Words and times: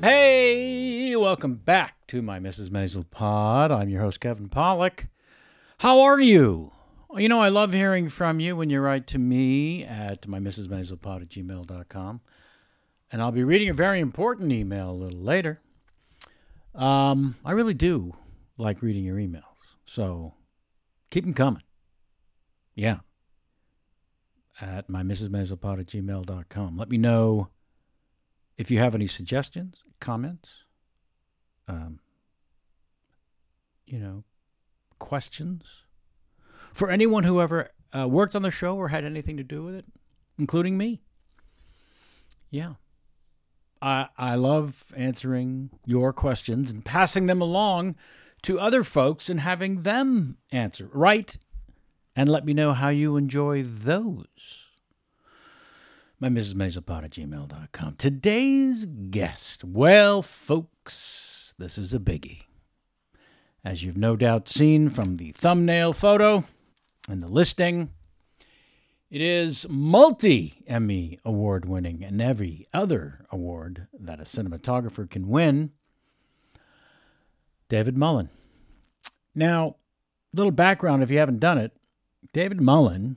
Hey, 0.00 1.16
welcome 1.16 1.56
back 1.56 2.06
to 2.06 2.22
my 2.22 2.38
Mrs. 2.38 2.68
Maisel 2.68 3.10
pod. 3.10 3.72
I'm 3.72 3.88
your 3.88 4.02
host, 4.02 4.20
Kevin 4.20 4.48
Pollak. 4.48 5.08
How 5.78 6.00
are 6.02 6.20
you? 6.20 6.70
You 7.16 7.28
know, 7.28 7.40
I 7.40 7.48
love 7.48 7.72
hearing 7.72 8.08
from 8.08 8.38
you 8.38 8.54
when 8.54 8.70
you 8.70 8.78
write 8.78 9.08
to 9.08 9.18
me 9.18 9.82
at 9.82 10.28
my 10.28 10.38
Mrs. 10.38 10.68
Maisel 10.68 11.02
pod 11.02 11.22
at 11.22 11.28
gmail.com. 11.28 12.20
And 13.10 13.20
I'll 13.20 13.32
be 13.32 13.42
reading 13.42 13.68
a 13.68 13.74
very 13.74 13.98
important 13.98 14.52
email 14.52 14.90
a 14.90 14.92
little 14.92 15.22
later. 15.22 15.60
Um, 16.72 17.34
I 17.44 17.50
really 17.50 17.74
do 17.74 18.14
like 18.58 18.80
reading 18.80 19.02
your 19.02 19.16
emails. 19.16 19.42
So 19.86 20.34
keep 21.10 21.24
them 21.24 21.34
coming. 21.34 21.64
Yeah. 22.76 22.98
At 24.60 24.88
my 24.88 25.02
Mrs. 25.02 25.30
Maisel 25.30 25.60
pod 25.60 25.80
at 25.80 25.86
gmail.com. 25.86 26.76
Let 26.76 26.88
me 26.88 26.96
know 26.96 27.48
if 28.58 28.70
you 28.72 28.80
have 28.80 28.94
any 28.94 29.06
suggestions, 29.06 29.78
comments, 30.00 30.50
um, 31.68 32.00
you 33.86 33.98
know, 33.98 34.24
questions 34.98 35.64
for 36.74 36.90
anyone 36.90 37.22
who 37.22 37.40
ever 37.40 37.70
uh, 37.96 38.06
worked 38.06 38.34
on 38.34 38.42
the 38.42 38.50
show 38.50 38.76
or 38.76 38.88
had 38.88 39.04
anything 39.04 39.36
to 39.36 39.44
do 39.44 39.62
with 39.62 39.76
it, 39.76 39.86
including 40.38 40.76
me. 40.76 41.00
Yeah. 42.50 42.74
I, 43.80 44.08
I 44.18 44.34
love 44.34 44.84
answering 44.96 45.70
your 45.86 46.12
questions 46.12 46.70
and 46.70 46.84
passing 46.84 47.26
them 47.26 47.40
along 47.40 47.94
to 48.42 48.58
other 48.58 48.82
folks 48.82 49.28
and 49.28 49.40
having 49.40 49.82
them 49.82 50.36
answer. 50.50 50.90
Write 50.92 51.38
and 52.16 52.28
let 52.28 52.44
me 52.44 52.52
know 52.54 52.72
how 52.72 52.88
you 52.88 53.16
enjoy 53.16 53.62
those 53.62 54.67
my 56.20 56.28
Mrs. 56.28 56.54
Maisel 56.54 56.84
pod 56.84 57.04
at 57.04 57.10
gmail.com. 57.10 57.94
Today's 57.96 58.86
guest. 59.10 59.62
Well, 59.64 60.22
folks, 60.22 61.54
this 61.58 61.78
is 61.78 61.94
a 61.94 61.98
biggie. 61.98 62.42
As 63.64 63.82
you've 63.82 63.96
no 63.96 64.16
doubt 64.16 64.48
seen 64.48 64.90
from 64.90 65.16
the 65.16 65.32
thumbnail 65.32 65.92
photo 65.92 66.44
and 67.08 67.22
the 67.22 67.28
listing, 67.28 67.90
it 69.10 69.20
is 69.20 69.66
multi 69.68 70.64
Emmy 70.66 71.18
award 71.24 71.64
winning 71.64 72.02
and 72.04 72.20
every 72.20 72.66
other 72.74 73.24
award 73.30 73.86
that 73.98 74.20
a 74.20 74.24
cinematographer 74.24 75.08
can 75.08 75.28
win. 75.28 75.70
David 77.68 77.96
Mullen. 77.96 78.30
Now, 79.34 79.76
little 80.32 80.52
background 80.52 81.02
if 81.02 81.10
you 81.10 81.18
haven't 81.18 81.40
done 81.40 81.58
it. 81.58 81.76
David 82.32 82.60
Mullen, 82.60 83.16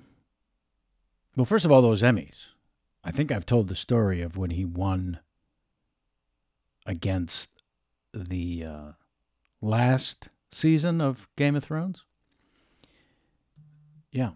well, 1.36 1.46
first 1.46 1.66
of 1.66 1.72
all, 1.72 1.82
those 1.82 2.02
Emmys. 2.02 2.51
I 3.04 3.12
think 3.12 3.32
I've 3.32 3.46
told 3.46 3.68
the 3.68 3.76
story 3.76 4.22
of 4.22 4.38
when 4.38 4.52
he 4.52 4.66
won 4.66 5.20
against 6.86 7.50
the 8.14 8.64
uh, 8.66 8.92
last 9.62 10.30
season 10.52 11.02
of 11.02 11.28
Game 11.36 11.56
of 11.56 11.64
Thrones. 11.64 12.04
Yeah, 14.12 14.32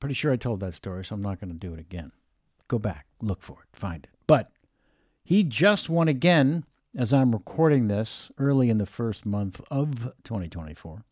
pretty 0.00 0.14
sure 0.14 0.32
I 0.32 0.36
told 0.36 0.60
that 0.60 0.74
story, 0.74 1.04
so 1.04 1.14
I'm 1.14 1.22
not 1.22 1.40
going 1.40 1.52
to 1.52 1.58
do 1.58 1.72
it 1.72 1.80
again. 1.80 2.12
Go 2.68 2.78
back, 2.78 3.06
look 3.20 3.42
for 3.42 3.58
it, 3.62 3.68
find 3.76 4.04
it. 4.04 4.10
But 4.26 4.48
he 5.22 5.44
just 5.44 5.88
won 5.88 6.08
again 6.08 6.64
as 6.96 7.12
I'm 7.12 7.32
recording 7.32 7.88
this 7.88 8.28
early 8.38 8.68
in 8.68 8.78
the 8.78 8.86
first 8.86 9.24
month 9.24 9.60
of 9.70 10.12
2024, 10.24 11.04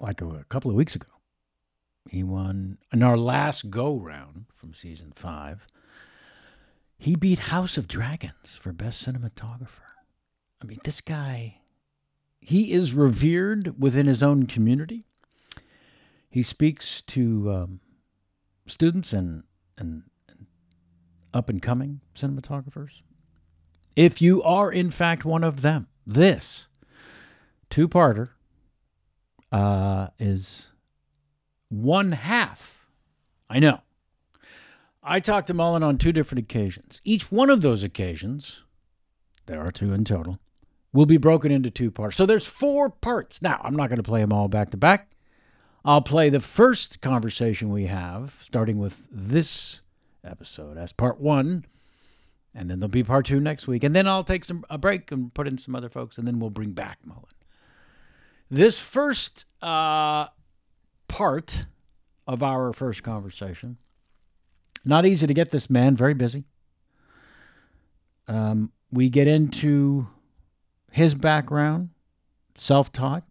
like 0.00 0.20
a, 0.20 0.26
a 0.26 0.44
couple 0.44 0.70
of 0.70 0.76
weeks 0.76 0.94
ago. 0.94 1.08
He 2.08 2.22
won 2.22 2.78
in 2.92 3.02
our 3.02 3.16
last 3.16 3.70
go 3.70 3.96
round 3.96 4.46
from 4.54 4.74
season 4.74 5.12
five. 5.14 5.66
He 6.98 7.16
beat 7.16 7.38
House 7.38 7.78
of 7.78 7.88
Dragons 7.88 8.58
for 8.60 8.72
Best 8.72 9.04
Cinematographer. 9.06 9.88
I 10.62 10.66
mean, 10.66 10.78
this 10.84 11.00
guy, 11.00 11.58
he 12.40 12.72
is 12.72 12.94
revered 12.94 13.80
within 13.80 14.06
his 14.06 14.22
own 14.22 14.46
community. 14.46 15.04
He 16.28 16.42
speaks 16.42 17.02
to 17.02 17.50
um, 17.50 17.80
students 18.66 19.12
and, 19.12 19.44
and, 19.78 20.04
and 20.28 20.46
up 21.32 21.48
and 21.48 21.62
coming 21.62 22.00
cinematographers. 22.14 23.00
If 23.96 24.20
you 24.22 24.42
are, 24.42 24.70
in 24.70 24.90
fact, 24.90 25.24
one 25.24 25.42
of 25.42 25.62
them, 25.62 25.88
this 26.06 26.66
two 27.70 27.88
parter 27.88 28.28
uh, 29.50 30.08
is 30.18 30.69
one 31.70 32.12
half. 32.12 32.86
I 33.48 33.58
know. 33.58 33.80
I 35.02 35.18
talked 35.18 35.46
to 35.46 35.54
Mullen 35.54 35.82
on 35.82 35.96
two 35.96 36.12
different 36.12 36.40
occasions. 36.40 37.00
Each 37.04 37.32
one 37.32 37.48
of 37.48 37.62
those 37.62 37.82
occasions, 37.82 38.62
there 39.46 39.60
are 39.60 39.72
two 39.72 39.94
in 39.94 40.04
total, 40.04 40.38
will 40.92 41.06
be 41.06 41.16
broken 41.16 41.50
into 41.50 41.70
two 41.70 41.90
parts. 41.90 42.16
So 42.16 42.26
there's 42.26 42.46
four 42.46 42.90
parts. 42.90 43.40
Now, 43.40 43.60
I'm 43.64 43.74
not 43.74 43.88
going 43.88 43.96
to 43.96 44.02
play 44.02 44.20
them 44.20 44.32
all 44.32 44.48
back 44.48 44.70
to 44.70 44.76
back. 44.76 45.10
I'll 45.84 46.02
play 46.02 46.28
the 46.28 46.40
first 46.40 47.00
conversation 47.00 47.70
we 47.70 47.86
have, 47.86 48.36
starting 48.42 48.78
with 48.78 49.06
this 49.10 49.80
episode 50.22 50.76
as 50.76 50.92
part 50.92 51.18
one, 51.18 51.64
and 52.54 52.68
then 52.68 52.80
there'll 52.80 52.90
be 52.90 53.02
part 53.02 53.24
two 53.24 53.40
next 53.40 53.66
week. 53.66 53.82
And 53.82 53.96
then 53.96 54.06
I'll 54.06 54.24
take 54.24 54.44
some 54.44 54.64
a 54.68 54.76
break 54.76 55.10
and 55.10 55.32
put 55.32 55.46
in 55.46 55.56
some 55.56 55.74
other 55.74 55.88
folks, 55.88 56.18
and 56.18 56.26
then 56.26 56.38
we'll 56.38 56.50
bring 56.50 56.72
back 56.72 56.98
Mullen. 57.04 57.24
This 58.50 58.78
first 58.78 59.46
uh, 59.62 60.26
part 61.10 61.66
of 62.26 62.42
our 62.42 62.72
first 62.72 63.02
conversation. 63.02 63.76
Not 64.84 65.04
easy 65.04 65.26
to 65.26 65.34
get 65.34 65.50
this 65.50 65.68
man, 65.68 65.96
very 65.96 66.14
busy. 66.14 66.44
Um, 68.28 68.70
we 68.92 69.10
get 69.10 69.26
into 69.26 70.06
his 70.92 71.14
background, 71.14 71.90
self 72.56 72.92
taught, 72.92 73.24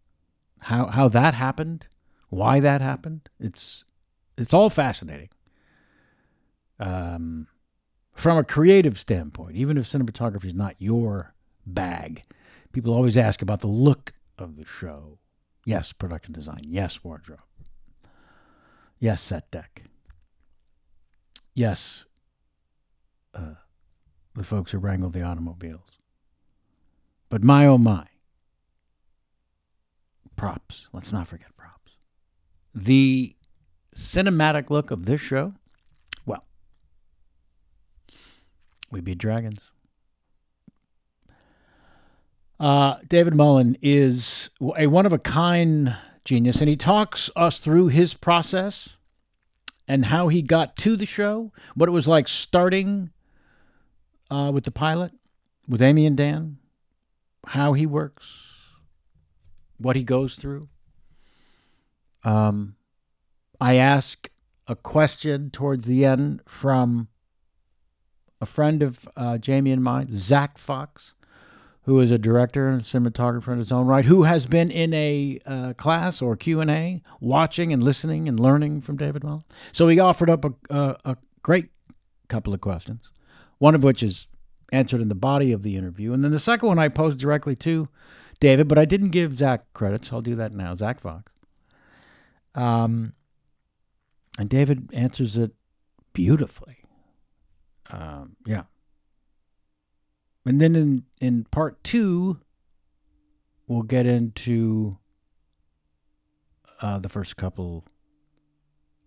how, 0.60 0.88
how 0.88 1.08
that 1.08 1.34
happened, 1.34 1.88
why 2.28 2.60
that 2.60 2.82
happened. 2.82 3.30
It's, 3.40 3.86
it's 4.38 4.54
all 4.54 4.70
fascinating. 4.70 5.30
Um, 6.80 7.48
from 8.14 8.38
a 8.38 8.44
creative 8.44 9.00
standpoint, 9.00 9.56
even 9.56 9.78
if 9.78 9.90
cinematography 9.90 10.46
is 10.46 10.54
not 10.54 10.76
your 10.80 11.34
bag, 11.66 12.24
people 12.74 12.94
always 12.94 13.16
ask 13.16 13.42
about 13.42 13.62
the 13.62 13.68
look 13.68 14.14
of 14.38 14.58
the 14.58 14.66
show. 14.66 15.18
Yes, 15.66 15.94
production 15.94 16.34
design. 16.34 16.62
Yes, 16.64 17.04
wardrobe. 17.04 17.40
Yes, 19.00 19.22
set 19.22 19.50
deck. 19.50 19.84
Yes, 21.54 22.06
uh, 23.34 23.56
the 24.36 24.44
folks 24.44 24.72
who 24.72 24.78
wrangle 24.78 25.10
the 25.10 25.24
automobiles. 25.24 25.98
But 27.30 27.44
my 27.44 27.66
oh 27.66 27.78
my. 27.78 28.06
Props. 30.36 30.88
Let's 30.94 31.12
not 31.12 31.28
forget 31.28 31.56
props. 31.58 31.94
The 32.74 33.36
cinematic 33.96 34.70
look 34.70 34.92
of 34.92 35.06
this 35.06 35.22
show, 35.22 35.54
well, 36.26 36.46
we 38.90 39.02
beat 39.02 39.18
dragons. 39.18 39.60
Uh, 42.60 42.98
David 43.08 43.36
Mullen 43.36 43.78
is 43.82 44.50
a 44.78 44.88
one 44.88 45.06
of 45.06 45.14
a 45.14 45.20
kind 45.20 45.96
genius, 46.24 46.60
and 46.60 46.70
he 46.70 46.76
talks 46.76 47.30
us 47.36 47.60
through 47.60 47.88
his 47.88 48.14
process 48.14 48.90
and 49.88 50.06
how 50.06 50.28
he 50.28 50.42
got 50.42 50.76
to 50.78 50.96
the 50.96 51.06
show, 51.06 51.52
what 51.74 51.90
it 51.90 51.94
was 51.94 52.08
like 52.08 52.28
starting 52.28 53.10
uh, 54.30 54.52
with 54.54 54.64
the 54.64 54.72
pilot, 54.72 55.12
with 55.68 55.82
Amy 55.82 56.06
and 56.06 56.16
Dan, 56.16 56.58
how 57.48 57.74
he 57.74 57.86
works, 57.86 58.46
what 59.80 59.96
he 59.96 60.04
goes 60.04 60.36
through. 60.36 60.68
Um, 62.24 62.76
I 63.60 63.76
ask 63.76 64.30
a 64.68 64.76
question 64.76 65.50
towards 65.50 65.88
the 65.88 66.06
end 66.06 66.42
from 66.48 67.08
a 68.40 68.46
friend 68.46 68.84
of 68.84 69.08
uh, 69.18 69.38
Jamie 69.38 69.72
and 69.72 69.84
mine, 69.84 70.10
Zach 70.14 70.58
Fox, 70.58 71.14
who 71.84 72.00
is 72.00 72.12
a 72.12 72.18
director 72.18 72.68
and 72.68 72.84
cinematographer 72.84 73.52
in 73.52 73.58
his 73.58 73.72
own 73.72 73.88
right, 73.88 74.06
who 74.06 74.24
has 74.24 74.46
been 74.46 74.70
in 74.70 74.94
a 74.94 75.40
uh, 75.46 75.74
class 75.74 76.22
or 76.22 76.36
Q 76.36 76.62
and 76.62 76.70
A, 76.70 77.02
watching 77.20 77.74
and 77.74 77.82
listening 77.82 78.28
and 78.28 78.40
learning 78.40 78.82
from 78.82 78.98
David 78.98 79.24
Mullen. 79.24 79.44
So 79.72 79.88
he 79.88 80.00
offered 80.00 80.30
up 80.30 80.46
a, 80.46 80.54
a, 80.70 80.96
a 81.06 81.18
great 81.42 81.70
couple 82.28 82.54
of 82.54 82.62
questions, 82.62 83.10
one 83.58 83.76
of 83.76 83.84
which 83.84 84.04
is 84.04 84.28
answered 84.72 85.02
in 85.02 85.10
the 85.10 85.16
body 85.16 85.52
of 85.52 85.64
the 85.64 85.76
interview, 85.76 86.14
and 86.14 86.24
then 86.24 86.32
the 86.32 86.40
second 86.40 86.68
one 86.68 86.80
I 86.80 86.90
posed 86.90 87.18
directly 87.18 87.56
to 87.56 87.90
David, 88.40 88.68
but 88.68 88.78
I 88.78 88.86
didn't 88.86 89.10
give 89.10 89.38
Zach 89.38 89.74
credits. 89.74 90.14
I'll 90.14 90.22
do 90.22 90.36
that 90.36 90.54
now. 90.54 90.76
Zach 90.76 91.00
Fox. 91.00 91.34
Um, 92.56 93.14
and 94.38 94.50
David 94.50 94.90
answers 94.94 95.36
it 95.38 95.52
beautifully. 96.14 96.78
Um, 97.90 98.36
yeah, 98.46 98.64
and 100.50 100.60
then 100.60 100.76
in, 100.76 101.04
in 101.22 101.44
part 101.52 101.84
two, 101.84 102.40
we'll 103.68 103.84
get 103.84 104.08
into 104.08 104.98
uh, 106.82 106.98
the 106.98 107.08
first 107.08 107.38
couple 107.38 107.86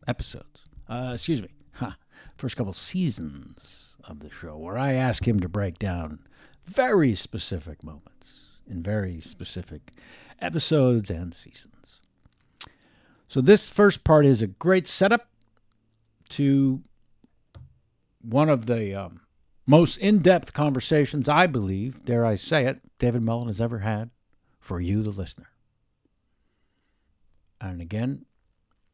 episodes. 0.06 0.62
Uh, 0.88 1.10
excuse 1.14 1.42
me. 1.42 1.48
Huh. 1.72 1.94
First 2.36 2.56
couple 2.56 2.72
seasons 2.72 3.92
of 4.04 4.20
the 4.20 4.30
show, 4.30 4.56
where 4.56 4.78
I 4.78 4.92
ask 4.92 5.26
him 5.26 5.40
to 5.40 5.48
break 5.48 5.80
down 5.80 6.20
very 6.64 7.16
specific 7.16 7.82
moments 7.82 8.42
in 8.64 8.80
very 8.80 9.18
specific 9.18 9.90
episodes 10.40 11.10
and 11.10 11.34
seasons. 11.34 11.98
So, 13.26 13.40
this 13.40 13.68
first 13.68 14.04
part 14.04 14.26
is 14.26 14.42
a 14.42 14.46
great 14.46 14.86
setup 14.86 15.26
to 16.28 16.82
one 18.20 18.48
of 18.48 18.66
the 18.66 18.94
um, 18.94 19.22
most 19.66 19.96
in 19.98 20.18
depth 20.18 20.52
conversations, 20.52 21.28
I 21.28 21.46
believe, 21.46 22.04
dare 22.04 22.24
I 22.24 22.36
say 22.36 22.66
it, 22.66 22.80
David 22.98 23.24
Mullen 23.24 23.46
has 23.46 23.60
ever 23.60 23.80
had 23.80 24.10
for 24.58 24.80
you, 24.80 25.02
the 25.02 25.10
listener. 25.10 25.50
And 27.60 27.80
again, 27.80 28.24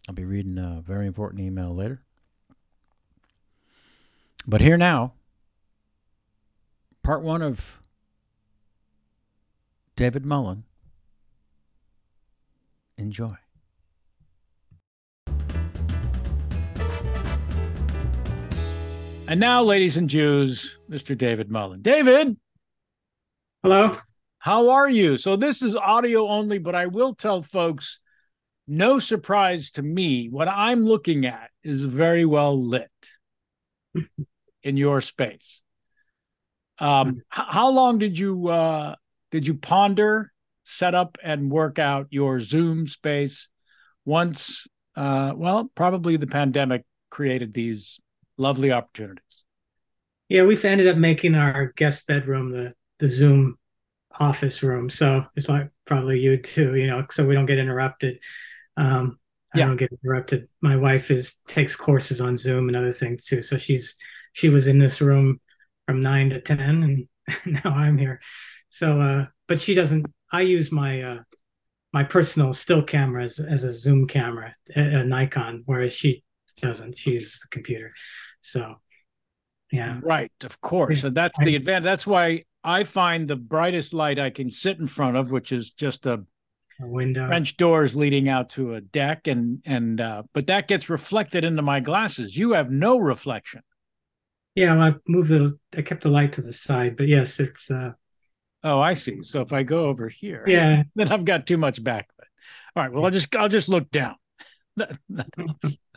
I'll 0.08 0.14
be 0.14 0.24
reading 0.24 0.58
a 0.58 0.82
very 0.84 1.06
important 1.06 1.42
email 1.42 1.74
later. 1.74 2.02
But 4.46 4.60
here 4.60 4.76
now, 4.76 5.12
part 7.02 7.22
one 7.22 7.42
of 7.42 7.80
David 9.96 10.24
Mullen. 10.24 10.64
Enjoy. 12.96 13.36
And 19.28 19.40
now, 19.40 19.62
ladies 19.62 19.98
and 19.98 20.08
Jews, 20.08 20.78
Mr. 20.90 21.16
David 21.16 21.50
Mullen. 21.50 21.82
David. 21.82 22.34
Hello. 23.62 23.98
How 24.38 24.70
are 24.70 24.88
you? 24.88 25.18
So, 25.18 25.36
this 25.36 25.60
is 25.60 25.76
audio 25.76 26.26
only, 26.26 26.56
but 26.56 26.74
I 26.74 26.86
will 26.86 27.14
tell 27.14 27.42
folks 27.42 28.00
no 28.66 28.98
surprise 28.98 29.72
to 29.72 29.82
me, 29.82 30.30
what 30.30 30.48
I'm 30.48 30.86
looking 30.86 31.26
at 31.26 31.50
is 31.62 31.84
very 31.84 32.24
well 32.24 32.58
lit 32.58 32.90
in 34.62 34.78
your 34.78 35.02
space. 35.02 35.62
Um, 36.78 37.20
how 37.28 37.68
long 37.68 37.98
did 37.98 38.18
you 38.18 38.48
uh, 38.48 38.94
did 39.30 39.46
you 39.46 39.56
ponder, 39.56 40.32
set 40.64 40.94
up, 40.94 41.18
and 41.22 41.50
work 41.50 41.78
out 41.78 42.06
your 42.08 42.40
Zoom 42.40 42.86
space 42.86 43.50
once? 44.06 44.66
Uh, 44.96 45.34
well, 45.36 45.70
probably 45.74 46.16
the 46.16 46.26
pandemic 46.26 46.86
created 47.10 47.52
these 47.52 48.00
lovely 48.38 48.72
opportunities. 48.72 49.22
Yeah, 50.28 50.44
we've 50.44 50.64
ended 50.64 50.88
up 50.88 50.96
making 50.96 51.34
our 51.34 51.72
guest 51.76 52.06
bedroom 52.06 52.50
the 52.50 52.74
the 52.98 53.08
Zoom 53.08 53.58
office 54.18 54.62
room. 54.62 54.90
So 54.90 55.24
it's 55.36 55.48
like 55.48 55.70
probably 55.84 56.20
you 56.20 56.36
too, 56.36 56.76
you 56.76 56.86
know, 56.86 57.06
so 57.10 57.26
we 57.26 57.34
don't 57.34 57.46
get 57.46 57.58
interrupted. 57.58 58.18
Um, 58.76 59.18
I 59.54 59.58
yeah. 59.58 59.66
don't 59.66 59.76
get 59.76 59.92
interrupted. 59.92 60.48
My 60.60 60.76
wife 60.76 61.10
is 61.10 61.36
takes 61.46 61.76
courses 61.76 62.20
on 62.20 62.36
Zoom 62.36 62.68
and 62.68 62.76
other 62.76 62.92
things 62.92 63.24
too. 63.24 63.42
So 63.42 63.56
she's 63.58 63.94
she 64.32 64.48
was 64.48 64.66
in 64.66 64.78
this 64.78 65.00
room 65.00 65.40
from 65.86 66.00
nine 66.00 66.30
to 66.30 66.40
ten, 66.40 66.82
and 66.82 67.08
now 67.64 67.74
I'm 67.74 67.96
here. 67.96 68.20
So, 68.68 69.00
uh, 69.00 69.26
but 69.46 69.60
she 69.60 69.74
doesn't. 69.74 70.06
I 70.30 70.42
use 70.42 70.70
my 70.70 71.02
uh, 71.02 71.22
my 71.92 72.04
personal 72.04 72.52
still 72.52 72.82
camera 72.82 73.24
as, 73.24 73.38
as 73.38 73.64
a 73.64 73.72
Zoom 73.72 74.06
camera, 74.06 74.54
a, 74.76 75.00
a 75.00 75.04
Nikon, 75.04 75.62
whereas 75.64 75.92
she 75.92 76.22
doesn't. 76.60 76.96
She's 76.96 77.38
the 77.40 77.48
computer. 77.50 77.92
So, 78.40 78.76
yeah. 79.70 80.00
Right. 80.02 80.32
Of 80.44 80.60
course. 80.60 81.04
And 81.04 81.16
that's 81.16 81.38
the 81.38 81.56
advantage. 81.56 81.84
That's 81.84 82.06
why 82.06 82.44
I 82.64 82.84
find 82.84 83.28
the 83.28 83.36
brightest 83.36 83.94
light 83.94 84.18
I 84.18 84.30
can 84.30 84.50
sit 84.50 84.78
in 84.78 84.86
front 84.86 85.16
of, 85.16 85.30
which 85.30 85.52
is 85.52 85.70
just 85.70 86.06
a, 86.06 86.24
a 86.80 86.86
window, 86.86 87.26
French 87.26 87.56
doors 87.56 87.96
leading 87.96 88.28
out 88.28 88.50
to 88.50 88.74
a 88.74 88.80
deck, 88.80 89.26
and 89.26 89.60
and 89.64 90.00
uh, 90.00 90.22
but 90.32 90.46
that 90.46 90.68
gets 90.68 90.88
reflected 90.88 91.44
into 91.44 91.62
my 91.62 91.80
glasses. 91.80 92.36
You 92.36 92.52
have 92.52 92.70
no 92.70 92.98
reflection. 92.98 93.62
Yeah, 94.54 94.74
well, 94.74 94.82
I 94.82 94.94
moved 95.06 95.30
the. 95.30 95.58
I 95.76 95.82
kept 95.82 96.02
the 96.02 96.08
light 96.08 96.32
to 96.34 96.42
the 96.42 96.52
side, 96.52 96.96
but 96.96 97.08
yes, 97.08 97.40
it's. 97.40 97.70
uh 97.70 97.92
Oh, 98.64 98.80
I 98.80 98.94
see. 98.94 99.22
So 99.22 99.40
if 99.40 99.52
I 99.52 99.62
go 99.62 99.86
over 99.86 100.08
here, 100.08 100.42
yeah, 100.46 100.82
then 100.96 101.12
I've 101.12 101.24
got 101.24 101.46
too 101.46 101.58
much 101.58 101.82
backlight. 101.82 102.04
All 102.74 102.82
right. 102.82 102.92
Well, 102.92 103.04
I'll 103.04 103.10
just 103.10 103.34
I'll 103.36 103.48
just 103.48 103.68
look 103.68 103.90
down. 103.90 104.16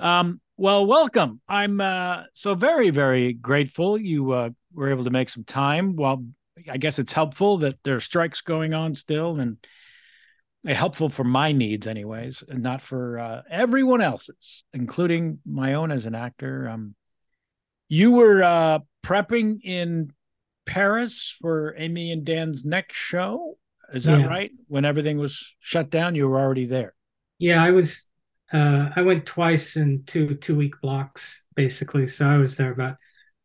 um, 0.00 0.40
well, 0.56 0.84
welcome. 0.84 1.40
I'm 1.48 1.80
uh, 1.80 2.24
so 2.34 2.54
very, 2.54 2.90
very 2.90 3.32
grateful 3.32 3.98
you 3.98 4.32
uh, 4.32 4.50
were 4.74 4.90
able 4.90 5.04
to 5.04 5.10
make 5.10 5.30
some 5.30 5.44
time. 5.44 5.96
Well, 5.96 6.24
I 6.70 6.76
guess 6.76 6.98
it's 6.98 7.12
helpful 7.12 7.58
that 7.58 7.78
there 7.84 7.96
are 7.96 8.00
strikes 8.00 8.40
going 8.40 8.74
on 8.74 8.94
still, 8.94 9.40
and 9.40 9.56
helpful 10.66 11.08
for 11.08 11.24
my 11.24 11.52
needs, 11.52 11.86
anyways, 11.86 12.44
and 12.48 12.62
not 12.62 12.82
for 12.82 13.18
uh, 13.18 13.42
everyone 13.50 14.02
else's, 14.02 14.64
including 14.74 15.38
my 15.46 15.74
own 15.74 15.90
as 15.90 16.06
an 16.06 16.14
actor. 16.14 16.68
Um, 16.68 16.94
you 17.88 18.12
were 18.12 18.42
uh, 18.42 18.80
prepping 19.02 19.62
in 19.62 20.12
Paris 20.66 21.34
for 21.40 21.74
Amy 21.78 22.12
and 22.12 22.24
Dan's 22.24 22.64
next 22.64 22.96
show. 22.96 23.56
Is 23.92 24.04
that 24.04 24.20
yeah. 24.20 24.26
right? 24.26 24.50
When 24.68 24.84
everything 24.84 25.18
was 25.18 25.42
shut 25.58 25.90
down, 25.90 26.14
you 26.14 26.28
were 26.28 26.38
already 26.38 26.66
there. 26.66 26.94
Yeah, 27.38 27.64
I 27.64 27.70
was 27.70 28.09
uh, 28.52 28.90
I 28.94 29.02
went 29.02 29.26
twice 29.26 29.76
in 29.76 30.04
two 30.06 30.34
two 30.36 30.56
week 30.56 30.74
blocks 30.80 31.44
basically. 31.54 32.06
So 32.06 32.28
I 32.28 32.38
was 32.38 32.56
there 32.56 32.72
about 32.72 32.96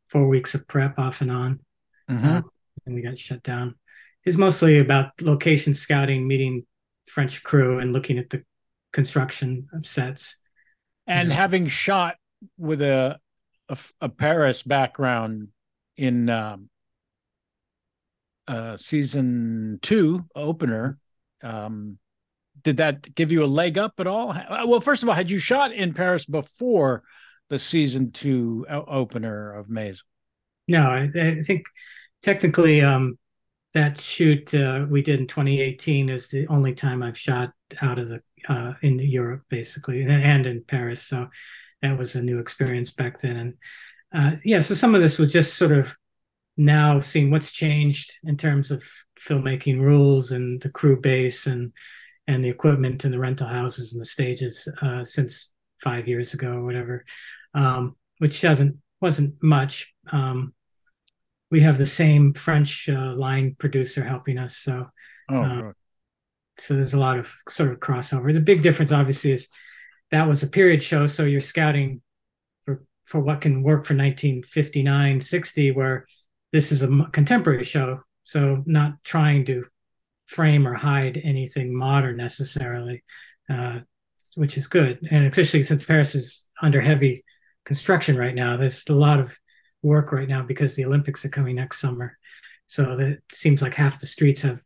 four 0.10 0.28
weeks 0.28 0.56
of 0.56 0.68
prep 0.68 0.98
off 0.98 1.22
and 1.22 1.32
on, 1.32 1.60
mm-hmm. 2.10 2.28
uh, 2.28 2.42
and 2.86 2.96
we 2.96 3.02
got 3.02 3.18
shut 3.18 3.44
down. 3.44 3.76
It's 4.24 4.38
mostly 4.38 4.80
about 4.80 5.12
location 5.22 5.76
scouting, 5.76 6.28
meeting 6.28 6.66
French 7.08 7.44
crew, 7.44 7.80
and 7.80 7.94
looking 7.94 8.18
at 8.18 8.30
the 8.30 8.44
construction 8.92 9.68
of 9.74 9.86
sets. 9.86 10.38
And 11.06 11.32
having 11.32 11.68
shot 11.68 12.16
with 12.58 12.82
a, 12.82 13.20
a, 13.70 13.78
a 14.02 14.10
Paris 14.10 14.64
background 14.64 15.50
in 15.98 16.30
um, 16.30 16.70
uh, 18.48 18.78
season 18.78 19.80
two 19.82 20.26
opener, 20.36 20.98
um, 21.44 22.00
did 22.66 22.78
that 22.78 23.14
give 23.14 23.32
you 23.32 23.44
a 23.44 23.46
leg 23.46 23.78
up 23.78 23.94
at 24.00 24.08
all? 24.08 24.32
Uh, 24.32 24.66
well, 24.66 24.82
first 24.82 25.04
of 25.04 25.08
all, 25.08 25.16
had 25.16 25.30
you 25.30 25.38
shot 25.38 25.72
in 25.72 25.94
Paris 25.94 26.26
before 26.26 27.04
the 27.50 27.60
season 27.60 28.12
two 28.12 28.66
opener 28.70 29.54
of 29.54 29.70
Maze? 29.70 30.04
No, 30.68 30.82
I, 30.82 31.10
I 31.16 31.42
think 31.42 31.68
technically 32.24 32.82
um, 32.82 33.20
that 33.76 34.02
shoot 34.02 34.52
uh, 34.56 34.88
we 34.90 35.04
did 35.04 35.20
in 35.20 35.28
2018 35.28 36.10
is 36.10 36.28
the 36.28 36.48
only 36.48 36.74
time 36.74 37.04
I've 37.04 37.18
shot 37.18 37.52
out 37.82 38.00
of 38.00 38.10
the 38.10 38.24
uh, 38.50 38.74
in 38.82 38.98
Europe, 38.98 39.44
basically, 39.50 40.02
and 40.04 40.48
in 40.48 40.64
Paris. 40.64 41.04
So 41.04 41.30
that 41.84 41.98
was 41.98 42.16
a 42.16 42.22
new 42.22 42.40
experience 42.40 42.92
back 42.92 43.22
then. 43.22 43.38
And 43.38 43.54
uh, 44.12 44.38
yeah, 44.44 44.62
so 44.62 44.74
some 44.74 44.96
of 44.96 45.02
this 45.02 45.20
was 45.20 45.32
just 45.32 45.54
sort 45.54 45.72
of 45.72 45.96
now 46.58 47.00
seeing 47.00 47.30
what's 47.30 47.52
changed 47.52 48.14
in 48.24 48.38
terms 48.38 48.72
of 48.72 48.84
filmmaking 49.20 49.80
rules 49.80 50.32
and 50.32 50.60
the 50.62 50.70
crew 50.70 51.00
base 51.00 51.46
and 51.46 51.72
and 52.28 52.44
the 52.44 52.50
equipment 52.50 53.04
and 53.04 53.14
the 53.14 53.20
rental 53.20 53.48
houses 53.48 53.94
and 53.94 54.02
the 54.02 54.06
stages 54.06 54.68
uh, 54.82 55.04
since 55.04 55.54
five 55.84 56.08
years 56.08 56.34
ago 56.34 56.54
or 56.54 56.64
whatever, 56.64 57.06
um, 57.54 57.96
which 58.18 58.42
doesn't 58.42 58.78
wasn't 59.02 59.36
much. 59.42 59.94
Um, 60.12 60.54
we 61.52 61.62
have 61.62 61.78
the 61.78 61.86
same 61.86 62.34
French 62.34 62.90
uh, 62.90 63.14
line 63.14 63.56
producer 63.58 64.04
helping 64.04 64.38
us, 64.38 64.58
so 64.58 64.88
oh, 65.30 65.42
uh, 65.42 65.72
so 66.58 66.74
there's 66.74 66.94
a 66.94 67.00
lot 67.00 67.20
of 67.20 67.32
sort 67.50 67.72
of 67.72 67.80
crossover. 67.80 68.34
The 68.34 68.40
big 68.40 68.62
difference, 68.62 68.92
obviously, 68.92 69.32
is 69.32 69.50
that 70.12 70.28
was 70.28 70.44
a 70.44 70.48
period 70.48 70.82
show, 70.82 71.06
so 71.06 71.24
you're 71.24 71.42
scouting 71.42 72.02
for 72.66 72.84
for 73.06 73.20
what 73.20 73.42
can 73.42 73.62
work 73.62 73.86
for 73.86 73.94
1959, 73.94 75.20
60, 75.20 75.72
where 75.72 76.08
this 76.52 76.72
is 76.72 76.82
a 76.82 77.08
contemporary 77.12 77.64
show, 77.64 78.02
so 78.24 78.64
not 78.66 79.04
trying 79.04 79.46
to 79.46 79.66
frame 80.26 80.68
or 80.68 80.74
hide 80.74 81.22
anything 81.24 81.76
modern 81.76 82.18
necessarily, 82.18 83.04
uh, 83.50 83.80
which 84.36 84.58
is 84.58 84.68
good. 84.68 85.00
And 85.10 85.26
especially 85.28 85.64
since 85.64 85.84
Paris 85.84 86.16
is 86.16 86.48
under 86.62 86.82
heavy 86.82 87.24
construction 87.66 88.18
right 88.18 88.36
now, 88.36 88.58
there's 88.58 88.84
a 88.90 88.94
lot 88.94 89.20
of 89.20 89.38
work 89.82 90.12
right 90.12 90.28
now 90.28 90.42
because 90.42 90.76
the 90.76 90.86
Olympics 90.86 91.24
are 91.26 91.30
coming 91.30 91.56
next 91.56 91.80
summer. 91.80 92.18
So 92.68 92.96
that 92.96 93.08
it 93.08 93.24
seems 93.32 93.62
like 93.62 93.76
half 93.76 94.00
the 94.00 94.08
streets 94.08 94.42
have 94.42 94.60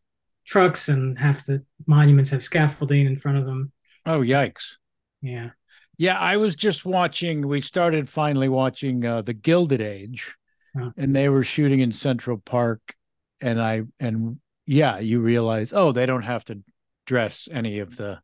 trucks 0.46 0.88
and 0.88 1.20
half 1.20 1.46
the 1.46 1.66
monuments 1.86 2.30
have 2.30 2.44
scaffolding 2.44 3.06
in 3.06 3.18
front 3.18 3.38
of 3.38 3.46
them. 3.46 3.72
Oh, 4.06 4.22
yikes. 4.22 4.76
Yeah. 5.22 5.50
Yeah, 5.98 6.18
I 6.18 6.38
was 6.38 6.56
just 6.56 6.86
watching. 6.86 7.46
We 7.46 7.60
started 7.60 8.08
finally 8.08 8.48
watching 8.48 9.04
uh, 9.06 9.22
the 9.22 9.34
Gilded 9.34 9.82
Age, 9.82 10.34
oh. 10.80 10.94
and 10.96 11.14
they 11.14 11.28
were 11.28 11.44
shooting 11.44 11.82
in 11.82 11.92
Central 11.92 12.38
Park, 12.38 12.96
and 13.42 13.62
I 13.62 13.82
and 14.00 14.40
yeah, 14.70 15.00
you 15.00 15.20
realize, 15.20 15.74
oh, 15.74 15.92
they 15.92 16.06
don't 16.06 16.22
have 16.22 16.46
to 16.46 16.60
dress 17.08 17.50
any 17.52 17.80
of 17.80 17.98
the 17.98 18.20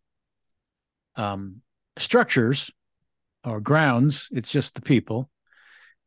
um, 1.16 1.62
structures 1.98 2.70
or 3.44 3.60
grounds. 3.60 4.28
It's 4.32 4.52
just 4.52 4.76
the 4.76 4.82
people. 4.84 5.28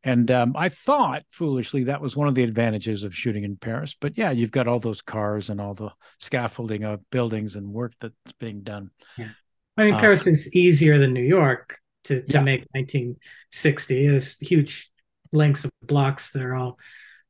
And 0.01 0.31
um, 0.31 0.53
I 0.55 0.69
thought 0.69 1.23
foolishly 1.29 1.83
that 1.85 1.99
was 1.99 2.15
one 2.15 2.29
of 2.29 2.35
the 2.35 2.43
advantages 2.43 3.03
of 3.03 3.13
shooting 3.13 3.43
in 3.43 3.57
Paris. 3.57 3.97
But 3.99 4.17
yeah, 4.17 4.31
you've 4.31 4.49
got 4.49 4.69
all 4.69 4.79
those 4.79 5.01
cars 5.01 5.49
and 5.49 5.59
all 5.59 5.73
the 5.73 5.91
scaffolding 6.19 6.85
of 6.85 7.01
buildings 7.09 7.57
and 7.57 7.73
work 7.73 7.91
that's 7.99 8.15
being 8.39 8.61
done. 8.61 8.91
Yeah. 9.17 9.31
I 9.75 9.83
mean, 9.83 9.95
uh, 9.95 9.99
Paris 9.99 10.25
is 10.25 10.55
easier 10.55 10.99
than 10.99 11.11
New 11.11 11.21
York 11.21 11.79
to, 12.05 12.21
to 12.21 12.33
yeah. 12.37 12.41
make 12.41 12.65
1960. 12.71 14.07
There's 14.07 14.37
huge 14.37 14.89
lengths 15.33 15.65
of 15.65 15.71
blocks 15.81 16.31
that 16.31 16.43
are 16.43 16.55
all, 16.55 16.79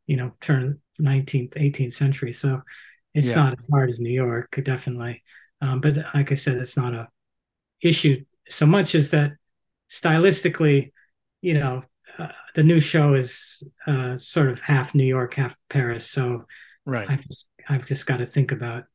you 0.06 0.16
know, 0.16 0.34
turn 0.42 0.80
19th, 1.02 1.56
18th 1.56 1.94
century. 1.94 2.34
So 2.34 2.62
it's 3.14 3.30
yeah. 3.30 3.36
not 3.36 3.58
as 3.58 3.68
hard 3.72 3.90
as 3.90 4.00
New 4.00 4.12
York, 4.12 4.60
definitely. 4.64 5.24
Um, 5.62 5.82
but 5.82 5.98
like 6.14 6.32
I 6.32 6.36
said, 6.36 6.58
it's 6.58 6.78
not 6.78 6.94
a 6.94 7.08
issue 7.82 8.24
so 8.50 8.66
much 8.66 8.96
as 8.96 9.12
that 9.12 9.34
stylistically, 9.90 10.92
you 11.42 11.54
know, 11.54 11.84
uh, 12.18 12.30
the 12.56 12.64
new 12.64 12.80
show 12.80 13.14
is 13.14 13.64
uh, 13.88 14.18
sort 14.18 14.50
of 14.50 14.60
half 14.60 14.96
New 14.96 15.06
York, 15.06 15.36
half 15.36 15.56
Paris. 15.70 16.10
So 16.10 16.46
right, 16.86 17.10
I've 17.10 17.28
just, 17.28 17.50
I've 17.68 17.86
just 17.86 18.06
got 18.06 18.18
to 18.18 18.26
think 18.26 18.52
about 18.52 18.86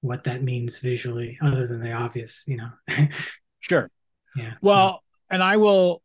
what 0.00 0.24
that 0.24 0.42
means 0.42 0.78
visually, 0.78 1.38
other 1.42 1.66
than 1.66 1.80
the 1.80 1.92
obvious, 1.92 2.44
you 2.46 2.56
know. 2.56 2.70
sure. 3.60 3.90
Yeah. 4.34 4.54
Well, 4.62 5.00
so. 5.02 5.34
and 5.34 5.42
I 5.42 5.58
will, 5.58 6.02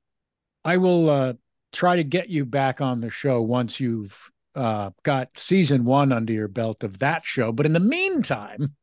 I 0.63 0.77
will 0.77 1.09
uh, 1.09 1.33
try 1.71 1.95
to 1.95 2.03
get 2.03 2.29
you 2.29 2.45
back 2.45 2.81
on 2.81 2.99
the 2.99 3.09
show 3.09 3.41
once 3.41 3.79
you've 3.79 4.31
uh, 4.55 4.91
got 5.03 5.37
season 5.37 5.85
one 5.85 6.11
under 6.11 6.33
your 6.33 6.47
belt 6.47 6.83
of 6.83 6.99
that 6.99 7.25
show. 7.25 7.51
But 7.51 7.65
in 7.65 7.73
the 7.73 7.79
meantime, 7.79 8.75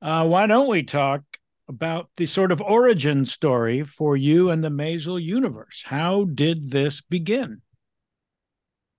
uh, 0.00 0.26
why 0.26 0.46
don't 0.46 0.68
we 0.68 0.82
talk 0.82 1.22
about 1.68 2.08
the 2.16 2.26
sort 2.26 2.50
of 2.50 2.60
origin 2.60 3.26
story 3.26 3.84
for 3.84 4.16
you 4.16 4.50
and 4.50 4.64
the 4.64 4.70
Maisel 4.70 5.22
universe? 5.22 5.82
How 5.84 6.24
did 6.24 6.70
this 6.70 7.00
begin? 7.00 7.60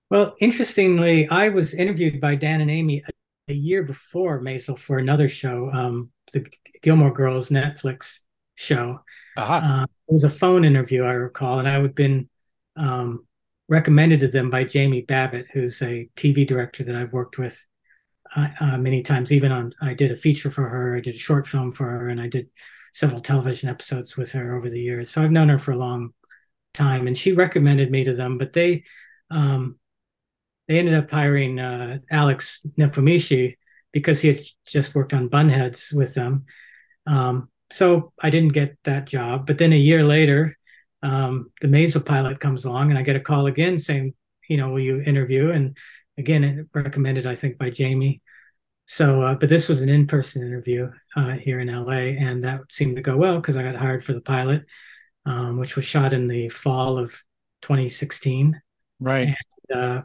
Well, 0.09 0.35
interestingly, 0.39 1.27
I 1.29 1.49
was 1.49 1.73
interviewed 1.73 2.19
by 2.19 2.35
Dan 2.35 2.61
and 2.61 2.71
Amy 2.71 3.03
a, 3.47 3.53
year 3.53 3.81
before 3.81 4.39
Maisel 4.41 4.77
for 4.77 4.99
another 4.99 5.27
show, 5.27 5.71
um, 5.71 6.11
the 6.33 6.45
Gilmore 6.83 7.11
Girls 7.11 7.49
Netflix 7.49 8.19
show. 8.53 8.99
Uh-huh. 9.37 9.53
Uh, 9.53 9.83
it 9.83 10.13
was 10.13 10.23
a 10.23 10.29
phone 10.29 10.65
interview, 10.65 11.03
I 11.03 11.13
recall, 11.13 11.57
and 11.57 11.67
I 11.67 11.79
had 11.79 11.95
been 11.95 12.29
um, 12.75 13.25
recommended 13.69 14.19
to 14.19 14.27
them 14.27 14.49
by 14.49 14.63
Jamie 14.63 15.03
Babbitt, 15.03 15.47
who's 15.53 15.81
a 15.81 16.09
TV 16.15 16.45
director 16.45 16.83
that 16.83 16.95
I've 16.95 17.13
worked 17.13 17.37
with 17.37 17.65
uh, 18.35 18.49
uh, 18.59 18.77
many 18.77 19.03
times. 19.03 19.31
Even 19.31 19.51
on, 19.51 19.73
I 19.79 19.93
did 19.93 20.11
a 20.11 20.15
feature 20.15 20.51
for 20.51 20.67
her, 20.67 20.95
I 20.95 20.99
did 20.99 21.15
a 21.15 21.19
short 21.19 21.47
film 21.47 21.71
for 21.71 21.85
her, 21.85 22.09
and 22.09 22.19
I 22.19 22.27
did 22.27 22.49
several 22.93 23.21
television 23.21 23.69
episodes 23.69 24.17
with 24.17 24.31
her 24.31 24.57
over 24.57 24.69
the 24.69 24.81
years. 24.81 25.11
So 25.11 25.23
I've 25.23 25.31
known 25.31 25.49
her 25.49 25.59
for 25.59 25.71
a 25.71 25.77
long 25.77 26.13
time, 26.73 27.07
and 27.07 27.17
she 27.17 27.31
recommended 27.31 27.91
me 27.91 28.03
to 28.03 28.15
them. 28.15 28.37
But 28.39 28.53
they, 28.53 28.83
um, 29.29 29.77
they 30.67 30.79
ended 30.79 30.95
up 30.95 31.11
hiring 31.11 31.59
uh, 31.59 31.99
Alex 32.09 32.65
Nepomniaschy 32.77 33.55
because 33.91 34.21
he 34.21 34.29
had 34.29 34.41
just 34.65 34.95
worked 34.95 35.13
on 35.13 35.29
Bunheads 35.29 35.93
with 35.93 36.15
them. 36.15 36.45
Um, 37.05 37.49
so 37.71 38.13
I 38.19 38.31
didn't 38.31 38.53
get 38.53 38.77
that 38.83 39.05
job. 39.05 39.45
But 39.45 39.59
then 39.59 39.73
a 39.73 39.77
year 39.77 40.03
later, 40.03 40.57
um, 41.01 41.51
the 41.61 41.67
Maisel 41.67 42.05
pilot 42.05 42.39
comes 42.39 42.65
along, 42.65 42.89
and 42.89 42.97
I 42.97 43.03
get 43.03 43.15
a 43.15 43.21
call 43.21 43.47
again 43.47 43.79
saying, 43.79 44.13
you 44.47 44.57
know, 44.57 44.69
will 44.71 44.79
you 44.79 45.01
interview? 45.01 45.51
And 45.51 45.77
again, 46.17 46.69
recommended, 46.73 47.25
I 47.25 47.35
think, 47.35 47.57
by 47.57 47.69
Jamie. 47.69 48.21
So, 48.85 49.21
uh, 49.21 49.35
but 49.35 49.49
this 49.49 49.67
was 49.67 49.81
an 49.81 49.89
in-person 49.89 50.41
interview 50.41 50.91
uh, 51.15 51.33
here 51.33 51.59
in 51.59 51.67
LA, 51.67 52.17
and 52.19 52.43
that 52.43 52.61
seemed 52.69 52.95
to 52.95 53.01
go 53.01 53.15
well 53.15 53.35
because 53.35 53.55
I 53.55 53.63
got 53.63 53.75
hired 53.75 54.03
for 54.03 54.13
the 54.13 54.21
pilot, 54.21 54.65
um, 55.25 55.57
which 55.59 55.75
was 55.75 55.85
shot 55.85 56.11
in 56.11 56.27
the 56.27 56.49
fall 56.49 56.97
of 56.97 57.11
2016. 57.61 58.59
Right. 58.99 59.35
And 59.69 59.79
uh, 59.79 60.01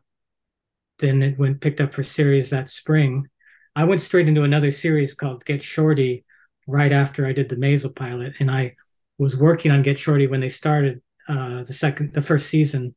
then 0.99 1.23
it 1.23 1.39
went 1.39 1.61
picked 1.61 1.81
up 1.81 1.95
for 1.95 2.03
series 2.03 2.51
that 2.51 2.69
spring. 2.69 3.27
I 3.75 3.85
went 3.85 4.03
straight 4.03 4.29
into 4.29 4.43
another 4.43 4.71
series 4.71 5.15
called 5.15 5.45
Get 5.45 5.63
Shorty 5.63 6.25
right 6.67 6.93
after 6.93 7.27
I 7.27 7.33
did 7.33 7.49
the 7.49 7.57
Maisel 7.57 7.97
pilot, 7.97 8.35
and 8.39 8.51
I 8.51 8.77
was 9.19 9.37
working 9.37 9.71
on 9.71 9.83
Get 9.83 9.99
Shorty 9.99 10.27
when 10.27 10.41
they 10.41 10.49
started 10.49 11.03
uh, 11.29 11.63
the 11.65 11.73
second, 11.73 12.13
the 12.15 12.23
first 12.23 12.49
season. 12.49 12.95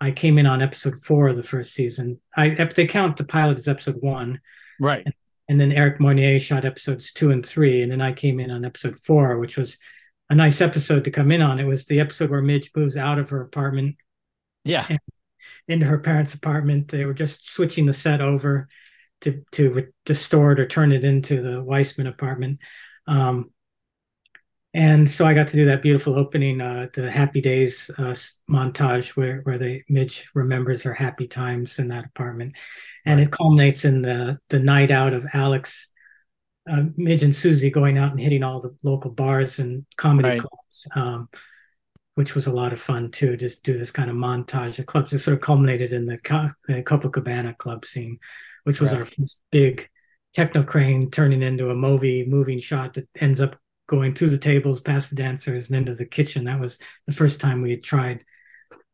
I 0.00 0.10
came 0.10 0.38
in 0.38 0.46
on 0.46 0.62
episode 0.62 1.02
four 1.02 1.28
of 1.28 1.36
the 1.36 1.42
first 1.42 1.72
season. 1.72 2.20
I 2.36 2.50
they 2.50 2.86
count 2.86 3.16
the 3.16 3.24
pilot 3.24 3.58
as 3.58 3.68
episode 3.68 3.96
one, 4.00 4.40
right? 4.78 5.02
And, 5.04 5.14
and 5.48 5.60
then 5.60 5.72
Eric 5.72 6.00
Moynier 6.00 6.38
shot 6.38 6.64
episodes 6.64 7.12
two 7.12 7.30
and 7.30 7.44
three, 7.44 7.82
and 7.82 7.90
then 7.90 8.02
I 8.02 8.12
came 8.12 8.38
in 8.38 8.50
on 8.50 8.64
episode 8.64 8.98
four, 9.00 9.38
which 9.38 9.56
was 9.56 9.78
a 10.28 10.34
nice 10.34 10.60
episode 10.60 11.04
to 11.04 11.10
come 11.10 11.30
in 11.30 11.40
on. 11.40 11.58
It 11.58 11.64
was 11.64 11.86
the 11.86 12.00
episode 12.00 12.30
where 12.30 12.42
Midge 12.42 12.70
moves 12.76 12.96
out 12.96 13.18
of 13.18 13.30
her 13.30 13.40
apartment, 13.40 13.96
yeah, 14.64 14.86
into 15.66 15.86
her 15.86 15.98
parents' 15.98 16.34
apartment. 16.34 16.88
They 16.88 17.04
were 17.04 17.14
just 17.14 17.50
switching 17.50 17.86
the 17.86 17.94
set 17.94 18.20
over 18.20 18.68
to 19.22 19.42
to 19.52 19.88
restore 20.06 20.52
it 20.52 20.60
or 20.60 20.66
turn 20.66 20.92
it 20.92 21.04
into 21.04 21.40
the 21.40 21.62
Weissman 21.62 22.06
apartment. 22.06 22.60
Um, 23.06 23.50
and 24.76 25.08
so 25.08 25.24
I 25.24 25.32
got 25.32 25.48
to 25.48 25.56
do 25.56 25.64
that 25.64 25.80
beautiful 25.80 26.16
opening, 26.16 26.60
uh, 26.60 26.88
the 26.92 27.10
Happy 27.10 27.40
Days 27.40 27.90
uh, 27.96 28.14
montage, 28.50 29.16
where 29.16 29.40
where 29.40 29.56
the 29.56 29.80
Midge 29.88 30.28
remembers 30.34 30.82
her 30.82 30.92
happy 30.92 31.26
times 31.26 31.78
in 31.78 31.88
that 31.88 32.04
apartment, 32.04 32.56
and 33.06 33.18
it 33.18 33.30
culminates 33.30 33.86
in 33.86 34.02
the 34.02 34.38
the 34.50 34.58
night 34.58 34.90
out 34.90 35.14
of 35.14 35.24
Alex, 35.32 35.88
uh, 36.70 36.82
Midge, 36.94 37.22
and 37.22 37.34
Susie 37.34 37.70
going 37.70 37.96
out 37.96 38.10
and 38.10 38.20
hitting 38.20 38.42
all 38.42 38.60
the 38.60 38.76
local 38.82 39.10
bars 39.10 39.60
and 39.60 39.86
comedy 39.96 40.28
right. 40.28 40.40
clubs, 40.40 40.86
um, 40.94 41.30
which 42.16 42.34
was 42.34 42.46
a 42.46 42.52
lot 42.52 42.74
of 42.74 42.78
fun 42.78 43.10
too. 43.10 43.34
Just 43.38 43.64
do 43.64 43.78
this 43.78 43.90
kind 43.90 44.10
of 44.10 44.16
montage 44.16 44.78
of 44.78 44.84
clubs. 44.84 45.10
It 45.10 45.20
sort 45.20 45.38
of 45.38 45.40
culminated 45.40 45.94
in 45.94 46.04
the, 46.04 46.18
the 46.68 46.82
Copacabana 46.82 47.56
club 47.56 47.86
scene, 47.86 48.18
which 48.64 48.82
was 48.82 48.92
right. 48.92 48.98
our 48.98 49.04
first 49.06 49.42
big 49.50 49.88
techno 50.34 50.62
crane 50.62 51.10
turning 51.10 51.40
into 51.40 51.70
a 51.70 51.74
movie 51.74 52.26
moving 52.26 52.60
shot 52.60 52.92
that 52.92 53.08
ends 53.18 53.40
up 53.40 53.56
going 53.86 54.14
through 54.14 54.30
the 54.30 54.38
tables, 54.38 54.80
past 54.80 55.10
the 55.10 55.16
dancers, 55.16 55.70
and 55.70 55.78
into 55.78 55.94
the 55.94 56.04
kitchen. 56.04 56.44
That 56.44 56.60
was 56.60 56.78
the 57.06 57.12
first 57.12 57.40
time 57.40 57.62
we 57.62 57.70
had 57.70 57.82
tried 57.82 58.24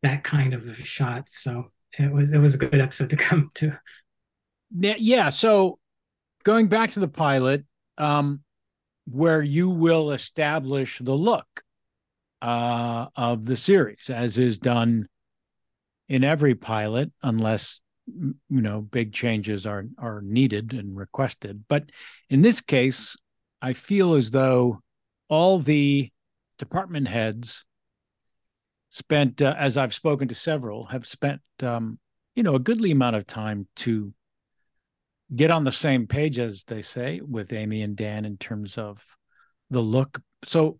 that 0.03 0.23
kind 0.23 0.53
of 0.53 0.77
shot. 0.85 1.29
So 1.29 1.71
it 1.97 2.11
was 2.11 2.31
it 2.31 2.39
was 2.39 2.53
a 2.55 2.59
good 2.59 2.79
episode 2.79 3.09
to 3.09 3.15
come 3.15 3.51
to. 3.55 3.79
Yeah. 4.71 5.29
So 5.29 5.79
going 6.43 6.67
back 6.67 6.91
to 6.91 6.99
the 6.99 7.07
pilot, 7.07 7.63
um, 7.97 8.41
where 9.05 9.41
you 9.41 9.69
will 9.69 10.11
establish 10.11 10.99
the 10.99 11.13
look 11.13 11.47
uh, 12.41 13.07
of 13.15 13.45
the 13.45 13.57
series, 13.57 14.09
as 14.09 14.37
is 14.37 14.59
done 14.59 15.07
in 16.09 16.23
every 16.23 16.55
pilot, 16.55 17.11
unless 17.21 17.79
you 18.05 18.35
know 18.49 18.81
big 18.81 19.13
changes 19.13 19.65
are 19.65 19.85
are 19.97 20.21
needed 20.21 20.73
and 20.73 20.95
requested. 20.97 21.63
But 21.67 21.89
in 22.29 22.41
this 22.41 22.59
case, 22.61 23.15
I 23.61 23.73
feel 23.73 24.15
as 24.15 24.31
though 24.31 24.81
all 25.33 25.57
the 25.57 26.11
department 26.59 27.07
heads 27.07 27.65
spent, 28.89 29.41
uh, 29.41 29.55
as 29.57 29.77
I've 29.77 29.93
spoken 29.93 30.27
to 30.27 30.35
several, 30.35 30.85
have 30.85 31.07
spent, 31.07 31.41
um, 31.63 31.97
you 32.35 32.43
know, 32.43 32.53
a 32.53 32.59
goodly 32.59 32.91
amount 32.91 33.15
of 33.15 33.25
time 33.25 33.67
to 33.77 34.13
get 35.35 35.49
on 35.49 35.63
the 35.63 35.71
same 35.71 36.05
page, 36.05 36.37
as 36.37 36.65
they 36.65 36.83
say, 36.83 37.19
with 37.19 37.51
Amy 37.51 37.81
and 37.81 37.95
Dan 37.95 38.25
in 38.25 38.37
terms 38.37 38.77
of 38.77 39.03
the 39.71 39.79
look. 39.79 40.21
So, 40.45 40.79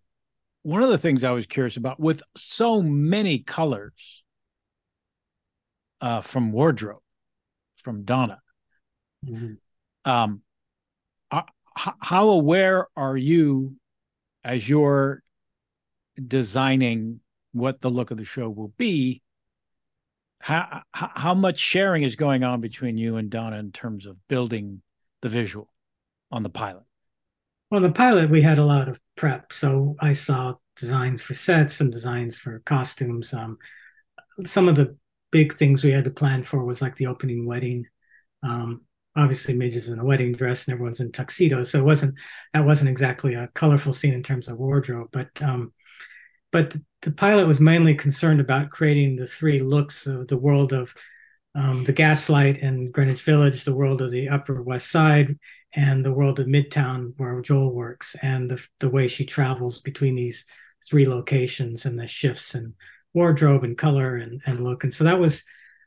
one 0.62 0.84
of 0.84 0.88
the 0.88 0.98
things 0.98 1.24
I 1.24 1.32
was 1.32 1.46
curious 1.46 1.76
about 1.76 1.98
with 1.98 2.22
so 2.36 2.80
many 2.80 3.40
colors 3.40 4.22
uh, 6.00 6.20
from 6.20 6.52
wardrobe, 6.52 7.02
from 7.82 8.04
Donna, 8.04 8.38
mm-hmm. 9.26 9.54
um, 10.08 10.42
how 11.74 12.28
aware 12.28 12.86
are 12.96 13.16
you 13.16 13.74
as 14.44 14.68
you're 14.68 15.22
designing 16.26 17.20
what 17.52 17.80
the 17.80 17.90
look 17.90 18.10
of 18.10 18.18
the 18.18 18.24
show 18.24 18.48
will 18.48 18.72
be? 18.76 19.22
How, 20.40 20.82
how 20.92 21.34
much 21.34 21.58
sharing 21.58 22.02
is 22.02 22.16
going 22.16 22.44
on 22.44 22.60
between 22.60 22.98
you 22.98 23.16
and 23.16 23.30
Donna 23.30 23.56
in 23.56 23.72
terms 23.72 24.04
of 24.04 24.16
building 24.28 24.82
the 25.22 25.30
visual 25.30 25.70
on 26.30 26.42
the 26.42 26.50
pilot? 26.50 26.84
Well, 27.70 27.80
the 27.80 27.90
pilot, 27.90 28.28
we 28.28 28.42
had 28.42 28.58
a 28.58 28.64
lot 28.64 28.88
of 28.88 29.00
prep. 29.16 29.52
So 29.52 29.96
I 30.00 30.12
saw 30.12 30.54
designs 30.76 31.22
for 31.22 31.34
sets 31.34 31.80
and 31.80 31.90
designs 31.90 32.36
for 32.36 32.60
costumes. 32.60 33.32
Um, 33.32 33.58
some 34.44 34.68
of 34.68 34.76
the 34.76 34.96
big 35.30 35.54
things 35.54 35.82
we 35.82 35.92
had 35.92 36.04
to 36.04 36.10
plan 36.10 36.42
for 36.42 36.64
was 36.64 36.82
like 36.82 36.96
the 36.96 37.06
opening 37.06 37.46
wedding. 37.46 37.86
Um, 38.42 38.82
obviously, 39.16 39.54
Midge's 39.54 39.88
in 39.88 39.98
a 39.98 40.04
wedding 40.04 40.32
dress 40.32 40.66
and 40.66 40.74
everyone's 40.74 41.00
in 41.00 41.12
tuxedos, 41.12 41.70
so 41.70 41.78
it 41.78 41.84
wasn't 41.84 42.14
that 42.52 42.64
wasn't 42.64 42.90
exactly 42.90 43.34
a 43.34 43.48
colorful 43.54 43.92
scene 43.92 44.14
in 44.14 44.22
terms 44.22 44.48
of 44.48 44.58
wardrobe. 44.58 45.08
But 45.12 45.30
um, 45.42 45.72
but 46.52 46.76
the, 47.02 47.10
pilot 47.10 47.46
was 47.46 47.60
mainly 47.60 47.94
concerned 47.94 48.40
about 48.40 48.70
creating 48.70 49.16
the 49.16 49.26
three 49.26 49.60
looks 49.60 50.06
of 50.06 50.28
the 50.28 50.38
world 50.38 50.72
of 50.72 50.94
um, 51.56 51.84
the 51.84 51.92
Gaslight 51.92 52.58
and 52.58 52.92
Greenwich 52.92 53.22
Village, 53.22 53.64
the 53.64 53.74
world 53.74 54.00
of 54.00 54.10
the 54.10 54.28
Upper 54.28 54.62
West 54.62 54.90
Side, 54.90 55.38
and 55.74 56.04
the 56.04 56.12
world 56.12 56.38
of 56.38 56.46
Midtown 56.46 57.12
where 57.16 57.40
Joel 57.42 57.74
works, 57.74 58.16
and 58.22 58.50
the 58.50 58.64
the 58.80 58.90
way 58.90 59.08
she 59.08 59.24
travels 59.24 59.80
between 59.80 60.14
these 60.14 60.44
three 60.86 61.06
locations 61.08 61.86
and 61.86 61.98
the 61.98 62.06
shifts 62.06 62.54
in 62.54 62.74
wardrobe 63.14 63.64
and 63.64 63.78
color 63.78 64.16
and, 64.16 64.42
and 64.44 64.62
look. 64.62 64.84
And 64.84 64.92
so 64.92 65.04
that 65.04 65.20
was 65.20 65.44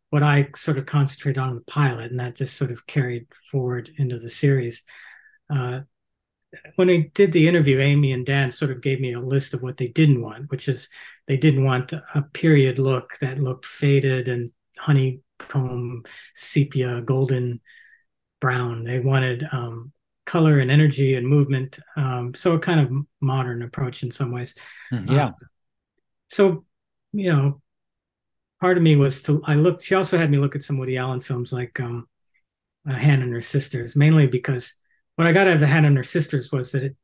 what 0.10 0.24
I 0.24 0.50
sort 0.56 0.78
of 0.78 0.86
concentrated 0.86 1.38
on 1.38 1.50
in 1.50 1.56
the 1.56 1.62
pilot, 1.62 2.12
and 2.12 2.20
that 2.20 2.36
just 2.36 2.56
sort 2.56 2.72
of 2.72 2.88
carried 2.88 3.28
forward 3.52 3.90
into 3.98 4.20
the 4.20 4.30
series. 4.30 4.84
Uh, 5.54 5.82
when 6.76 6.90
I 6.90 7.12
did 7.14 7.34
the 7.34 7.48
interview, 7.48 7.80
Amy 7.80 8.14
and 8.14 8.26
Dan 8.26 8.52
sort 8.52 8.72
of 8.72 8.82
gave 8.82 9.02
me 9.02 9.14
a 9.14 9.20
list 9.20 9.54
of 9.54 9.62
what 9.62 9.78
they 9.78 9.90
didn't 9.90 10.22
want, 10.22 10.50
which 10.50 10.68
is 10.70 10.90
they 11.28 11.38
didn't 11.38 11.66
want 11.66 11.92
a 11.92 12.22
period 12.34 12.80
look 12.80 13.18
that 13.20 13.40
looked 13.40 13.66
faded 13.66 14.28
and 14.28 14.52
honeycomb, 14.78 16.04
sepia, 16.36 17.02
golden 17.02 17.60
brown. 18.40 18.86
They 18.86 19.00
wanted 19.00 19.48
um, 19.52 19.92
color 20.26 20.60
and 20.60 20.72
energy 20.72 21.16
and 21.16 21.28
movement. 21.28 21.80
Um, 21.96 22.34
so 22.34 22.54
a 22.54 22.60
kind 22.60 22.80
of 22.80 23.06
modern 23.20 23.62
approach 23.62 24.04
in 24.04 24.12
some 24.12 24.32
ways. 24.32 24.56
Mm, 24.92 25.12
yeah. 25.12 25.28
Uh, 25.28 25.32
so, 26.30 26.66
you 27.12 27.32
know, 27.34 27.62
part 28.60 28.78
of 28.78 28.84
me 28.84 28.96
was 28.96 29.22
to 29.24 29.42
I 29.46 29.56
looked. 29.56 29.84
She 29.84 29.96
also 29.96 30.18
had 30.18 30.32
me 30.32 30.38
look 30.38 30.56
at 30.56 30.64
some 30.64 30.78
Woody 30.78 30.98
Allen 30.98 31.22
films 31.22 31.54
like 31.54 31.80
um, 31.80 32.08
uh, 32.88 32.94
Hannah 32.94 33.24
and 33.24 33.34
Her 33.34 33.42
Sisters, 33.42 33.96
mainly 33.96 34.28
because 34.28 34.74
what 35.16 35.28
I 35.28 35.32
got 35.32 35.48
out 35.48 35.56
of 35.56 35.60
the 35.60 35.68
Hannah 35.68 35.88
and 35.88 35.98
Her 35.98 36.04
Sisters 36.04 36.52
was 36.52 36.72
that 36.72 36.84
it. 36.84 36.96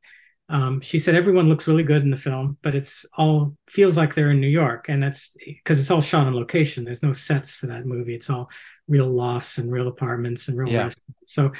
Um, 0.50 0.82
she 0.82 0.98
said 0.98 1.14
everyone 1.14 1.48
looks 1.48 1.66
really 1.66 1.84
good 1.84 2.02
in 2.02 2.10
the 2.10 2.18
film, 2.18 2.58
but 2.60 2.74
it's 2.74 3.06
all 3.16 3.56
feels 3.66 3.96
like 3.96 4.14
they're 4.14 4.30
in 4.30 4.42
New 4.42 4.46
York, 4.46 4.90
and 4.90 5.02
that's 5.02 5.30
because 5.42 5.80
it's 5.80 5.90
all 5.90 6.02
shot 6.02 6.26
on 6.26 6.34
location. 6.34 6.84
There's 6.84 7.02
no 7.02 7.14
sets 7.14 7.56
for 7.56 7.66
that 7.68 7.86
movie. 7.86 8.14
It's 8.14 8.28
all 8.28 8.50
real 8.86 9.08
lofts 9.08 9.56
and 9.56 9.72
real 9.72 9.88
apartments 9.88 10.48
and 10.48 10.58
real 10.58 10.70
yeah. 10.70 10.80
restaurants. 10.80 11.32
So, 11.32 11.52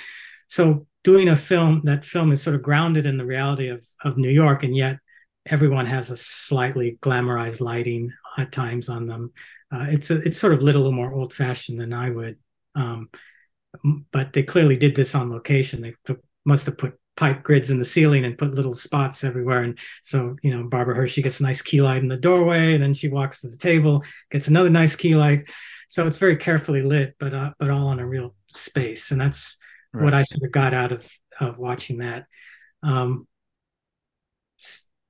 so 0.49 0.87
doing 1.03 1.31
a 1.31 1.37
film 1.37 1.81
that 1.85 2.05
film 2.05 2.31
is 2.31 2.43
sort 2.43 2.57
of 2.57 2.63
grounded 2.63 3.07
in 3.07 3.17
the 3.17 3.25
reality 3.25 3.69
of 3.69 3.83
of 4.05 4.19
New 4.19 4.29
York, 4.29 4.65
and 4.65 4.77
yet 4.77 4.99
everyone 5.47 5.87
has 5.87 6.11
a 6.11 6.17
slightly 6.17 6.99
glamorized 7.03 7.61
lighting 7.61 8.13
at 8.37 8.53
times 8.53 8.89
on 8.89 9.07
them. 9.07 9.33
Uh, 9.75 9.87
it's 9.89 10.11
a, 10.11 10.21
it's 10.23 10.39
sort 10.39 10.53
of 10.53 10.63
lit 10.63 10.77
a 10.77 10.79
little 10.79 10.93
more 10.93 11.13
old 11.13 11.35
fashioned 11.35 11.81
than 11.81 11.93
I 11.93 12.11
would, 12.11 12.37
um, 12.77 13.09
but 14.13 14.33
they 14.33 14.43
clearly 14.43 14.77
did 14.77 14.95
this 14.95 15.15
on 15.15 15.31
location. 15.31 15.83
They 15.83 15.95
took, 16.05 16.21
must 16.45 16.67
have 16.67 16.79
put 16.79 16.95
pipe 17.17 17.43
grids 17.43 17.71
in 17.71 17.79
the 17.79 17.85
ceiling 17.85 18.25
and 18.25 18.39
put 18.39 18.55
little 18.55 18.75
spots 18.75 19.25
everywhere. 19.25 19.63
And 19.63 19.79
so, 20.03 20.37
you 20.43 20.55
know, 20.55 20.69
Barbara 20.69 20.95
Hershey 20.95 21.23
gets 21.23 21.41
a 21.41 21.45
nice 21.45 21.63
key 21.63 21.81
light 21.81 22.03
in 22.03 22.09
the 22.09 22.17
doorway, 22.17 22.75
and 22.75 22.83
then 22.83 22.95
she 22.95 23.09
walks 23.09 23.41
to 23.41 23.49
the 23.49 23.57
table, 23.57 24.05
gets 24.31 24.47
another 24.49 24.71
nice 24.71 24.95
key 24.95 25.17
light. 25.17 25.49
So 25.89 26.07
it's 26.07 26.19
very 26.19 26.37
carefully 26.37 26.83
lit, 26.83 27.17
but 27.19 27.35
uh, 27.35 27.53
but 27.59 27.71
all 27.71 27.89
on 27.89 28.01
a 28.01 28.07
real 28.07 28.35
space, 28.49 29.11
and 29.11 29.21
that's 29.21 29.57
right. 29.93 30.05
what 30.05 30.15
I 30.15 30.25
sort 30.25 30.45
of 30.45 30.53
got 30.53 30.75
out 30.75 30.93
of 30.93 31.07
of 31.41 31.59
watching 31.59 31.99
that. 31.99 32.27
Um, 32.83 33.27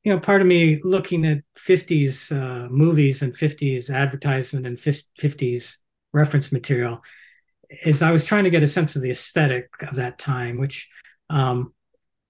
you 0.04 0.12
know, 0.12 0.20
part 0.20 0.42
of 0.42 0.46
me 0.46 0.80
looking 0.84 1.24
at 1.24 1.42
50s 1.58 2.30
uh, 2.30 2.68
movies 2.68 3.22
and 3.22 3.34
50s 3.34 3.90
advertisement 3.90 4.66
and 4.66 4.76
50s 4.76 5.76
reference 6.12 6.52
material 6.52 7.02
is 7.84 8.02
I 8.02 8.12
was 8.12 8.24
trying 8.24 8.44
to 8.44 8.50
get 8.50 8.62
a 8.62 8.68
sense 8.68 8.96
of 8.96 9.02
the 9.02 9.10
aesthetic 9.10 9.70
of 9.80 9.96
that 9.96 10.18
time, 10.18 10.58
which 10.58 10.88
um, 11.30 11.72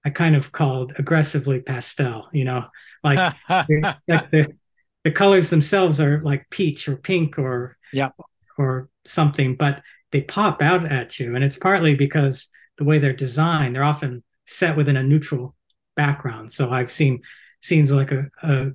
I 0.05 0.09
kind 0.09 0.35
of 0.35 0.53
called 0.53 0.93
aggressively 0.97 1.59
pastel. 1.59 2.29
You 2.31 2.45
know, 2.45 2.65
like 3.03 3.35
like 3.49 4.29
the 4.31 4.55
the 5.03 5.11
colors 5.11 5.49
themselves 5.49 5.99
are 5.99 6.21
like 6.23 6.49
peach 6.49 6.87
or 6.87 6.95
pink 6.95 7.37
or 7.37 7.77
yeah 7.91 8.09
or 8.57 8.89
something, 9.05 9.55
but 9.55 9.83
they 10.11 10.21
pop 10.21 10.61
out 10.61 10.89
at 10.89 11.19
you, 11.19 11.35
and 11.35 11.43
it's 11.43 11.57
partly 11.57 11.93
because 11.93 12.47
the 12.77 12.85
way 12.85 12.99
they're 12.99 13.13
designed, 13.13 13.75
they're 13.75 13.83
often 13.83 14.23
set 14.47 14.77
within 14.77 14.95
a 14.95 15.03
neutral 15.03 15.55
background. 15.95 16.51
So 16.51 16.69
I've 16.69 16.91
seen 16.91 17.21
scenes 17.65 17.89
like 17.89 18.11
a, 18.11 18.29
a 18.43 18.71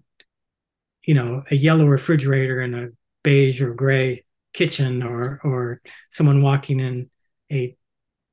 you 1.05 1.15
know 1.15 1.43
a 1.51 1.55
yellow 1.55 1.87
refrigerator 1.87 2.61
in 2.61 2.75
a 2.75 2.89
beige 3.23 3.63
or 3.63 3.73
gray 3.75 4.25
kitchen, 4.53 5.03
or 5.03 5.41
or 5.45 5.81
someone 6.11 6.43
walking 6.43 6.81
in 6.81 7.09
a 7.53 7.77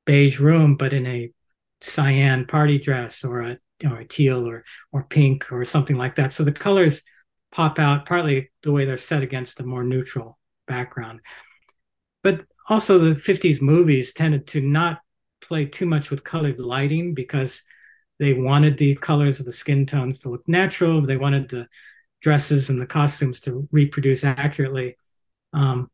beige 0.04 0.40
room 0.40 0.76
but 0.76 0.92
in 0.92 1.06
a 1.06 1.30
cyan 1.80 2.44
party 2.46 2.78
dress 2.78 3.24
or 3.24 3.40
a 3.40 3.58
or 3.84 3.98
a 3.98 4.08
teal 4.08 4.48
or 4.48 4.64
or 4.92 5.04
pink 5.04 5.52
or 5.52 5.64
something 5.64 5.96
like 5.96 6.16
that. 6.16 6.32
So 6.32 6.42
the 6.42 6.52
colors 6.52 7.02
pop 7.52 7.78
out 7.78 8.06
partly 8.06 8.50
the 8.62 8.72
way 8.72 8.84
they're 8.84 8.98
set 8.98 9.22
against 9.22 9.60
a 9.60 9.64
more 9.64 9.84
neutral 9.84 10.38
background. 10.66 11.20
But 12.22 12.44
also 12.68 12.98
the 12.98 13.14
50s 13.14 13.62
movies 13.62 14.12
tended 14.12 14.48
to 14.48 14.60
not 14.60 14.98
play 15.40 15.66
too 15.66 15.86
much 15.86 16.10
with 16.10 16.24
colored 16.24 16.58
lighting 16.58 17.14
because 17.14 17.62
they 18.18 18.34
wanted 18.34 18.76
the 18.76 18.96
colors 18.96 19.40
of 19.40 19.46
the 19.46 19.52
skin 19.52 19.86
tones 19.86 20.18
to 20.20 20.28
look 20.28 20.46
natural. 20.48 21.00
They 21.00 21.16
wanted 21.16 21.48
the 21.48 21.68
dresses 22.20 22.68
and 22.68 22.80
the 22.80 22.86
costumes 22.86 23.40
to 23.40 23.68
reproduce 23.70 24.24
accurately. 24.24 24.96
Um, 25.52 25.90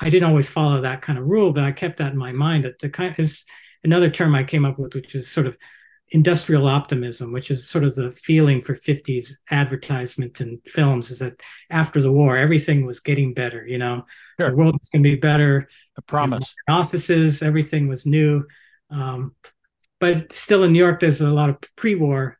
I 0.00 0.10
didn't 0.10 0.28
always 0.28 0.50
follow 0.50 0.82
that 0.82 1.02
kind 1.02 1.18
of 1.18 1.26
rule, 1.26 1.52
but 1.52 1.64
I 1.64 1.72
kept 1.72 1.98
that 1.98 2.12
in 2.12 2.18
my 2.18 2.32
mind. 2.32 2.64
That 2.64 2.78
the 2.78 2.90
kind 2.90 3.14
is 3.18 3.44
another 3.82 4.10
term 4.10 4.34
I 4.34 4.44
came 4.44 4.64
up 4.64 4.78
with, 4.78 4.94
which 4.94 5.14
is 5.14 5.28
sort 5.28 5.46
of 5.46 5.56
industrial 6.10 6.66
optimism, 6.66 7.32
which 7.32 7.50
is 7.50 7.66
sort 7.66 7.84
of 7.84 7.94
the 7.94 8.12
feeling 8.12 8.60
for 8.60 8.76
50s 8.76 9.32
advertisement 9.50 10.40
and 10.40 10.60
films, 10.66 11.10
is 11.10 11.18
that 11.20 11.40
after 11.70 12.00
the 12.00 12.12
war, 12.12 12.36
everything 12.36 12.84
was 12.84 13.00
getting 13.00 13.32
better. 13.32 13.64
You 13.66 13.78
know, 13.78 14.04
sure. 14.38 14.50
the 14.50 14.56
world 14.56 14.76
was 14.78 14.90
going 14.90 15.02
to 15.02 15.10
be 15.10 15.16
better. 15.16 15.66
A 15.96 16.02
promise. 16.02 16.54
You 16.68 16.74
know, 16.74 16.80
offices, 16.80 17.42
everything 17.42 17.88
was 17.88 18.04
new. 18.04 18.44
Um, 18.90 19.34
but 20.00 20.32
still 20.32 20.64
in 20.64 20.72
New 20.72 20.78
York, 20.78 21.00
there's 21.00 21.20
a 21.20 21.30
lot 21.30 21.50
of 21.50 21.58
pre-war 21.76 22.38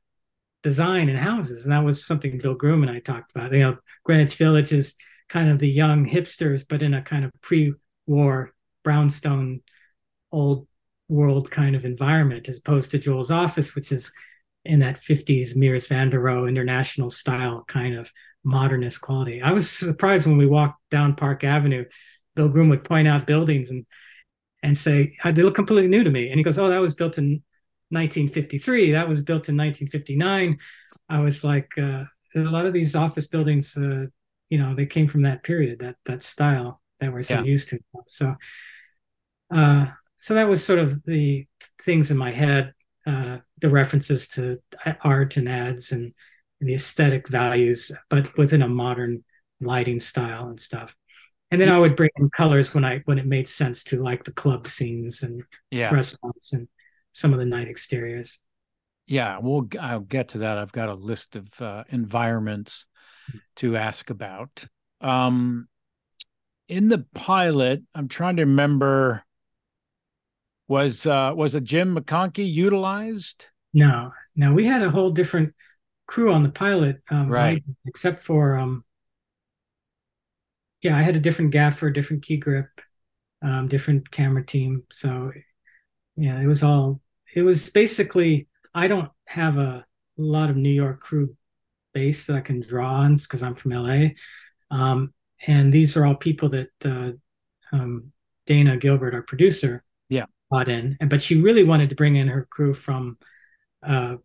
design 0.62 1.08
in 1.08 1.16
houses, 1.16 1.64
and 1.64 1.72
that 1.72 1.84
was 1.84 2.04
something 2.04 2.38
Bill 2.38 2.54
Groom 2.54 2.82
and 2.82 2.90
I 2.90 2.98
talked 2.98 3.30
about. 3.34 3.52
You 3.52 3.60
know, 3.60 3.78
Greenwich 4.04 4.34
Village 4.36 4.72
is 4.72 4.94
kind 5.28 5.48
of 5.48 5.58
the 5.58 5.68
young 5.68 6.06
hipsters, 6.06 6.64
but 6.68 6.82
in 6.82 6.94
a 6.94 7.02
kind 7.02 7.24
of 7.24 7.32
pre-war 7.40 8.52
brownstone, 8.84 9.62
old 10.32 10.66
world 11.08 11.50
kind 11.50 11.76
of 11.76 11.84
environment, 11.84 12.48
as 12.48 12.58
opposed 12.58 12.90
to 12.90 12.98
Joel's 12.98 13.30
office, 13.30 13.74
which 13.74 13.92
is 13.92 14.12
in 14.64 14.80
that 14.80 15.00
50s 15.00 15.56
Mies 15.56 15.88
van 15.88 16.10
der 16.10 16.20
Rohe 16.20 16.48
international 16.48 17.10
style 17.10 17.64
kind 17.68 17.94
of 17.94 18.10
modernist 18.44 19.00
quality. 19.00 19.40
I 19.40 19.52
was 19.52 19.70
surprised 19.70 20.26
when 20.26 20.36
we 20.36 20.46
walked 20.46 20.80
down 20.90 21.14
Park 21.14 21.44
Avenue. 21.44 21.84
Bill 22.34 22.48
Groom 22.48 22.68
would 22.68 22.84
point 22.84 23.08
out 23.08 23.26
buildings 23.26 23.70
and 23.70 23.86
and 24.62 24.76
say 24.76 25.16
uh, 25.22 25.30
they 25.30 25.42
look 25.42 25.54
completely 25.54 25.88
new 25.88 26.02
to 26.02 26.10
me. 26.10 26.28
And 26.28 26.38
he 26.38 26.42
goes, 26.42 26.58
"Oh, 26.58 26.68
that 26.68 26.80
was 26.80 26.94
built 26.94 27.18
in 27.18 27.42
1953. 27.90 28.92
That 28.92 29.08
was 29.08 29.22
built 29.22 29.48
in 29.48 29.56
1959." 29.56 30.58
I 31.08 31.20
was 31.20 31.44
like, 31.44 31.72
uh, 31.78 32.04
a 32.34 32.40
lot 32.40 32.66
of 32.66 32.72
these 32.72 32.94
office 32.94 33.28
buildings, 33.28 33.76
uh, 33.76 34.06
you 34.50 34.58
know, 34.58 34.74
they 34.74 34.86
came 34.86 35.08
from 35.08 35.22
that 35.22 35.42
period, 35.42 35.80
that 35.80 35.96
that 36.04 36.22
style 36.22 36.80
that 37.00 37.12
we're 37.12 37.22
so 37.22 37.34
yeah. 37.34 37.42
used 37.42 37.68
to. 37.70 37.78
So, 38.06 38.34
uh, 39.50 39.86
so 40.20 40.34
that 40.34 40.48
was 40.48 40.64
sort 40.64 40.78
of 40.78 41.04
the 41.04 41.46
things 41.82 42.10
in 42.10 42.16
my 42.16 42.30
head, 42.30 42.74
uh, 43.06 43.38
the 43.60 43.70
references 43.70 44.28
to 44.28 44.60
art 45.02 45.36
and 45.36 45.48
ads 45.48 45.92
and 45.92 46.12
the 46.60 46.74
aesthetic 46.74 47.28
values, 47.28 47.92
but 48.08 48.36
within 48.36 48.62
a 48.62 48.68
modern 48.68 49.24
lighting 49.60 50.00
style 50.00 50.48
and 50.48 50.58
stuff 50.58 50.94
and 51.50 51.60
then 51.60 51.68
I 51.68 51.78
would 51.78 51.96
bring 51.96 52.10
in 52.16 52.28
colors 52.30 52.74
when 52.74 52.84
I 52.84 53.02
when 53.04 53.18
it 53.18 53.26
made 53.26 53.46
sense 53.46 53.84
to 53.84 54.02
like 54.02 54.24
the 54.24 54.32
club 54.32 54.66
scenes 54.66 55.22
and 55.22 55.42
yeah. 55.70 55.92
restaurants 55.92 56.52
and 56.52 56.68
some 57.16 57.32
of 57.32 57.38
the 57.38 57.46
night 57.46 57.66
exteriors. 57.66 58.40
Yeah, 59.06 59.38
we'll 59.40 59.66
I'll 59.80 60.00
get 60.00 60.28
to 60.28 60.38
that. 60.38 60.58
I've 60.58 60.72
got 60.72 60.90
a 60.90 60.94
list 60.94 61.34
of 61.34 61.48
uh, 61.62 61.84
environments 61.88 62.84
to 63.56 63.74
ask 63.76 64.10
about. 64.10 64.66
Um, 65.00 65.66
in 66.68 66.88
the 66.88 67.06
pilot, 67.14 67.82
I'm 67.94 68.08
trying 68.08 68.36
to 68.36 68.42
remember 68.42 69.24
was 70.68 71.06
uh 71.06 71.32
was 71.34 71.54
a 71.54 71.60
Jim 71.60 71.96
McConkie 71.96 72.52
utilized? 72.52 73.46
No, 73.72 74.12
no, 74.34 74.52
we 74.52 74.66
had 74.66 74.82
a 74.82 74.90
whole 74.90 75.10
different 75.10 75.54
crew 76.06 76.34
on 76.34 76.42
the 76.42 76.50
pilot, 76.50 77.00
um, 77.08 77.28
right? 77.30 77.64
except 77.86 78.24
for 78.24 78.56
um, 78.56 78.84
yeah, 80.82 80.98
I 80.98 81.02
had 81.02 81.16
a 81.16 81.20
different 81.20 81.50
gaffer, 81.50 81.88
different 81.90 82.24
key 82.24 82.36
grip, 82.36 82.68
um, 83.40 83.68
different 83.68 84.10
camera 84.10 84.44
team. 84.44 84.82
So 84.90 85.32
yeah, 86.16 86.38
it 86.38 86.46
was 86.46 86.62
all. 86.62 87.00
It 87.36 87.42
was 87.42 87.70
basically 87.70 88.48
I 88.74 88.88
don't 88.88 89.10
have 89.26 89.58
a 89.58 89.84
lot 90.16 90.50
of 90.50 90.56
New 90.56 90.70
York 90.70 91.00
crew 91.00 91.36
base 91.94 92.24
that 92.24 92.36
I 92.36 92.40
can 92.40 92.60
draw 92.60 92.94
on 92.94 93.16
because 93.16 93.42
I'm 93.42 93.54
from 93.54 93.72
LA, 93.72 94.08
um, 94.70 95.12
and 95.46 95.72
these 95.72 95.96
are 95.96 96.04
all 96.04 96.16
people 96.16 96.48
that 96.48 96.70
uh, 96.84 97.12
um, 97.72 98.12
Dana 98.46 98.76
Gilbert, 98.78 99.14
our 99.14 99.22
producer, 99.22 99.84
yeah, 100.08 100.24
brought 100.50 100.68
in. 100.68 100.96
But 101.08 101.22
she 101.22 101.40
really 101.40 101.62
wanted 101.62 101.90
to 101.90 101.94
bring 101.96 102.16
in 102.16 102.28
her 102.28 102.48
crew 102.50 102.74
from 102.74 103.18
uh, 103.82 104.16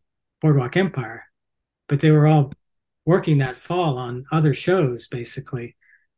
Boardwalk 0.41 0.77
Empire, 0.77 1.25
but 1.87 1.99
they 1.99 2.11
were 2.11 2.27
all 2.27 2.53
working 3.05 3.39
that 3.39 3.57
fall 3.57 3.97
on 3.97 4.25
other 4.31 4.53
shows 4.53 5.07
basically. 5.07 5.75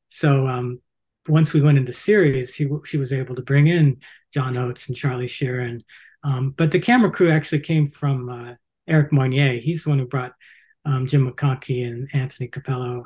So 0.10 0.46
um, 0.46 0.80
once 1.28 1.54
we 1.54 1.62
went 1.62 1.78
into 1.78 1.94
series, 1.94 2.54
she 2.54 2.70
she 2.86 2.98
was 2.98 3.14
able 3.14 3.36
to 3.36 3.42
bring 3.42 3.68
in 3.68 3.98
John 4.34 4.58
Oates 4.58 4.88
and 4.88 4.98
Charlie 4.98 5.28
Sheeran. 5.28 5.82
Um, 6.24 6.52
but 6.52 6.72
the 6.72 6.80
camera 6.80 7.12
crew 7.12 7.30
actually 7.30 7.62
came 7.62 7.90
from 7.90 8.30
uh, 8.30 8.56
Eric 8.88 9.12
Moynier. 9.12 9.60
He's 9.60 9.84
the 9.84 9.90
one 9.90 10.00
who 10.00 10.06
brought 10.06 10.34
um, 10.86 11.08
Jim 11.08 11.30
McConkie 11.30 11.88
and 11.88 12.10
Anthony 12.14 12.48
Capello 12.48 13.04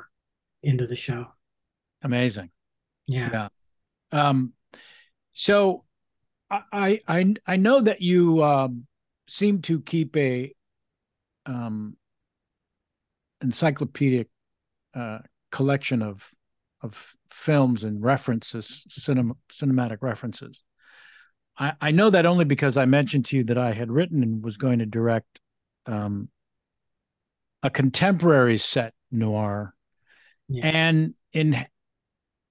into 0.62 0.86
the 0.86 0.96
show. 0.96 1.26
Amazing. 2.02 2.50
Yeah. 3.06 3.48
yeah. 4.12 4.28
Um, 4.28 4.52
so 5.32 5.84
I 6.50 7.00
I 7.06 7.34
I 7.46 7.56
know 7.56 7.80
that 7.80 8.00
you 8.00 8.42
um, 8.42 8.86
seem 9.28 9.62
to 9.62 9.80
keep 9.80 10.16
a 10.16 10.52
um, 11.46 11.96
encyclopedic 13.42 14.28
uh, 14.94 15.18
collection 15.50 16.02
of 16.02 16.30
of 16.82 17.14
films 17.30 17.84
and 17.84 18.02
references, 18.02 18.84
cinema, 18.88 19.34
cinematic 19.52 19.98
references. 20.00 20.62
I, 21.58 21.72
I 21.80 21.90
know 21.90 22.10
that 22.10 22.26
only 22.26 22.44
because 22.44 22.76
I 22.76 22.84
mentioned 22.86 23.26
to 23.26 23.36
you 23.36 23.44
that 23.44 23.58
I 23.58 23.72
had 23.72 23.90
written 23.90 24.22
and 24.22 24.42
was 24.42 24.56
going 24.56 24.78
to 24.78 24.86
direct 24.86 25.40
um, 25.86 26.28
a 27.62 27.70
contemporary 27.70 28.58
set 28.58 28.94
noir, 29.10 29.74
yeah. 30.48 30.66
and 30.66 31.14
in 31.32 31.56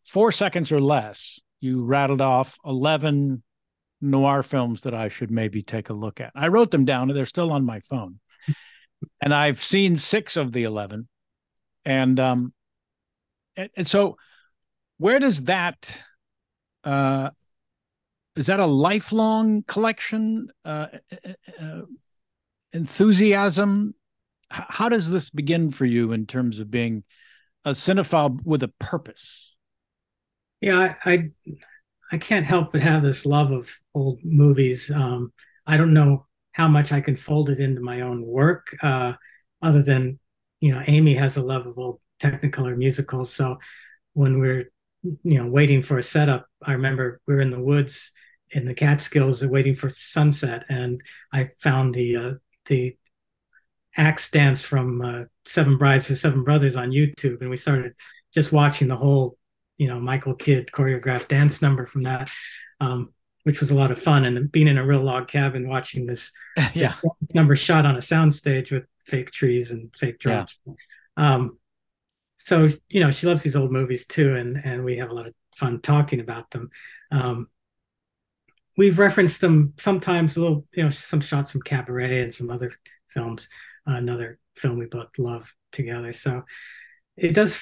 four 0.04 0.32
seconds 0.32 0.72
or 0.72 0.82
less, 0.82 1.40
you 1.62 1.84
rattled 1.84 2.22
off 2.22 2.58
eleven 2.66 3.44
noir 4.02 4.44
films 4.44 4.82
that 4.82 4.94
I 4.94 5.08
should 5.08 5.32
maybe 5.32 5.64
take 5.64 5.90
a 5.90 5.94
look 5.94 6.20
at. 6.20 6.32
I 6.36 6.50
wrote 6.50 6.72
them 6.72 6.86
down, 6.86 7.10
and 7.10 7.18
they're 7.18 7.26
still 7.26 7.52
on 7.52 7.66
my 7.66 7.80
phone 7.80 8.20
and 9.22 9.34
I've 9.34 9.64
seen 9.64 9.96
six 9.96 10.38
of 10.38 10.52
the 10.52 10.64
eleven, 10.64 11.08
and 11.86 12.20
um, 12.20 12.54
and, 13.56 13.70
and 13.76 13.88
so 13.88 14.18
where 14.98 15.20
does 15.20 15.44
that 15.44 16.02
uh, 16.84 17.30
is 18.38 18.46
that 18.46 18.60
a 18.60 18.66
lifelong 18.66 19.64
collection 19.64 20.48
uh, 20.64 20.88
uh, 21.12 21.32
uh 21.62 21.82
enthusiasm? 22.74 23.94
how 24.50 24.90
does 24.90 25.10
this 25.10 25.30
begin 25.30 25.72
for 25.72 25.86
you 25.86 26.12
in 26.12 26.26
terms 26.26 26.60
of 26.60 26.72
being 26.72 27.04
a 27.66 27.72
cinephile 27.72 28.40
with 28.46 28.64
a 28.64 28.70
purpose? 28.80 29.56
Yeah, 30.62 30.96
I, 31.04 31.12
I, 31.12 31.32
I 32.12 32.18
can't 32.18 32.46
help 32.46 32.72
but 32.72 32.82
have 32.82 33.04
this 33.04 33.26
love 33.26 33.52
of 33.52 33.70
old 33.94 34.22
movies. 34.24 34.90
Um, 34.90 35.34
I 35.66 35.78
don't 35.78 35.94
know 35.94 36.26
how 36.54 36.68
much 36.68 36.92
I 36.92 37.02
can 37.02 37.16
fold 37.16 37.50
it 37.50 37.60
into 37.60 37.82
my 37.82 38.02
own 38.02 38.26
work, 38.26 38.76
uh, 38.82 39.14
other 39.62 39.84
than, 39.84 40.20
you 40.60 40.72
know, 40.72 40.82
Amy 40.88 41.14
has 41.14 41.38
a 41.38 41.44
love 41.44 41.68
of 41.68 41.78
old 41.78 42.00
Technicolor 42.20 42.76
musicals. 42.76 43.32
So 43.32 43.58
when 44.14 44.40
we're, 44.40 44.72
you 45.04 45.38
know, 45.38 45.52
waiting 45.52 45.84
for 45.84 46.00
a 46.00 46.04
setup, 46.04 46.48
I 46.64 46.72
remember 46.72 47.22
we 47.28 47.36
are 47.36 47.42
in 47.42 47.52
the 47.52 47.62
woods 47.62 48.12
in 48.52 48.66
the 48.66 48.74
Catskills 48.74 49.46
waiting 49.46 49.76
for 49.76 49.90
sunset, 49.90 50.66
and 50.70 51.02
I 51.34 51.50
found 51.62 51.94
the 51.94 52.16
uh, 52.16 52.34
the 52.66 52.98
axe 53.96 54.30
dance 54.30 54.62
from 54.62 55.02
uh, 55.02 55.24
Seven 55.46 55.78
Brides 55.78 56.06
for 56.06 56.16
Seven 56.16 56.44
Brothers 56.44 56.76
on 56.76 56.92
YouTube, 56.92 57.42
and 57.42 57.50
we 57.50 57.58
started 57.58 57.94
just 58.34 58.52
watching 58.52 58.88
the 58.88 58.96
whole, 58.96 59.38
you 59.78 59.88
know, 59.88 60.00
Michael 60.00 60.36
Kidd 60.36 60.70
choreographed 60.72 61.28
dance 61.28 61.62
number 61.62 61.86
from 61.86 62.04
that. 62.04 62.32
Um, 62.80 63.14
which 63.44 63.62
was 63.62 63.72
a 63.72 63.76
lot 63.76 63.92
of 63.92 64.02
fun. 64.02 64.26
And 64.26 64.52
being 64.52 64.68
in 64.68 64.78
a 64.78 64.86
real 64.86 65.00
log 65.00 65.30
cabin, 65.30 65.70
watching 65.70 66.06
this, 66.06 66.34
yeah, 66.74 66.96
this 67.22 67.34
number 67.34 67.56
shot 67.56 67.86
on 67.86 67.96
a 67.96 68.00
soundstage 68.00 68.72
with 68.72 68.84
fake 69.06 69.32
trees 69.32 69.72
and 69.72 69.90
fake 69.96 70.20
drums. 70.20 70.60
Yeah. 70.66 70.74
Um, 71.16 71.58
so 72.36 72.68
you 72.90 73.00
know, 73.00 73.10
she 73.12 73.26
loves 73.26 73.44
these 73.44 73.56
old 73.56 73.72
movies 73.72 74.06
too, 74.06 74.36
and 74.36 74.58
and 74.64 74.84
we 74.84 74.98
have 74.98 75.12
a 75.12 75.14
lot 75.14 75.28
of 75.28 75.34
fun 75.56 75.80
talking 75.80 76.20
about 76.20 76.52
them. 76.52 76.70
Um, 77.10 77.48
we've 78.78 79.00
referenced 79.00 79.42
them 79.42 79.74
sometimes 79.78 80.38
a 80.38 80.42
little, 80.42 80.66
you 80.74 80.84
know, 80.84 80.90
some 80.90 81.20
shots 81.20 81.52
from 81.52 81.64
Cabaret 81.64 82.22
and 82.22 82.34
some 82.34 82.50
other 82.50 82.72
films. 83.10 83.50
Uh, 83.90 83.96
another 83.96 84.40
film 84.56 84.78
we 84.78 84.86
both 84.86 85.10
love 85.18 85.52
together. 85.72 86.14
So 86.14 86.44
it 87.18 87.34
does 87.34 87.60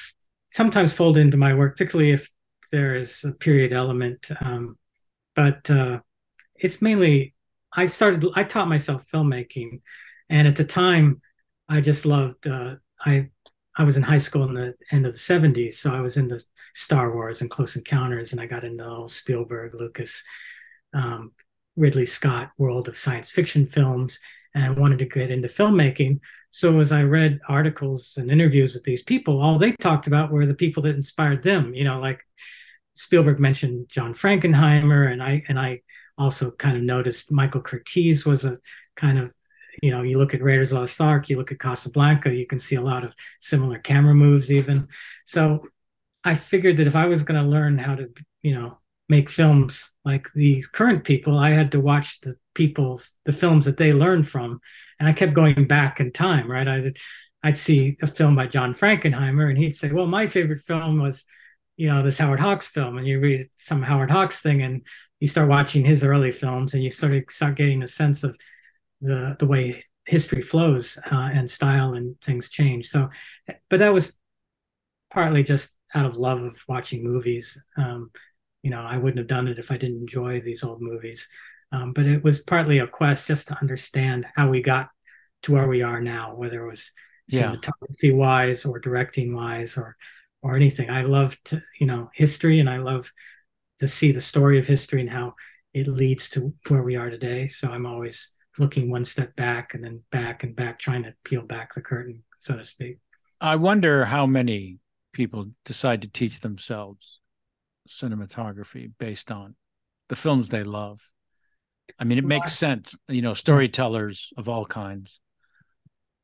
sometimes 0.49 0.93
fold 0.93 1.17
into 1.17 1.37
my 1.37 1.53
work, 1.53 1.73
particularly 1.73 2.11
if 2.11 2.29
there 2.71 2.95
is 2.95 3.23
a 3.23 3.31
period 3.31 3.73
element. 3.73 4.27
Um, 4.41 4.77
but 5.35 5.69
uh, 5.69 6.01
it's 6.55 6.81
mainly 6.81 7.33
I 7.73 7.87
started 7.87 8.25
I 8.35 8.43
taught 8.43 8.67
myself 8.67 9.05
filmmaking, 9.13 9.81
and 10.29 10.47
at 10.47 10.55
the 10.55 10.63
time 10.63 11.21
I 11.67 11.81
just 11.81 12.05
loved 12.05 12.47
uh, 12.47 12.75
I 13.05 13.29
I 13.77 13.83
was 13.83 13.97
in 13.97 14.03
high 14.03 14.19
school 14.19 14.43
in 14.43 14.53
the 14.53 14.73
end 14.91 15.05
of 15.05 15.11
the 15.11 15.19
70s, 15.19 15.75
so 15.75 15.93
I 15.93 15.99
was 15.99 16.15
into 16.15 16.41
Star 16.73 17.13
Wars 17.13 17.41
and 17.41 17.51
Close 17.51 17.75
Encounters, 17.75 18.31
and 18.31 18.39
I 18.39 18.45
got 18.45 18.63
into 18.63 18.85
all 18.85 19.09
Spielberg, 19.09 19.73
Lucas, 19.73 20.23
um, 20.95 21.33
Ridley 21.75 22.07
Scott 22.07 22.51
world 22.57 22.87
of 22.87 22.97
science 22.97 23.29
fiction 23.29 23.67
films, 23.67 24.19
and 24.55 24.77
wanted 24.77 24.99
to 24.99 25.05
get 25.05 25.29
into 25.29 25.49
filmmaking. 25.49 26.19
So 26.49 26.79
as 26.79 26.91
I 26.93 27.03
read 27.03 27.41
articles 27.49 28.15
and 28.17 28.31
interviews 28.31 28.73
with 28.73 28.85
these 28.85 29.03
people, 29.03 29.41
all 29.41 29.59
they 29.59 29.73
talked 29.73 30.07
about 30.07 30.31
were 30.31 30.45
the 30.45 30.53
people 30.53 30.81
that 30.83 30.95
inspired 30.95 31.43
them. 31.43 31.73
You 31.75 31.83
know, 31.83 31.99
like 31.99 32.21
Spielberg 32.95 33.39
mentioned 33.39 33.89
John 33.89 34.13
Frankenheimer, 34.13 35.11
and 35.11 35.21
I 35.21 35.43
and 35.49 35.59
I 35.59 35.81
also 36.17 36.51
kind 36.51 36.77
of 36.77 36.83
noticed 36.83 37.31
Michael 37.31 37.61
Curtiz 37.61 38.25
was 38.25 38.45
a 38.45 38.57
kind 38.95 39.19
of 39.19 39.33
you 39.83 39.91
know 39.91 40.01
you 40.01 40.17
look 40.17 40.33
at 40.33 40.41
Raiders 40.41 40.71
of 40.71 40.75
the 40.75 40.81
Lost 40.81 41.01
Ark, 41.01 41.29
you 41.29 41.37
look 41.37 41.51
at 41.51 41.59
Casablanca, 41.59 42.33
you 42.33 42.47
can 42.47 42.59
see 42.59 42.75
a 42.75 42.81
lot 42.81 43.03
of 43.03 43.13
similar 43.41 43.77
camera 43.77 44.15
moves 44.15 44.49
even. 44.49 44.87
So 45.25 45.67
I 46.23 46.35
figured 46.35 46.77
that 46.77 46.87
if 46.87 46.95
I 46.95 47.07
was 47.07 47.23
going 47.23 47.43
to 47.43 47.47
learn 47.47 47.77
how 47.77 47.95
to 47.95 48.09
you 48.41 48.53
know 48.53 48.77
make 49.09 49.29
films 49.29 49.91
like 50.03 50.27
these 50.33 50.67
current 50.67 51.03
people, 51.03 51.37
I 51.37 51.51
had 51.51 51.71
to 51.73 51.79
watch 51.79 52.21
the 52.21 52.35
people's 52.53 53.13
the 53.25 53.33
films 53.33 53.65
that 53.65 53.77
they 53.77 53.93
learned 53.93 54.27
from, 54.27 54.59
and 54.99 55.07
I 55.09 55.13
kept 55.13 55.33
going 55.33 55.67
back 55.67 55.99
in 55.99 56.11
time. 56.11 56.49
Right, 56.49 56.67
I 56.67 56.91
I'd 57.43 57.57
see 57.57 57.97
a 58.01 58.07
film 58.07 58.35
by 58.35 58.47
John 58.47 58.73
Frankenheimer, 58.73 59.49
and 59.49 59.57
he'd 59.57 59.75
say, 59.75 59.91
"Well, 59.91 60.07
my 60.07 60.27
favorite 60.27 60.61
film 60.61 60.99
was." 61.01 61.25
you 61.77 61.87
know 61.87 62.03
this 62.03 62.17
Howard 62.17 62.39
Hawks 62.39 62.67
film, 62.67 62.97
and 62.97 63.07
you 63.07 63.19
read 63.19 63.49
some 63.57 63.81
Howard 63.81 64.11
Hawks 64.11 64.41
thing, 64.41 64.61
and 64.61 64.85
you 65.19 65.27
start 65.27 65.49
watching 65.49 65.83
his 65.83 66.03
early 66.03 66.31
films, 66.31 66.73
and 66.73 66.83
you 66.83 66.89
sort 66.89 67.13
of 67.13 67.23
start 67.29 67.55
getting 67.55 67.83
a 67.83 67.87
sense 67.87 68.23
of 68.23 68.37
the 69.01 69.35
the 69.39 69.47
way 69.47 69.81
history 70.05 70.41
flows 70.41 70.97
uh, 71.11 71.29
and 71.33 71.49
style 71.49 71.93
and 71.93 72.19
things 72.21 72.49
change. 72.49 72.87
So, 72.89 73.09
but 73.69 73.79
that 73.79 73.93
was 73.93 74.17
partly 75.11 75.43
just 75.43 75.75
out 75.93 76.05
of 76.05 76.17
love 76.17 76.41
of 76.43 76.61
watching 76.67 77.03
movies. 77.03 77.61
Um, 77.77 78.11
you 78.65 78.71
know, 78.71 78.81
I 78.81 78.97
wouldn't 78.97 79.19
have 79.19 79.27
done 79.27 79.47
it 79.47 79.59
if 79.59 79.69
I 79.69 79.77
didn't 79.77 79.99
enjoy 79.99 80.41
these 80.41 80.63
old 80.63 80.81
movies. 80.81 81.27
Um, 81.71 81.93
but 81.93 82.07
it 82.07 82.23
was 82.23 82.39
partly 82.39 82.79
a 82.79 82.87
quest 82.87 83.27
just 83.27 83.47
to 83.49 83.57
understand 83.61 84.25
how 84.35 84.49
we 84.49 84.59
got 84.59 84.89
to 85.43 85.51
where 85.51 85.67
we 85.67 85.83
are 85.83 86.01
now, 86.01 86.33
whether 86.35 86.65
it 86.65 86.69
was 86.71 86.89
cinematography 87.31 88.09
yeah. 88.09 88.13
wise 88.13 88.65
or 88.65 88.79
directing 88.79 89.35
wise 89.35 89.77
or 89.77 89.95
or 90.41 90.55
anything. 90.55 90.89
I 90.89 91.03
love 91.03 91.37
to, 91.45 91.61
you 91.79 91.85
know, 91.85 92.09
history 92.15 92.59
and 92.59 92.67
I 92.67 92.77
love 92.77 93.11
to 93.81 93.87
see 93.87 94.11
the 94.11 94.19
story 94.19 94.57
of 94.57 94.65
history 94.65 95.01
and 95.01 95.11
how 95.11 95.35
it 95.75 95.87
leads 95.87 96.27
to 96.31 96.51
where 96.67 96.81
we 96.81 96.95
are 96.95 97.11
today. 97.11 97.45
So 97.45 97.69
I'm 97.69 97.85
always 97.85 98.31
looking 98.57 98.89
one 98.89 99.05
step 99.05 99.35
back 99.35 99.75
and 99.75 99.83
then 99.83 100.01
back 100.11 100.43
and 100.43 100.55
back, 100.55 100.79
trying 100.79 101.03
to 101.03 101.13
peel 101.23 101.43
back 101.43 101.75
the 101.75 101.81
curtain, 101.81 102.23
so 102.39 102.57
to 102.57 102.63
speak. 102.63 102.97
I 103.39 103.57
wonder 103.57 104.05
how 104.05 104.25
many 104.25 104.79
people 105.13 105.51
decide 105.65 106.01
to 106.01 106.07
teach 106.07 106.39
themselves 106.39 107.19
cinematography 107.87 108.91
based 108.97 109.31
on 109.31 109.55
the 110.09 110.15
films 110.15 110.49
they 110.49 110.63
love. 110.63 111.01
I 111.99 112.03
mean, 112.03 112.17
it 112.17 112.25
makes 112.25 112.53
sense, 112.53 112.95
you 113.07 113.21
know, 113.21 113.33
storytellers 113.33 114.33
of 114.37 114.49
all 114.49 114.65
kinds 114.65 115.21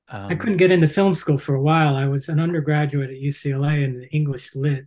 Um, 0.08 0.32
I 0.32 0.36
couldn't 0.36 0.58
get 0.58 0.72
into 0.72 0.88
film 0.88 1.14
school 1.14 1.38
for 1.38 1.56
a 1.56 1.62
while. 1.62 1.96
I 1.96 2.08
was 2.08 2.28
an 2.30 2.40
undergraduate 2.40 3.10
at 3.10 3.16
UCLA 3.16 3.84
in 3.84 4.04
English 4.12 4.56
lit 4.56 4.86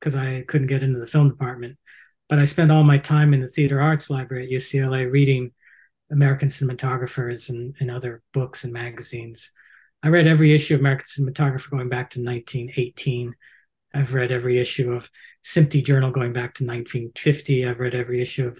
because 0.00 0.16
I 0.16 0.42
couldn't 0.48 0.66
get 0.66 0.82
into 0.82 0.98
the 0.98 1.06
film 1.06 1.28
department. 1.28 1.78
But 2.28 2.40
I 2.40 2.44
spent 2.44 2.72
all 2.72 2.82
my 2.82 2.98
time 2.98 3.32
in 3.32 3.40
the 3.40 3.48
theater 3.48 3.80
arts 3.80 4.10
library 4.10 4.44
at 4.44 4.50
UCLA 4.50 5.10
reading 5.10 5.52
American 6.10 6.48
cinematographers 6.48 7.48
and, 7.50 7.74
and 7.80 7.90
other 7.90 8.22
books 8.32 8.64
and 8.64 8.72
magazines. 8.72 9.50
I 10.02 10.08
read 10.08 10.26
every 10.26 10.52
issue 10.54 10.74
of 10.74 10.80
American 10.80 11.06
Cinematographer 11.06 11.70
going 11.70 11.88
back 11.88 12.10
to 12.10 12.20
1918. 12.22 13.34
I've 13.96 14.12
read 14.12 14.30
every 14.30 14.58
issue 14.58 14.90
of 14.90 15.10
SMPTE 15.44 15.84
Journal 15.84 16.10
going 16.10 16.32
back 16.32 16.54
to 16.54 16.64
1950. 16.64 17.66
I've 17.66 17.80
read 17.80 17.94
every 17.94 18.20
issue 18.20 18.48
of 18.48 18.58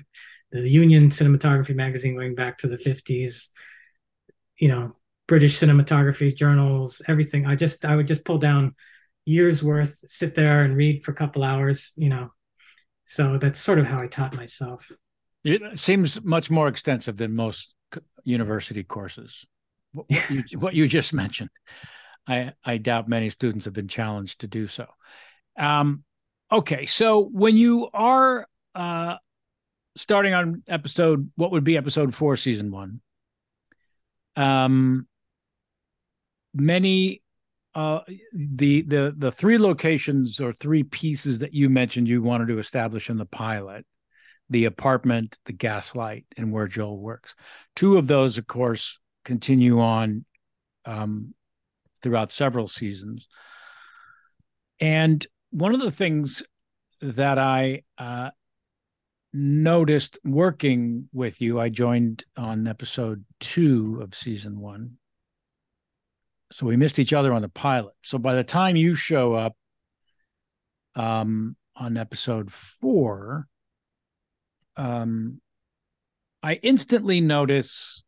the 0.50 0.68
Union 0.68 1.10
Cinematography 1.10 1.74
magazine 1.74 2.16
going 2.16 2.34
back 2.34 2.58
to 2.58 2.68
the 2.68 2.76
50s. 2.76 3.48
You 4.58 4.68
know, 4.68 4.96
British 5.28 5.58
cinematography 5.58 6.34
journals, 6.34 7.02
everything. 7.06 7.46
I 7.46 7.56
just 7.56 7.84
I 7.84 7.96
would 7.96 8.06
just 8.06 8.24
pull 8.24 8.38
down 8.38 8.74
years 9.26 9.62
worth, 9.62 9.98
sit 10.08 10.34
there 10.34 10.62
and 10.62 10.76
read 10.76 11.04
for 11.04 11.10
a 11.10 11.14
couple 11.14 11.44
hours. 11.44 11.92
You 11.96 12.08
know, 12.08 12.30
so 13.04 13.36
that's 13.36 13.60
sort 13.60 13.78
of 13.78 13.86
how 13.86 14.00
I 14.00 14.06
taught 14.06 14.34
myself. 14.34 14.90
It 15.44 15.78
seems 15.78 16.22
much 16.24 16.50
more 16.50 16.68
extensive 16.68 17.16
than 17.16 17.34
most 17.34 17.74
university 18.24 18.82
courses. 18.82 19.44
What, 19.92 20.06
what, 20.08 20.30
you, 20.30 20.58
what 20.58 20.74
you, 20.74 20.88
just 20.88 21.12
mentioned, 21.24 21.50
I 22.26 22.52
I 22.64 22.78
doubt 22.78 23.08
many 23.08 23.28
students 23.28 23.64
have 23.66 23.74
been 23.74 23.88
challenged 23.88 24.40
to 24.40 24.46
do 24.46 24.66
so. 24.66 24.86
Um, 25.58 26.04
okay, 26.50 26.86
so 26.86 27.24
when 27.32 27.56
you 27.56 27.88
are 27.92 28.46
uh, 28.74 29.16
starting 29.96 30.34
on 30.34 30.62
episode, 30.68 31.30
what 31.36 31.52
would 31.52 31.64
be 31.64 31.76
episode 31.76 32.14
four, 32.14 32.36
season 32.36 32.70
one? 32.70 33.00
Um, 34.36 35.06
many 36.54 37.22
uh, 37.76 38.00
the 38.32 38.80
the 38.82 39.14
the 39.16 39.30
three 39.30 39.58
locations 39.58 40.40
or 40.40 40.50
three 40.52 40.82
pieces 40.82 41.40
that 41.40 41.52
you 41.52 41.68
mentioned 41.68 42.08
you 42.08 42.22
wanted 42.22 42.48
to 42.48 42.58
establish 42.58 43.10
in 43.10 43.18
the 43.18 43.26
pilot 43.26 43.84
the 44.48 44.64
apartment 44.64 45.36
the 45.44 45.52
gaslight 45.52 46.24
and 46.38 46.50
where 46.50 46.66
joel 46.66 46.98
works 46.98 47.34
two 47.74 47.98
of 47.98 48.06
those 48.06 48.38
of 48.38 48.46
course 48.46 48.98
continue 49.26 49.78
on 49.78 50.24
um, 50.86 51.34
throughout 52.02 52.32
several 52.32 52.66
seasons 52.66 53.28
and 54.80 55.26
one 55.56 55.74
of 55.74 55.80
the 55.80 55.90
things 55.90 56.42
that 57.00 57.38
i 57.38 57.82
uh, 57.98 58.30
noticed 59.32 60.18
working 60.24 61.08
with 61.12 61.40
you 61.40 61.60
i 61.60 61.68
joined 61.68 62.24
on 62.36 62.66
episode 62.66 63.24
two 63.40 63.98
of 64.02 64.14
season 64.14 64.60
one 64.60 64.96
so 66.52 66.66
we 66.66 66.76
missed 66.76 66.98
each 66.98 67.12
other 67.12 67.32
on 67.32 67.42
the 67.42 67.48
pilot. 67.48 67.94
So 68.02 68.18
by 68.18 68.34
the 68.34 68.44
time 68.44 68.76
you 68.76 68.94
show 68.94 69.34
up 69.34 69.56
um, 70.94 71.56
on 71.74 71.96
episode 71.96 72.52
four, 72.52 73.48
um, 74.76 75.40
I 76.42 76.54
instantly 76.62 77.20
notice 77.20 78.04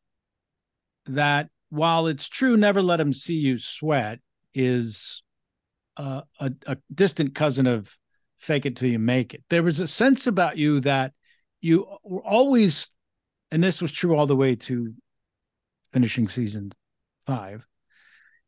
that 1.07 1.49
while 1.71 2.07
it's 2.07 2.29
true, 2.29 2.57
never 2.57 2.81
let 2.81 3.01
him 3.01 3.13
see 3.13 3.35
you 3.35 3.59
sweat 3.59 4.21
is 4.55 5.23
a, 5.99 6.53
a 6.67 6.77
distant 6.95 7.35
cousin 7.35 7.67
of 7.67 7.97
fake 8.39 8.67
it 8.67 8.77
till 8.77 8.89
you 8.89 8.99
make 8.99 9.35
it. 9.35 9.43
There 9.51 9.63
was 9.63 9.81
a 9.81 9.87
sense 9.87 10.27
about 10.27 10.57
you 10.57 10.81
that 10.81 11.13
you 11.61 11.87
were 12.05 12.25
always, 12.25 12.89
and 13.51 13.63
this 13.63 13.83
was 13.83 13.93
true 13.93 14.17
all 14.17 14.27
the 14.27 14.37
way 14.37 14.55
to 14.57 14.95
finishing 15.93 16.29
season 16.29 16.73
five, 17.27 17.67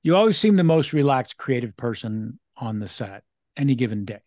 you 0.03 0.17
always 0.17 0.39
seemed 0.39 0.59
the 0.59 0.65
most 0.65 0.93
relaxed 0.93 1.37
creative 1.37 1.77
person 1.77 2.39
on 2.57 2.79
the 2.79 2.89
set 2.89 3.25
any 3.57 3.75
given 3.75 4.05
day 4.05 4.21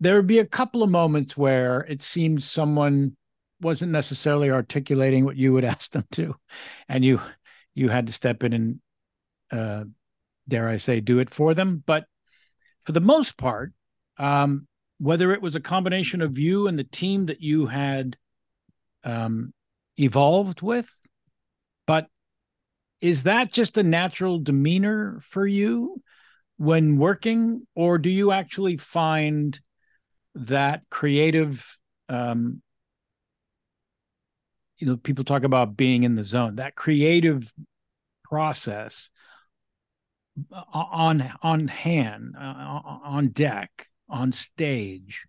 there 0.00 0.16
would 0.16 0.26
be 0.26 0.38
a 0.38 0.46
couple 0.46 0.82
of 0.82 0.90
moments 0.90 1.36
where 1.36 1.80
it 1.88 2.02
seemed 2.02 2.42
someone 2.42 3.16
wasn't 3.60 3.92
necessarily 3.92 4.50
articulating 4.50 5.24
what 5.24 5.36
you 5.36 5.52
would 5.52 5.64
ask 5.74 5.90
them 5.92 6.04
to 6.12 6.34
and 6.88 7.04
you 7.04 7.20
you 7.74 7.88
had 7.88 8.06
to 8.06 8.12
step 8.12 8.42
in 8.42 8.52
and 8.52 8.80
uh 9.50 9.84
dare 10.48 10.68
i 10.68 10.76
say 10.76 11.00
do 11.00 11.18
it 11.18 11.30
for 11.30 11.54
them 11.54 11.82
but 11.86 12.04
for 12.84 12.92
the 12.92 13.00
most 13.00 13.36
part 13.36 13.72
um 14.18 14.66
whether 14.98 15.32
it 15.32 15.42
was 15.42 15.56
a 15.56 15.60
combination 15.60 16.22
of 16.22 16.38
you 16.38 16.68
and 16.68 16.78
the 16.78 16.84
team 16.84 17.26
that 17.26 17.40
you 17.40 17.66
had 17.66 18.16
um 19.04 19.52
evolved 19.98 20.62
with 20.62 20.88
but 21.86 22.06
is 23.00 23.24
that 23.24 23.52
just 23.52 23.76
a 23.76 23.82
natural 23.82 24.38
demeanor 24.38 25.20
for 25.22 25.46
you 25.46 26.00
when 26.56 26.98
working 26.98 27.66
or 27.74 27.98
do 27.98 28.10
you 28.10 28.30
actually 28.30 28.76
find 28.76 29.60
that 30.34 30.82
creative 30.90 31.78
um 32.08 32.62
you 34.78 34.86
know 34.86 34.96
people 34.96 35.24
talk 35.24 35.44
about 35.44 35.76
being 35.76 36.02
in 36.02 36.14
the 36.14 36.24
zone 36.24 36.56
that 36.56 36.74
creative 36.74 37.52
process 38.24 39.10
on 40.72 41.32
on 41.42 41.68
hand 41.68 42.34
uh, 42.38 42.80
on 43.04 43.28
deck 43.28 43.88
on 44.08 44.32
stage 44.32 45.26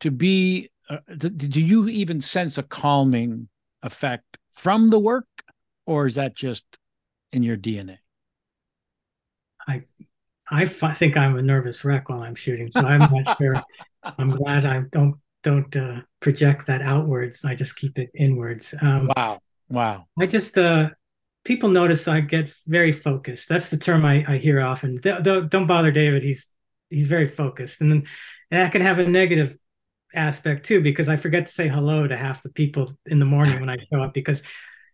to 0.00 0.10
be 0.10 0.70
uh, 0.88 0.98
do 1.16 1.60
you 1.60 1.88
even 1.88 2.20
sense 2.20 2.58
a 2.58 2.62
calming 2.62 3.48
effect 3.82 4.38
from 4.54 4.90
the 4.90 4.98
work 4.98 5.26
or 5.86 6.06
is 6.06 6.14
that 6.14 6.34
just 6.34 6.64
in 7.32 7.42
your 7.42 7.56
DNA? 7.56 7.98
I 9.66 9.84
I 10.50 10.66
think 10.66 11.16
I'm 11.16 11.36
a 11.36 11.42
nervous 11.42 11.84
wreck 11.84 12.08
while 12.08 12.22
I'm 12.22 12.34
shooting, 12.34 12.70
so 12.70 12.80
I'm 12.80 13.00
not 13.12 13.38
sure. 13.40 13.62
I'm 14.18 14.30
glad 14.30 14.66
I 14.66 14.82
don't 14.90 15.14
don't 15.42 15.74
uh, 15.76 16.00
project 16.20 16.66
that 16.66 16.82
outwards. 16.82 17.44
I 17.44 17.54
just 17.54 17.76
keep 17.76 17.98
it 17.98 18.10
inwards. 18.14 18.74
Um, 18.82 19.10
wow, 19.16 19.40
wow. 19.68 20.06
I 20.18 20.26
just 20.26 20.58
uh, 20.58 20.90
people 21.44 21.70
notice 21.70 22.06
I 22.06 22.20
get 22.20 22.52
very 22.66 22.92
focused. 22.92 23.48
That's 23.48 23.68
the 23.68 23.76
term 23.76 24.04
I, 24.04 24.24
I 24.26 24.36
hear 24.36 24.60
often. 24.60 24.96
Don't, 24.96 25.50
don't 25.50 25.66
bother 25.66 25.90
David. 25.90 26.22
He's 26.22 26.48
he's 26.88 27.06
very 27.06 27.28
focused, 27.28 27.80
and 27.80 27.90
then 27.90 27.98
and 28.50 28.60
that 28.60 28.72
can 28.72 28.82
have 28.82 28.98
a 28.98 29.06
negative 29.06 29.56
aspect 30.14 30.66
too 30.66 30.80
because 30.80 31.08
I 31.08 31.16
forget 31.16 31.46
to 31.46 31.52
say 31.52 31.68
hello 31.68 32.06
to 32.06 32.16
half 32.16 32.42
the 32.42 32.50
people 32.50 32.92
in 33.06 33.20
the 33.20 33.24
morning 33.24 33.60
when 33.60 33.68
I 33.70 33.76
show 33.92 34.02
up 34.02 34.12
because 34.12 34.42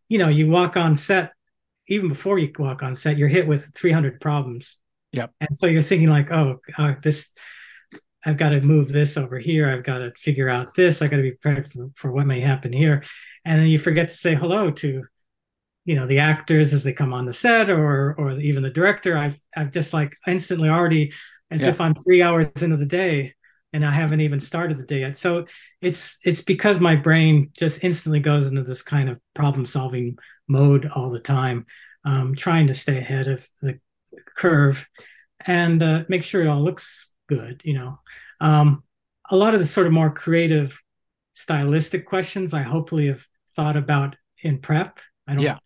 you 0.08 0.18
know 0.18 0.28
you 0.28 0.50
walk 0.50 0.76
on 0.76 0.96
set 0.96 1.32
even 1.88 2.08
before 2.08 2.38
you 2.38 2.52
walk 2.58 2.82
on 2.82 2.94
set, 2.94 3.16
you're 3.16 3.28
hit 3.28 3.46
with 3.46 3.72
300 3.74 4.20
problems. 4.20 4.78
Yep. 5.12 5.32
And 5.40 5.56
so 5.56 5.66
you're 5.66 5.82
thinking 5.82 6.08
like, 6.08 6.30
oh, 6.32 6.60
uh, 6.76 6.94
this, 7.02 7.28
I've 8.24 8.36
got 8.36 8.50
to 8.50 8.60
move 8.60 8.90
this 8.90 9.16
over 9.16 9.38
here. 9.38 9.68
I've 9.68 9.84
got 9.84 9.98
to 9.98 10.12
figure 10.16 10.48
out 10.48 10.74
this. 10.74 11.00
I 11.00 11.08
got 11.08 11.16
to 11.16 11.22
be 11.22 11.32
prepared 11.32 11.70
for, 11.70 11.90
for 11.94 12.12
what 12.12 12.26
may 12.26 12.40
happen 12.40 12.72
here. 12.72 13.04
And 13.44 13.60
then 13.60 13.68
you 13.68 13.78
forget 13.78 14.08
to 14.08 14.14
say 14.14 14.34
hello 14.34 14.70
to, 14.72 15.04
you 15.86 15.94
know, 15.94 16.06
the 16.06 16.18
actors 16.18 16.74
as 16.74 16.84
they 16.84 16.92
come 16.92 17.14
on 17.14 17.24
the 17.24 17.32
set 17.32 17.70
or, 17.70 18.14
or 18.18 18.32
even 18.38 18.62
the 18.62 18.70
director. 18.70 19.16
I've, 19.16 19.40
I've 19.56 19.70
just 19.70 19.94
like 19.94 20.16
instantly 20.26 20.68
already 20.68 21.12
as 21.50 21.62
yeah. 21.62 21.68
if 21.68 21.80
I'm 21.80 21.94
three 21.94 22.22
hours 22.22 22.48
into 22.60 22.76
the 22.76 22.84
day 22.84 23.34
and 23.72 23.86
I 23.86 23.92
haven't 23.92 24.20
even 24.20 24.40
started 24.40 24.78
the 24.78 24.84
day 24.84 25.00
yet. 25.00 25.16
So 25.16 25.46
it's, 25.80 26.18
it's 26.24 26.42
because 26.42 26.80
my 26.80 26.96
brain 26.96 27.50
just 27.56 27.84
instantly 27.84 28.20
goes 28.20 28.46
into 28.46 28.64
this 28.64 28.82
kind 28.82 29.08
of 29.08 29.20
problem 29.32 29.64
solving 29.64 30.18
mode 30.48 30.90
all 30.92 31.08
the 31.08 31.20
time, 31.20 31.66
um, 32.04 32.34
trying 32.34 32.66
to 32.66 32.74
stay 32.74 32.98
ahead 32.98 33.28
of 33.28 33.46
the 33.62 33.78
curve 34.36 34.84
and 35.46 35.82
uh, 35.82 36.04
make 36.08 36.24
sure 36.24 36.42
it 36.42 36.48
all 36.48 36.62
looks 36.62 37.12
good. 37.28 37.62
You 37.64 37.74
know, 37.74 38.00
um, 38.40 38.82
a 39.30 39.36
lot 39.36 39.54
of 39.54 39.60
the 39.60 39.66
sort 39.66 39.86
of 39.86 39.92
more 39.92 40.10
creative, 40.10 40.80
stylistic 41.32 42.06
questions 42.06 42.52
I 42.52 42.62
hopefully 42.62 43.06
have 43.06 43.24
thought 43.54 43.76
about 43.76 44.16
in 44.42 44.58
prep. 44.58 44.98
I 45.28 45.34
don't 45.34 45.42
yeah. 45.42 45.58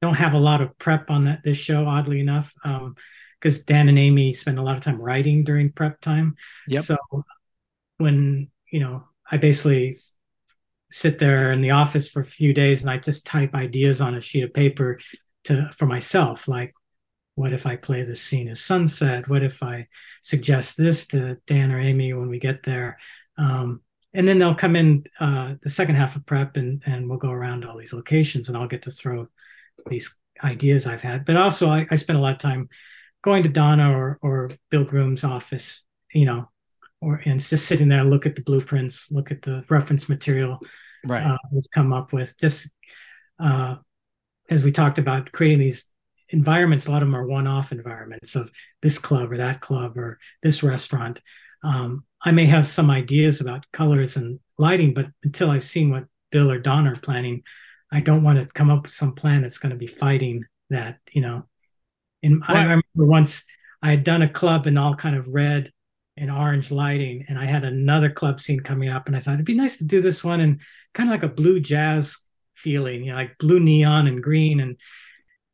Don't 0.00 0.14
have 0.14 0.34
a 0.34 0.38
lot 0.38 0.60
of 0.60 0.76
prep 0.78 1.10
on 1.10 1.24
that 1.24 1.42
this 1.44 1.58
show, 1.58 1.86
oddly 1.86 2.20
enough, 2.20 2.52
because 2.62 3.58
um, 3.58 3.64
Dan 3.66 3.88
and 3.88 3.98
Amy 3.98 4.32
spend 4.32 4.58
a 4.58 4.62
lot 4.62 4.76
of 4.76 4.82
time 4.82 5.00
writing 5.00 5.44
during 5.44 5.72
prep 5.72 6.00
time. 6.00 6.36
Yep. 6.68 6.82
So 6.84 6.96
when 7.98 8.50
you 8.70 8.80
know, 8.80 9.04
I 9.30 9.36
basically 9.36 9.96
sit 10.90 11.18
there 11.18 11.52
in 11.52 11.60
the 11.60 11.72
office 11.72 12.08
for 12.08 12.20
a 12.20 12.24
few 12.24 12.54
days 12.54 12.80
and 12.80 12.90
I 12.90 12.98
just 12.98 13.26
type 13.26 13.54
ideas 13.54 14.00
on 14.00 14.14
a 14.14 14.20
sheet 14.20 14.44
of 14.44 14.54
paper 14.54 14.98
to 15.44 15.68
for 15.76 15.86
myself 15.86 16.48
like 16.48 16.74
what 17.34 17.52
if 17.52 17.66
I 17.66 17.76
play 17.76 18.02
this 18.02 18.20
scene 18.20 18.48
as 18.48 18.60
sunset? 18.60 19.28
What 19.28 19.44
if 19.44 19.62
I 19.62 19.86
suggest 20.22 20.76
this 20.76 21.06
to 21.08 21.36
Dan 21.46 21.70
or 21.70 21.78
Amy 21.78 22.12
when 22.12 22.28
we 22.28 22.40
get 22.40 22.64
there? 22.64 22.98
Um, 23.36 23.80
and 24.12 24.26
then 24.26 24.38
they'll 24.38 24.56
come 24.56 24.74
in 24.74 25.04
uh, 25.20 25.54
the 25.62 25.70
second 25.70 25.94
half 25.94 26.16
of 26.16 26.26
prep 26.26 26.56
and, 26.56 26.82
and 26.84 27.08
we'll 27.08 27.18
go 27.18 27.30
around 27.30 27.64
all 27.64 27.78
these 27.78 27.92
locations 27.92 28.48
and 28.48 28.56
I'll 28.56 28.66
get 28.66 28.82
to 28.82 28.90
throw 28.90 29.28
these 29.88 30.18
ideas 30.42 30.86
I've 30.86 31.02
had. 31.02 31.24
But 31.24 31.36
also, 31.36 31.68
I, 31.68 31.86
I 31.90 31.96
spend 31.96 32.18
a 32.18 32.22
lot 32.22 32.34
of 32.34 32.38
time 32.38 32.68
going 33.22 33.42
to 33.42 33.48
Donna 33.48 33.96
or, 33.96 34.18
or 34.22 34.50
Bill 34.70 34.84
Groom's 34.84 35.24
office, 35.24 35.84
you 36.12 36.24
know, 36.24 36.48
or 37.00 37.20
and 37.24 37.40
just 37.40 37.66
sitting 37.66 37.88
there 37.88 38.00
and 38.00 38.10
look 38.10 38.26
at 38.26 38.36
the 38.36 38.42
blueprints, 38.42 39.10
look 39.10 39.30
at 39.30 39.42
the 39.42 39.64
reference 39.68 40.08
material 40.08 40.60
right. 41.04 41.22
uh, 41.22 41.38
we've 41.52 41.70
come 41.72 41.92
up 41.92 42.12
with. 42.12 42.36
Just 42.38 42.68
uh, 43.38 43.76
as 44.50 44.64
we 44.64 44.72
talked 44.72 44.98
about 44.98 45.32
creating 45.32 45.60
these 45.60 45.86
environments, 46.30 46.86
a 46.86 46.90
lot 46.90 47.02
of 47.02 47.08
them 47.08 47.16
are 47.16 47.26
one-off 47.26 47.72
environments 47.72 48.34
of 48.34 48.50
this 48.82 48.98
club 48.98 49.32
or 49.32 49.36
that 49.36 49.60
club 49.60 49.96
or 49.96 50.18
this 50.42 50.62
restaurant. 50.62 51.20
Um, 51.62 52.04
I 52.22 52.32
may 52.32 52.46
have 52.46 52.68
some 52.68 52.90
ideas 52.90 53.40
about 53.40 53.70
colors 53.72 54.16
and 54.16 54.40
lighting, 54.58 54.94
but 54.94 55.06
until 55.22 55.50
I've 55.50 55.64
seen 55.64 55.90
what 55.90 56.06
Bill 56.30 56.50
or 56.50 56.58
Don 56.58 56.86
are 56.86 56.96
planning, 56.96 57.42
I 57.90 58.00
don't 58.00 58.24
want 58.24 58.38
to 58.38 58.52
come 58.52 58.70
up 58.70 58.82
with 58.82 58.92
some 58.92 59.14
plan 59.14 59.42
that's 59.42 59.58
going 59.58 59.70
to 59.70 59.76
be 59.76 59.86
fighting 59.86 60.44
that. 60.70 60.98
You 61.12 61.22
know, 61.22 61.48
and 62.22 62.42
I, 62.46 62.58
I 62.58 62.62
remember 62.62 62.82
once 62.94 63.44
I 63.82 63.90
had 63.90 64.04
done 64.04 64.22
a 64.22 64.28
club 64.28 64.66
in 64.66 64.78
all 64.78 64.94
kind 64.94 65.16
of 65.16 65.28
red 65.28 65.72
and 66.16 66.30
orange 66.30 66.70
lighting, 66.70 67.24
and 67.28 67.38
I 67.38 67.44
had 67.44 67.64
another 67.64 68.10
club 68.10 68.40
scene 68.40 68.60
coming 68.60 68.88
up, 68.88 69.06
and 69.06 69.16
I 69.16 69.20
thought 69.20 69.34
it'd 69.34 69.46
be 69.46 69.54
nice 69.54 69.76
to 69.78 69.84
do 69.84 70.00
this 70.00 70.24
one 70.24 70.40
and 70.40 70.60
kind 70.94 71.08
of 71.08 71.12
like 71.12 71.22
a 71.22 71.34
blue 71.34 71.60
jazz 71.60 72.16
feeling, 72.54 73.04
you 73.04 73.10
know, 73.12 73.16
like 73.16 73.38
blue 73.38 73.60
neon 73.60 74.06
and 74.06 74.22
green 74.22 74.60
and 74.60 74.76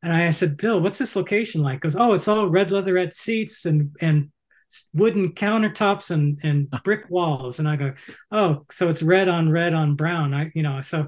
and 0.05 0.13
I 0.13 0.29
said, 0.29 0.57
Bill, 0.57 0.81
what's 0.81 0.99
this 0.99 1.15
location 1.15 1.63
like? 1.63 1.77
He 1.77 1.79
goes, 1.79 1.95
oh, 1.95 2.13
it's 2.13 2.27
all 2.27 2.47
red 2.47 2.71
leatherette 2.71 3.15
seats 3.15 3.65
and 3.65 3.95
and 3.99 4.31
wooden 4.93 5.33
countertops 5.33 6.11
and 6.11 6.39
and 6.43 6.69
brick 6.83 7.09
walls. 7.09 7.57
And 7.57 7.67
I 7.67 7.75
go, 7.75 7.93
oh, 8.31 8.65
so 8.71 8.89
it's 8.89 9.01
red 9.01 9.27
on 9.27 9.49
red 9.49 9.73
on 9.73 9.95
brown. 9.95 10.35
I, 10.35 10.51
you 10.53 10.61
know, 10.61 10.81
so 10.81 11.07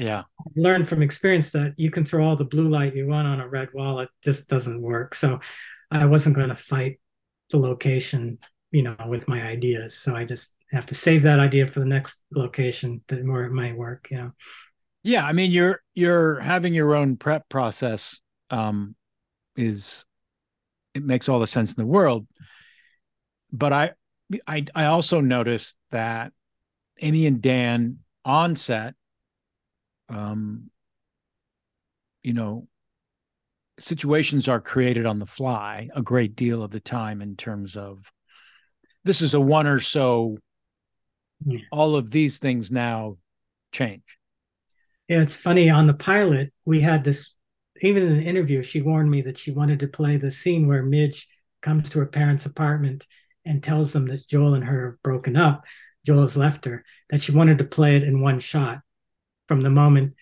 yeah, 0.00 0.22
I 0.38 0.50
learned 0.56 0.88
from 0.88 1.02
experience 1.02 1.50
that 1.50 1.74
you 1.76 1.90
can 1.90 2.04
throw 2.04 2.24
all 2.24 2.36
the 2.36 2.44
blue 2.44 2.68
light 2.68 2.94
you 2.94 3.06
want 3.06 3.28
on 3.28 3.40
a 3.40 3.48
red 3.48 3.68
wall. 3.74 4.00
It 4.00 4.08
just 4.22 4.48
doesn't 4.48 4.80
work. 4.80 5.14
So 5.14 5.40
I 5.90 6.06
wasn't 6.06 6.36
going 6.36 6.48
to 6.48 6.56
fight 6.56 7.00
the 7.50 7.58
location, 7.58 8.38
you 8.70 8.82
know, 8.82 8.96
with 9.08 9.28
my 9.28 9.42
ideas. 9.42 9.96
So 9.98 10.16
I 10.16 10.24
just 10.24 10.54
have 10.72 10.86
to 10.86 10.94
save 10.94 11.24
that 11.24 11.40
idea 11.40 11.66
for 11.66 11.80
the 11.80 11.86
next 11.86 12.16
location 12.32 13.02
that 13.08 13.24
where 13.24 13.44
it 13.44 13.52
might 13.52 13.76
work, 13.76 14.08
you 14.10 14.16
know. 14.16 14.30
Yeah, 15.02 15.24
I 15.24 15.32
mean 15.32 15.50
you're 15.50 15.82
you're 15.94 16.40
having 16.40 16.74
your 16.74 16.94
own 16.94 17.16
prep 17.16 17.48
process 17.48 18.18
um, 18.50 18.94
is 19.56 20.04
it 20.94 21.02
makes 21.02 21.28
all 21.28 21.40
the 21.40 21.46
sense 21.46 21.70
in 21.70 21.76
the 21.76 21.86
world. 21.86 22.26
But 23.52 23.72
I 23.72 23.90
I 24.46 24.64
I 24.74 24.84
also 24.86 25.20
noticed 25.20 25.76
that 25.90 26.32
Amy 27.00 27.26
and 27.26 27.40
Dan 27.40 27.98
on 28.24 28.56
set, 28.56 28.94
um, 30.10 30.70
you 32.22 32.32
know, 32.32 32.66
situations 33.78 34.48
are 34.48 34.60
created 34.60 35.06
on 35.06 35.18
the 35.18 35.26
fly 35.26 35.88
a 35.94 36.02
great 36.02 36.36
deal 36.36 36.62
of 36.62 36.70
the 36.70 36.80
time 36.80 37.22
in 37.22 37.36
terms 37.36 37.76
of 37.76 38.12
this 39.04 39.22
is 39.22 39.34
a 39.34 39.40
one 39.40 39.66
or 39.66 39.80
so. 39.80 40.36
Yeah. 41.44 41.60
All 41.72 41.96
of 41.96 42.10
these 42.10 42.38
things 42.38 42.70
now 42.70 43.16
change. 43.72 44.02
Yeah, 45.08 45.22
it's 45.22 45.36
funny. 45.36 45.70
On 45.70 45.86
the 45.86 45.94
pilot, 45.94 46.52
we 46.66 46.80
had 46.80 47.02
this 47.02 47.34
even 47.80 48.02
in 48.02 48.18
the 48.18 48.24
interview, 48.24 48.62
she 48.62 48.82
warned 48.82 49.10
me 49.10 49.22
that 49.22 49.38
she 49.38 49.50
wanted 49.50 49.80
to 49.80 49.88
play 49.88 50.18
the 50.18 50.30
scene 50.30 50.68
where 50.68 50.82
Midge 50.82 51.26
comes 51.62 51.88
to 51.90 51.98
her 52.00 52.06
parents' 52.06 52.44
apartment 52.44 53.06
and 53.46 53.62
tells 53.62 53.94
them 53.94 54.06
that 54.08 54.28
Joel 54.28 54.54
and 54.54 54.64
her 54.64 54.90
have 54.90 55.02
broken 55.02 55.34
up. 55.34 55.64
Joel 56.06 56.22
has 56.22 56.36
left 56.36 56.66
her. 56.66 56.84
That 57.08 57.22
she 57.22 57.32
wanted 57.32 57.58
to 57.58 57.64
play 57.64 57.96
it 57.96 58.02
in 58.02 58.20
one 58.20 58.38
shot 58.38 58.80
from 59.50 59.62
the 59.62 59.68
moment 59.68 60.14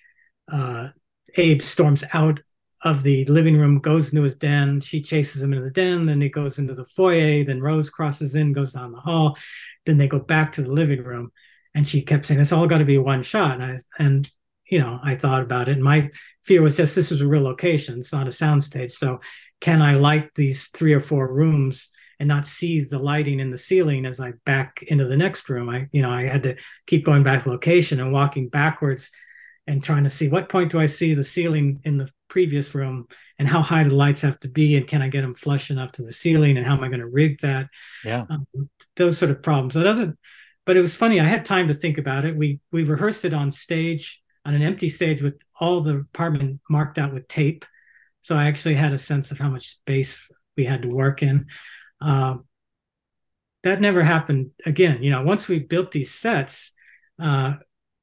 uh, 0.51 0.89
Abe 1.37 1.61
storms 1.61 2.03
out 2.15 2.41
of 2.83 3.03
the 3.03 3.27
living 3.27 3.59
room, 3.59 3.79
goes 3.79 4.11
into 4.11 4.23
his 4.23 4.37
den. 4.37 4.81
She 4.81 5.03
chases 5.03 5.43
him 5.43 5.53
into 5.53 5.67
the 5.67 5.71
den. 5.71 6.07
Then 6.07 6.19
he 6.19 6.31
goes 6.31 6.59
into 6.59 6.73
the 6.73 6.87
foyer. 6.87 7.45
Then 7.45 7.61
Rose 7.61 7.91
crosses 7.91 8.35
in, 8.35 8.55
goes 8.55 8.73
down 8.73 8.91
the 8.91 9.01
hall. 9.01 9.37
Then 9.85 9.99
they 9.99 10.09
go 10.09 10.19
back 10.19 10.53
to 10.53 10.63
the 10.63 10.73
living 10.73 11.05
room. 11.05 11.31
And 11.75 11.87
she 11.87 12.01
kept 12.01 12.25
saying, 12.25 12.41
"It's 12.41 12.53
all 12.53 12.67
got 12.67 12.79
to 12.79 12.87
be 12.87 12.97
one 12.97 13.23
shot." 13.23 13.61
And, 13.61 13.63
I, 13.63 13.79
and 14.03 14.31
you 14.71 14.79
know, 14.79 14.99
I 15.03 15.15
thought 15.15 15.43
about 15.43 15.69
it. 15.69 15.79
My 15.79 16.09
fear 16.47 16.63
was 16.63 16.79
just 16.79 16.95
this 16.95 17.11
was 17.11 17.21
a 17.21 17.27
real 17.27 17.43
location. 17.43 17.99
It's 17.99 18.15
not 18.15 18.29
a 18.29 18.31
soundstage. 18.31 18.93
So 18.93 19.21
can 19.61 19.83
I 19.83 19.97
light 19.97 20.31
these 20.37 20.69
three 20.69 20.95
or 20.95 21.03
four 21.03 21.31
rooms 21.31 21.91
and 22.19 22.29
not 22.29 22.47
see 22.47 22.81
the 22.81 22.99
lighting 22.99 23.41
in 23.41 23.51
the 23.51 23.59
ceiling 23.59 24.05
as 24.05 24.21
I 24.21 24.33
back 24.45 24.83
into 24.83 25.07
the 25.07 25.17
next 25.17 25.49
room? 25.49 25.69
I, 25.69 25.89
you 25.93 26.03
know, 26.03 26.11
I 26.11 26.23
had 26.23 26.43
to 26.45 26.57
keep 26.87 27.05
going 27.05 27.23
back 27.23 27.45
to 27.45 27.51
location 27.51 28.01
and 28.01 28.13
walking 28.13 28.49
backwards 28.49 29.11
and 29.67 29.85
trying 29.85 30.05
to 30.05 30.11
see 30.11 30.29
what 30.29 30.49
point 30.49 30.73
do 30.73 30.81
I 30.81 30.87
see 30.87 31.15
the 31.15 31.23
ceiling 31.23 31.81
in 31.85 31.99
the 31.99 32.11
previous 32.29 32.75
room 32.75 33.07
and 33.39 33.47
how 33.47 33.61
high 33.61 33.83
do 33.83 33.91
the 33.91 33.97
lights 33.97 34.23
have 34.23 34.41
to 34.41 34.49
be 34.49 34.77
and 34.77 34.89
can 34.89 35.03
I 35.03 35.09
get 35.09 35.21
them 35.21 35.35
flush 35.35 35.71
enough 35.71 35.93
to 35.93 36.03
the 36.03 36.13
ceiling 36.13 36.57
and 36.57 36.67
how 36.67 36.75
am 36.75 36.83
I 36.83 36.89
going 36.89 37.01
to 37.01 37.07
rig 37.07 37.41
that? 37.41 37.69
Yeah. 38.05 38.25
Um, 38.31 38.47
those 38.97 39.19
sort 39.19 39.31
of 39.31 39.43
problems. 39.43 39.75
But 39.75 39.87
other 39.87 40.17
but 40.65 40.77
it 40.77 40.83
was 40.83 40.97
funny. 40.97 41.19
I 41.19 41.25
had 41.25 41.47
time 41.47 41.69
to 41.69 41.75
think 41.75 41.97
about 41.97 42.25
it. 42.25 42.37
We 42.37 42.61
we 42.73 42.85
rehearsed 42.85 43.25
it 43.25 43.35
on 43.35 43.51
stage 43.51 44.21
on 44.45 44.55
an 44.55 44.63
empty 44.63 44.89
stage 44.89 45.21
with 45.21 45.39
all 45.61 45.81
the 45.81 45.97
apartment 45.97 46.61
marked 46.71 46.99
out 46.99 47.13
with 47.13 47.29
tape. 47.29 47.67
So 48.23 48.37
I 48.37 48.47
actually 48.47 48.75
had 48.75 48.93
a 48.93 48.99
sense 48.99 49.31
of 49.31 49.39
how 49.39 49.51
much 49.51 49.69
space 49.69 50.27
we 50.57 50.65
had 50.65 50.83
to 50.83 50.89
work 50.89 51.23
in. 51.23 51.47
Uh, 52.01 52.39
that 53.65 53.81
never 53.81 54.03
happened 54.03 54.51
again. 54.65 55.03
You 55.03 55.11
know, 55.11 55.23
once 55.23 55.49
we 55.49 55.59
built 55.59 55.91
these 55.91 56.13
sets, 56.13 56.73
uh, 57.19 57.55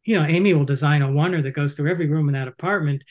you 0.04 0.16
know, 0.16 0.26
Amy 0.26 0.54
will 0.54 0.66
design 0.66 1.02
a 1.02 1.08
oneer 1.08 1.42
that 1.44 1.52
goes 1.52 1.74
through 1.74 1.90
every 1.90 2.08
room 2.08 2.28
in 2.28 2.34
that 2.34 2.48
apartment 2.48 3.04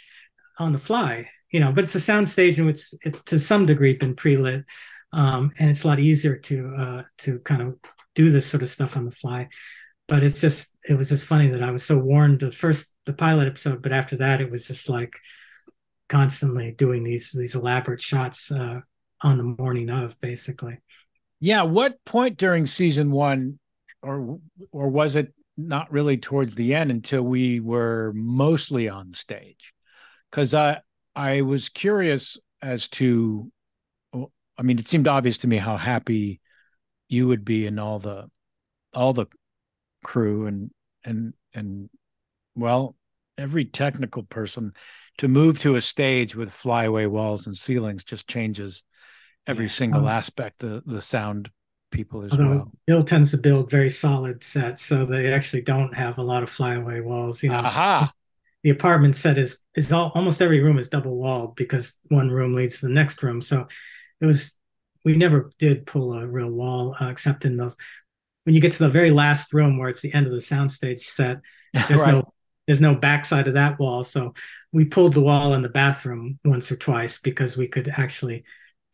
on 0.59 0.73
the 0.73 0.79
fly. 0.79 1.29
You 1.51 1.61
know, 1.61 1.73
but 1.73 1.85
it's 1.85 1.95
a 1.95 2.01
sound 2.01 2.29
stage 2.29 2.59
and 2.59 2.69
it's 2.69 2.95
it's 3.05 3.23
to 3.25 3.39
some 3.39 3.65
degree 3.65 3.95
been 3.95 4.17
pre-lit, 4.17 4.65
um, 5.13 5.53
and 5.59 5.71
it's 5.71 5.85
a 5.85 5.87
lot 5.87 6.01
easier 6.01 6.37
to 6.37 6.75
uh, 6.77 7.03
to 7.19 7.39
kind 7.41 7.63
of 7.63 7.77
do 8.15 8.31
this 8.31 8.47
sort 8.47 8.63
of 8.63 8.71
stuff 8.71 8.97
on 8.97 9.05
the 9.05 9.11
fly 9.13 9.49
but 10.07 10.23
it's 10.23 10.41
just 10.41 10.77
it 10.89 10.95
was 10.95 11.09
just 11.09 11.25
funny 11.25 11.49
that 11.49 11.63
I 11.63 11.71
was 11.71 11.85
so 11.85 11.99
warned 11.99 12.41
the 12.41 12.53
first 12.53 12.93
the 13.07 13.13
pilot 13.13 13.49
episode, 13.49 13.83
but 13.83 13.93
after 13.93 14.17
that 14.17 14.41
it 14.41 14.51
was 14.51 14.67
just 14.67 14.89
like 14.89 15.13
constantly 16.09 16.73
doing 16.73 17.05
these 17.05 17.33
these 17.33 17.55
elaborate 17.55 18.01
shots 18.01 18.51
uh, 18.51 18.81
on 19.25 19.39
the 19.39 19.63
morning 19.63 19.91
of 19.91 20.21
basically. 20.21 20.79
Yeah, 21.41 21.63
what 21.63 21.97
point 22.05 22.37
during 22.37 22.67
season 22.67 23.11
one, 23.11 23.59
or 24.03 24.39
or 24.71 24.89
was 24.89 25.17
it 25.17 25.33
not 25.57 25.91
really 25.91 26.19
towards 26.19 26.55
the 26.55 26.75
end 26.75 26.91
until 26.91 27.23
we 27.23 27.59
were 27.59 28.13
mostly 28.15 28.89
on 28.89 29.13
stage? 29.15 29.73
Because 30.31 30.55
I 30.55 30.81
I 31.17 31.41
was 31.41 31.69
curious 31.69 32.39
as 32.63 32.89
to, 32.89 33.51
oh, 34.13 34.31
I 34.59 34.63
mean, 34.63 34.79
it 34.79 34.89
seemed 34.89 35.09
obvious 35.09 35.39
to 35.39 35.49
me 35.49 35.57
how 35.57 35.77
happy 35.77 36.41
you 37.09 37.27
would 37.29 37.45
be 37.45 37.67
in 37.67 37.79
all 37.79 37.99
the 37.99 38.29
all 38.93 39.13
the 39.13 39.27
crew 40.05 40.47
and 40.47 40.71
and 41.05 41.33
and 41.55 41.89
well 42.55 42.95
every 43.39 43.65
technical 43.65 44.23
person 44.23 44.73
to 45.19 45.29
move 45.29 45.59
to 45.61 45.77
a 45.77 45.81
stage 45.83 46.37
with 46.37 46.53
flyaway 46.53 47.07
walls 47.07 47.47
and 47.47 47.57
ceilings 47.57 48.05
just 48.05 48.29
changes 48.29 48.85
every 49.47 49.67
yeah. 49.67 49.71
single 49.71 50.03
um, 50.03 50.09
aspect 50.09 50.59
the 50.61 50.83
the 50.87 51.01
sound 51.01 51.51
people 51.91 52.23
as 52.23 52.37
well 52.37 52.73
bill 52.87 53.05
tends 53.05 53.31
to 53.31 53.37
build 53.37 53.71
very 53.71 53.91
solid 53.91 54.43
sets 54.43 54.85
so 54.85 55.07
they 55.07 55.33
actually 55.33 55.63
don't 55.63 55.95
have 55.95 56.19
a 56.19 56.23
lot 56.23 56.43
of 56.43 56.51
flyaway 56.51 57.01
walls 57.01 57.41
you 57.41 57.49
know 57.49 57.59
Aha. 57.59 58.13
the 58.65 58.71
apartment 58.71 59.15
set 59.15 59.39
is 59.39 59.59
is 59.77 59.93
all, 59.93 60.11
almost 60.17 60.43
every 60.43 60.59
room 60.59 60.77
is 60.77 60.89
double 60.89 61.17
walled 61.17 61.55
because 61.55 61.95
one 62.09 62.31
room 62.31 62.53
leads 62.53 62.81
to 62.81 62.87
the 62.87 62.93
next 62.93 63.23
room 63.23 63.41
so 63.41 63.69
it 64.21 64.27
was 64.27 64.59
we 65.05 65.17
never 65.17 65.53
did 65.59 65.87
pull 65.87 66.15
a 66.15 66.27
real 66.27 66.51
wall 66.51 66.97
uh, 67.01 67.07
except 67.07 67.45
in 67.45 67.57
the 67.57 67.73
when 68.45 68.55
you 68.55 68.61
get 68.61 68.73
to 68.73 68.79
the 68.79 68.89
very 68.89 69.11
last 69.11 69.53
room 69.53 69.79
where 69.79 69.89
it's 69.89 70.03
the 70.03 70.15
end 70.15 70.27
of 70.27 70.33
the 70.33 70.39
soundstage 70.39 71.01
set, 71.01 71.41
there's 71.89 72.03
right. 72.03 72.13
no 72.13 72.33
there's 72.67 72.81
no 72.81 72.95
backside 72.95 73.47
of 73.47 73.55
that 73.55 73.79
wall. 73.79 74.05
So 74.05 74.33
we 74.73 74.87
pulled 74.87 75.13
the 75.13 75.21
wall 75.21 75.53
in 75.53 75.61
the 75.61 75.69
bathroom 75.69 76.39
once 76.47 76.73
or 76.73 76.77
twice 76.77 77.19
because 77.19 77.59
we 77.59 77.69
could 77.69 77.89
actually 77.89 78.45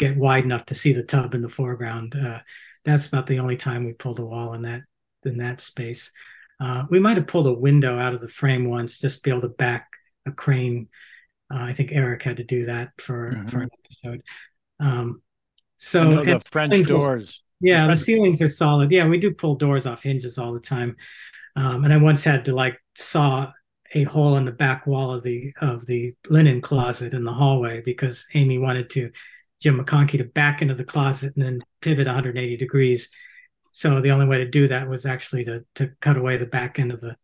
get 0.00 0.16
wide 0.16 0.44
enough 0.44 0.64
to 0.64 0.74
see 0.74 0.92
the 0.92 1.04
tub 1.04 1.34
in 1.34 1.42
the 1.42 1.48
foreground. 1.48 2.16
Uh, 2.16 2.40
that's 2.84 3.06
about 3.06 3.26
the 3.26 3.38
only 3.38 3.56
time 3.56 3.84
we 3.84 3.92
pulled 3.92 4.18
a 4.18 4.24
wall 4.24 4.54
in 4.54 4.62
that 4.62 4.80
in 5.24 5.36
that 5.36 5.60
space. 5.60 6.10
Uh, 6.58 6.84
we 6.90 6.98
might 6.98 7.18
have 7.18 7.26
pulled 7.26 7.46
a 7.46 7.52
window 7.52 7.98
out 7.98 8.14
of 8.14 8.20
the 8.20 8.28
frame 8.28 8.68
once 8.68 8.98
just 8.98 9.18
to 9.18 9.22
be 9.22 9.30
able 9.30 9.42
to 9.42 9.48
back 9.48 9.90
a 10.26 10.32
crane. 10.32 10.88
Uh, 11.52 11.60
I 11.60 11.74
think 11.74 11.92
Eric 11.92 12.22
had 12.22 12.38
to 12.38 12.44
do 12.44 12.66
that 12.66 12.92
for 12.98 13.32
mm-hmm. 13.32 13.48
for 13.48 13.60
an 13.60 13.68
episode. 13.84 14.22
Um, 14.80 15.22
so 15.76 16.24
the 16.24 16.40
French 16.40 16.88
doors. 16.88 17.42
Yeah, 17.60 17.86
the 17.86 17.94
ceilings 17.94 18.40
are 18.40 18.48
solid. 18.48 18.90
Yeah, 18.90 19.06
we 19.06 19.18
do 19.18 19.34
pull 19.34 19.54
doors 19.54 19.84
off 19.84 20.02
hinges 20.02 20.38
all 20.38 20.54
the 20.54 20.60
time. 20.60 20.96
Um, 21.56 21.84
and 21.84 21.92
I 21.92 21.98
once 21.98 22.24
had 22.24 22.46
to 22.46 22.54
like 22.54 22.80
saw 22.94 23.52
a 23.92 24.04
hole 24.04 24.36
in 24.38 24.46
the 24.46 24.52
back 24.52 24.86
wall 24.86 25.12
of 25.12 25.22
the 25.22 25.52
of 25.60 25.84
the 25.84 26.14
linen 26.30 26.62
closet 26.62 27.12
in 27.12 27.24
the 27.24 27.32
hallway 27.32 27.82
because 27.82 28.26
Amy 28.32 28.56
wanted 28.56 28.88
to 28.90 29.10
Jim 29.60 29.78
McConkey 29.78 30.18
to 30.18 30.24
back 30.24 30.62
into 30.62 30.74
the 30.74 30.84
closet 30.84 31.34
and 31.36 31.44
then 31.44 31.60
pivot 31.80 32.06
180 32.06 32.56
degrees. 32.56 33.10
So 33.72 34.00
the 34.00 34.10
only 34.10 34.26
way 34.26 34.38
to 34.38 34.48
do 34.48 34.68
that 34.68 34.88
was 34.88 35.06
actually 35.06 35.44
to 35.44 35.64
to 35.76 35.92
cut 36.00 36.16
away 36.16 36.36
the 36.36 36.46
back 36.46 36.78
end 36.78 36.92
of 36.92 37.00
the 37.00 37.16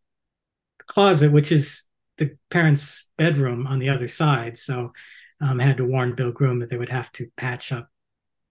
closet, 0.86 1.32
which 1.32 1.50
is 1.50 1.82
the 2.18 2.36
parents' 2.50 3.10
bedroom 3.18 3.66
on 3.66 3.78
the 3.78 3.88
other 3.88 4.08
side. 4.08 4.56
So 4.56 4.92
um, 5.40 5.60
I 5.60 5.64
had 5.64 5.78
to 5.78 5.84
warn 5.84 6.14
Bill 6.14 6.32
Groom 6.32 6.60
that 6.60 6.70
they 6.70 6.78
would 6.78 6.88
have 6.88 7.10
to 7.12 7.28
patch 7.36 7.72
up 7.72 7.88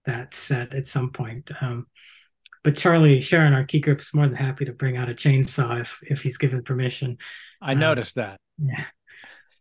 that 0.04 0.34
set 0.34 0.74
at 0.74 0.86
some 0.86 1.10
point. 1.10 1.50
Um, 1.60 1.86
but 2.62 2.76
Charlie 2.76 3.20
Sharon, 3.20 3.54
our 3.54 3.64
key 3.64 3.80
grip, 3.80 4.00
is 4.00 4.14
more 4.14 4.26
than 4.26 4.36
happy 4.36 4.64
to 4.64 4.72
bring 4.72 4.96
out 4.96 5.08
a 5.08 5.14
chainsaw 5.14 5.80
if 5.80 5.98
if 6.02 6.22
he's 6.22 6.36
given 6.36 6.62
permission. 6.62 7.18
I 7.62 7.72
um, 7.72 7.78
noticed 7.78 8.16
that. 8.16 8.40
Yeah, 8.58 8.84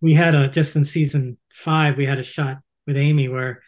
we 0.02 0.14
had 0.14 0.36
a 0.36 0.50
just 0.50 0.76
in 0.76 0.84
season 0.84 1.38
five, 1.54 1.98
we 1.98 2.06
had 2.06 2.18
a 2.18 2.24
shot 2.24 2.58
with 2.86 2.98
Amy 2.98 3.30
where 3.30 3.62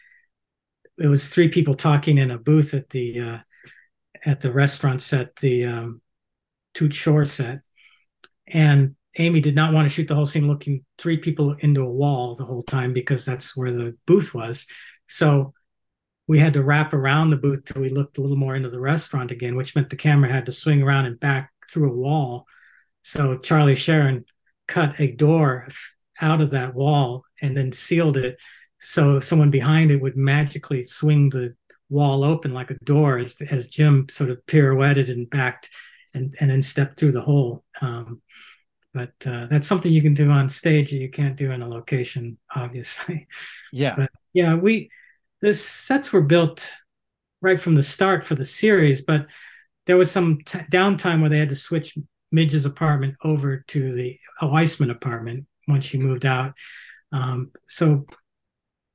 it 0.98 1.08
was 1.08 1.30
three 1.30 1.50
people 1.50 1.74
talking 1.74 2.18
in 2.18 2.32
a 2.32 2.38
booth 2.38 2.74
at 2.74 2.90
the 2.90 3.20
uh, 3.20 3.38
at 4.26 4.42
the 4.42 4.52
restaurant 4.52 5.02
set, 5.02 5.36
the 5.38 5.66
um, 5.66 6.02
Toots 6.74 6.96
Shor 6.96 7.26
set, 7.26 7.62
and 8.48 8.96
Amy 9.18 9.42
did 9.42 9.56
not 9.56 9.74
want 9.74 9.86
to 9.86 9.94
shoot 9.94 10.08
the 10.08 10.16
whole 10.16 10.26
scene 10.26 10.48
looking 10.48 10.86
three 10.98 11.18
people 11.18 11.54
into 11.60 11.82
a 11.82 11.92
wall 11.92 12.36
the 12.36 12.46
whole 12.46 12.64
time 12.64 12.94
because 12.94 13.26
that's 13.26 13.56
where 13.56 13.72
the 13.72 13.96
booth 14.06 14.34
was. 14.34 14.66
So 15.08 15.54
we 16.28 16.40
had 16.40 16.54
to 16.54 16.64
wrap 16.64 16.94
around 16.94 17.30
the 17.30 17.38
booth 17.38 17.66
till 17.66 17.82
we 17.82 17.90
looked 17.90 18.18
a 18.18 18.22
little 18.22 18.38
more 18.38 18.56
into 18.56 18.70
the 18.70 18.82
restaurant 18.82 19.32
again, 19.32 19.56
which 19.56 19.76
meant 19.76 19.90
the 19.90 19.96
camera 19.96 20.30
had 20.32 20.46
to 20.48 20.52
swing 20.52 20.84
around 20.84 21.06
and 21.06 21.20
back 21.20 21.52
through 21.72 21.92
a 21.92 21.96
wall. 21.96 22.46
So 23.02 23.38
Charlie 23.38 23.76
Sharon 23.76 24.26
cut 24.68 25.00
a 25.00 25.14
door 25.14 25.68
out 26.20 26.42
of 26.42 26.52
that 26.52 26.76
wall 26.76 27.24
and 27.42 27.56
then 27.56 27.72
sealed 27.72 28.18
it 28.18 28.38
so 28.80 29.20
someone 29.20 29.52
behind 29.52 29.92
it 29.92 30.02
would 30.02 30.18
magically 30.18 30.84
swing 30.84 31.30
the 31.30 31.56
wall 31.90 32.24
open 32.24 32.54
like 32.54 32.72
a 32.72 32.80
door 32.84 33.18
as 33.18 33.40
as 33.50 33.68
Jim 33.68 34.08
sort 34.10 34.30
of 34.30 34.46
pirouetted 34.46 35.10
and 35.10 35.30
backed 35.30 35.70
and 36.14 36.36
and 36.40 36.50
then 36.50 36.62
stepped 36.62 37.00
through 37.00 37.12
the 37.14 37.22
hole. 37.22 37.64
Um, 37.82 38.22
but 38.94 39.14
uh, 39.26 39.46
that's 39.48 39.68
something 39.68 39.92
you 39.92 40.02
can 40.02 40.16
do 40.16 40.32
on 40.32 40.50
stage 40.50 40.90
that 40.90 40.98
you 40.98 41.10
can't 41.10 41.36
do 41.36 41.52
in 41.52 41.62
a 41.62 41.68
location, 41.68 42.38
obviously. 42.56 43.28
Yeah. 43.72 43.96
But 43.96 44.12
yeah, 44.34 44.56
we 44.56 44.90
the 45.42 45.54
sets 45.54 46.12
were 46.12 46.22
built 46.22 46.68
right 47.42 47.60
from 47.60 47.76
the 47.76 47.84
start 47.84 48.24
for 48.24 48.36
the 48.36 48.46
series, 48.46 49.02
but 49.02 49.28
there 49.86 49.98
was 49.98 50.12
some 50.12 50.40
t- 50.46 50.60
downtime 50.72 51.22
where 51.22 51.30
they 51.30 51.38
had 51.38 51.50
to 51.50 51.56
switch 51.56 51.98
Midge's 52.32 52.66
apartment 52.66 53.16
over 53.24 53.64
to 53.68 53.94
the 53.94 54.20
Weissman 54.42 54.90
apartment 54.90 55.46
once 55.68 55.86
she 55.86 55.98
moved 55.98 56.26
out. 56.26 56.54
Um, 57.12 57.52
so 57.68 58.06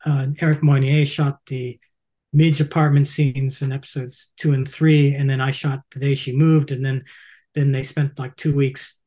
uh, 0.05 0.27
Eric 0.41 0.63
Moynier 0.63 1.05
shot 1.05 1.41
the 1.47 1.79
Midge 2.33 2.61
apartment 2.61 3.07
scenes 3.07 3.61
in 3.61 3.73
episodes 3.73 4.33
two 4.37 4.53
and 4.53 4.69
three, 4.69 5.15
and 5.15 5.29
then 5.29 5.41
I 5.41 5.51
shot 5.51 5.81
the 5.93 6.01
day 6.01 6.15
she 6.15 6.35
moved, 6.35 6.71
and 6.71 6.85
then 6.85 7.05
then 7.55 7.73
they 7.73 7.83
spent 7.83 8.19
like 8.19 8.37
two 8.37 8.55
weeks 8.55 8.99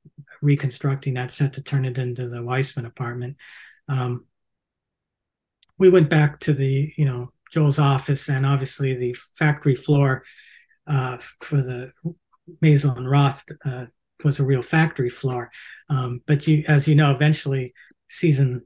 reconstructing 0.42 1.16
that 1.16 1.32
set 1.32 1.54
to 1.54 1.64
turn 1.64 1.86
it 1.86 1.98
into 1.98 2.30
the 2.30 2.44
Weissman 2.44 2.86
apartment. 2.86 3.38
Um, 3.88 4.26
we 5.80 5.90
went 5.90 6.10
back 6.10 6.40
to 6.42 6.54
the 6.54 6.94
you 6.96 7.06
know 7.06 7.32
Joel's 7.52 7.80
office 7.80 8.30
and 8.30 8.46
obviously 8.46 8.94
the 8.94 9.16
factory 9.38 9.76
floor 9.76 10.24
uh, 10.88 11.18
for 11.42 11.58
the 11.58 11.92
Maisel 12.64 12.98
and 12.98 13.10
Roth 13.10 13.44
uh, 13.66 13.86
was 14.24 14.40
a 14.40 14.46
real 14.46 14.62
factory 14.62 15.10
floor. 15.10 15.52
Um, 15.90 16.22
but 16.26 16.48
you, 16.48 16.64
as 16.68 16.88
you 16.88 16.96
know, 16.96 17.12
eventually 17.12 17.74
season 18.08 18.66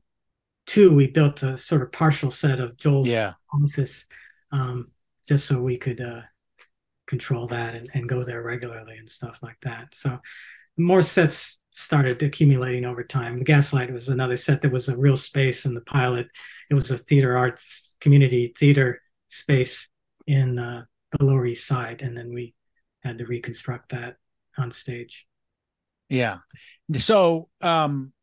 two, 0.70 0.94
we 0.94 1.08
built 1.08 1.42
a 1.42 1.58
sort 1.58 1.82
of 1.82 1.92
partial 1.92 2.30
set 2.30 2.60
of 2.60 2.78
Joel's 2.78 3.08
yeah. 3.08 3.34
office 3.52 4.06
um, 4.52 4.92
just 5.28 5.48
so 5.48 5.60
we 5.62 5.78
could 5.78 6.00
uh, 6.00 6.22
control 7.08 7.48
that 7.48 7.74
and, 7.74 7.90
and 7.96 8.08
go 8.08 8.24
there 8.24 8.44
regularly 8.44 8.98
and 8.98 9.10
stuff 9.10 9.40
like 9.42 9.58
that. 9.64 9.96
So 9.96 10.20
more 10.78 11.02
sets 11.02 11.64
started 11.72 12.22
accumulating 12.22 12.86
over 12.86 13.04
time. 13.04 13.40
The 13.40 13.46
Gaslight 13.46 13.92
was 13.92 14.10
another 14.10 14.38
set 14.38 14.62
that 14.62 14.72
was 14.72 14.90
a 14.90 14.98
real 14.98 15.18
space 15.18 15.66
in 15.66 15.74
the 15.74 15.82
pilot. 15.82 16.28
It 16.70 16.76
was 16.76 16.92
a 16.92 17.00
theater 17.00 17.36
arts 17.36 17.96
community 18.00 18.54
theater 18.58 19.02
space 19.28 19.90
in 20.28 20.60
uh, 20.60 20.84
the 21.12 21.26
Lower 21.26 21.48
East 21.48 21.66
Side, 21.66 22.04
and 22.04 22.16
then 22.16 22.32
we 22.32 22.54
had 23.02 23.18
to 23.18 23.26
reconstruct 23.26 23.90
that 23.90 24.18
on 24.56 24.70
stage. 24.70 25.26
Yeah. 26.10 26.38
So 26.98 27.50
um, 27.62 28.14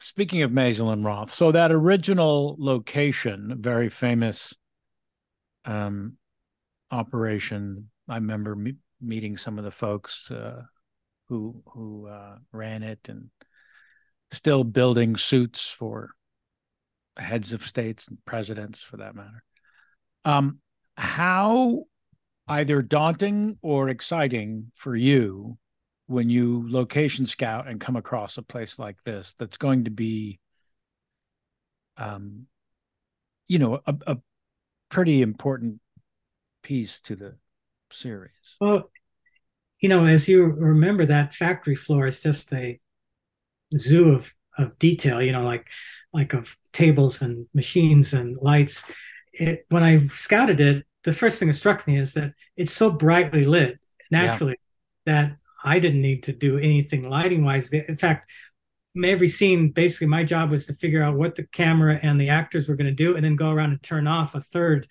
speaking 0.00 0.42
of 0.42 0.50
Maisel 0.50 0.92
and 0.92 1.04
Roth, 1.04 1.32
so 1.32 1.52
that 1.52 1.72
original 1.72 2.56
location, 2.58 3.56
very 3.60 3.88
famous 3.88 4.54
um, 5.64 6.16
operation. 6.90 7.90
I 8.08 8.16
remember 8.16 8.54
me- 8.54 8.76
meeting 9.00 9.36
some 9.36 9.58
of 9.58 9.64
the 9.64 9.70
folks 9.70 10.30
uh, 10.30 10.62
who 11.28 11.62
who 11.72 12.06
uh, 12.06 12.36
ran 12.52 12.82
it, 12.82 13.00
and 13.08 13.30
still 14.30 14.64
building 14.64 15.16
suits 15.16 15.68
for 15.68 16.10
heads 17.16 17.52
of 17.52 17.66
states 17.66 18.08
and 18.08 18.18
presidents, 18.24 18.80
for 18.80 18.98
that 18.98 19.14
matter. 19.14 19.42
Um, 20.24 20.58
how 20.96 21.84
either 22.48 22.82
daunting 22.82 23.58
or 23.62 23.88
exciting 23.88 24.72
for 24.74 24.96
you 24.96 25.58
when 26.08 26.30
you 26.30 26.64
location 26.68 27.26
scout 27.26 27.68
and 27.68 27.80
come 27.80 27.96
across 27.96 28.38
a 28.38 28.42
place 28.42 28.78
like 28.78 28.96
this 29.04 29.34
that's 29.34 29.58
going 29.58 29.84
to 29.84 29.90
be 29.90 30.40
um 31.98 32.46
you 33.46 33.58
know 33.58 33.80
a, 33.86 33.94
a 34.06 34.16
pretty 34.88 35.20
important 35.22 35.80
piece 36.62 37.00
to 37.00 37.14
the 37.14 37.34
series 37.90 38.56
well 38.60 38.90
you 39.80 39.88
know 39.88 40.06
as 40.06 40.26
you 40.26 40.44
remember 40.44 41.04
that 41.04 41.34
factory 41.34 41.76
floor 41.76 42.06
is 42.06 42.22
just 42.22 42.52
a 42.52 42.80
zoo 43.76 44.10
of 44.10 44.32
of 44.56 44.78
detail 44.78 45.22
you 45.22 45.32
know 45.32 45.42
like 45.42 45.66
like 46.14 46.32
of 46.32 46.56
tables 46.72 47.20
and 47.20 47.46
machines 47.52 48.14
and 48.14 48.38
lights 48.40 48.82
it, 49.34 49.66
when 49.68 49.82
i 49.82 49.98
scouted 50.08 50.58
it 50.58 50.86
the 51.04 51.12
first 51.12 51.38
thing 51.38 51.48
that 51.48 51.54
struck 51.54 51.86
me 51.86 51.98
is 51.98 52.14
that 52.14 52.32
it's 52.56 52.72
so 52.72 52.90
brightly 52.90 53.44
lit 53.44 53.78
naturally 54.10 54.56
yeah. 55.06 55.12
that 55.12 55.36
I 55.62 55.78
didn't 55.78 56.02
need 56.02 56.24
to 56.24 56.32
do 56.32 56.58
anything 56.58 57.08
lighting 57.08 57.44
wise. 57.44 57.70
In 57.70 57.96
fact, 57.96 58.30
every 59.04 59.28
scene, 59.28 59.70
basically, 59.70 60.06
my 60.06 60.24
job 60.24 60.50
was 60.50 60.66
to 60.66 60.72
figure 60.72 61.02
out 61.02 61.16
what 61.16 61.34
the 61.34 61.46
camera 61.46 61.98
and 62.02 62.20
the 62.20 62.28
actors 62.30 62.68
were 62.68 62.76
going 62.76 62.86
to 62.86 62.92
do, 62.92 63.16
and 63.16 63.24
then 63.24 63.36
go 63.36 63.50
around 63.50 63.70
and 63.70 63.82
turn 63.82 64.06
off 64.06 64.34
a 64.34 64.40
third 64.40 64.86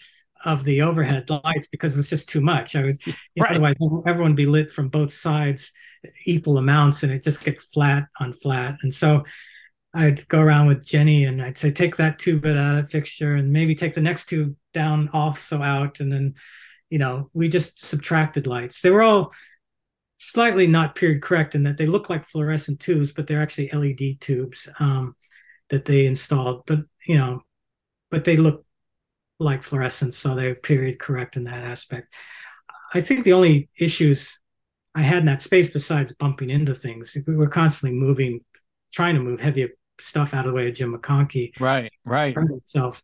of 0.45 0.63
the 0.63 0.82
overhead 0.82 1.30
lights 1.30 1.68
because 1.68 1.93
it 1.93 1.97
was 1.97 2.09
just 2.09 2.30
too 2.30 2.41
much. 2.41 2.76
I 2.76 2.84
was 2.84 2.99
right. 3.39 3.51
otherwise 3.51 3.76
everyone 4.05 4.32
would 4.32 4.38
be 4.38 4.45
lit 4.45 4.72
from 4.72 4.89
both 4.89 5.13
sides 5.13 5.72
equal 6.26 6.57
amounts, 6.57 7.03
and 7.03 7.11
it 7.11 7.24
just 7.24 7.43
get 7.43 7.61
flat 7.61 8.07
on 8.20 8.34
flat. 8.34 8.78
And 8.82 8.93
so 8.93 9.24
I'd 9.93 10.28
go 10.28 10.39
around 10.39 10.68
with 10.68 10.86
Jenny 10.86 11.26
and 11.26 11.41
I'd 11.41 11.57
say, 11.57 11.72
take 11.72 11.95
that 11.95 12.20
tube 12.20 12.45
out 12.45 12.57
of 12.57 12.76
that 12.76 12.91
fixture, 12.91 13.36
and 13.36 13.51
maybe 13.51 13.76
take 13.76 13.93
the 13.93 14.01
next 14.01 14.28
tube 14.28 14.55
down 14.74 15.09
off 15.13 15.41
so 15.41 15.61
out, 15.61 15.99
and 15.99 16.11
then 16.11 16.36
you 16.89 16.99
know 16.99 17.30
we 17.34 17.49
just 17.49 17.84
subtracted 17.86 18.47
lights. 18.47 18.82
They 18.82 18.91
were 18.91 19.01
all 19.01 19.34
slightly 20.18 20.68
not 20.68 20.95
period 20.95 21.22
correct 21.22 21.55
in 21.55 21.63
that 21.63 21.78
they 21.78 21.86
look 21.86 22.09
like 22.09 22.26
fluorescent 22.26 22.80
tubes, 22.80 23.11
but 23.11 23.28
they're 23.28 23.41
actually 23.41 23.70
LED 23.72 24.20
tubes 24.20 24.68
um, 24.80 25.15
that 25.70 25.86
they 25.86 26.05
installed. 26.05 26.63
But 26.65 26.80
you 27.05 27.18
know, 27.18 27.43
but 28.11 28.26
they 28.26 28.36
look 28.36 28.65
like 29.39 29.63
fluorescence, 29.63 30.18
so 30.18 30.36
they're 30.36 30.55
period 30.55 30.99
correct 30.99 31.38
in 31.38 31.45
that 31.45 31.63
aspect. 31.63 32.13
I 32.93 33.01
think 33.01 33.24
the 33.24 33.34
only 33.34 33.70
issues 33.80 34.39
I 34.95 35.01
had 35.01 35.20
in 35.20 35.26
that 35.26 35.41
space, 35.41 35.70
besides 35.70 36.13
bumping 36.13 36.49
into 36.49 36.74
things, 36.74 37.15
we 37.28 37.36
were 37.36 37.49
constantly 37.49 37.97
moving, 37.97 38.41
trying 38.91 39.15
to 39.15 39.22
move 39.22 39.39
heavy 39.39 39.70
stuff 39.99 40.34
out 40.34 40.45
of 40.45 40.51
the 40.51 40.55
way 40.55 40.68
of 40.68 40.74
Jim 40.76 40.93
McConkey. 40.93 41.59
Right, 41.59 41.91
right. 42.03 42.36
Himself. 42.36 43.03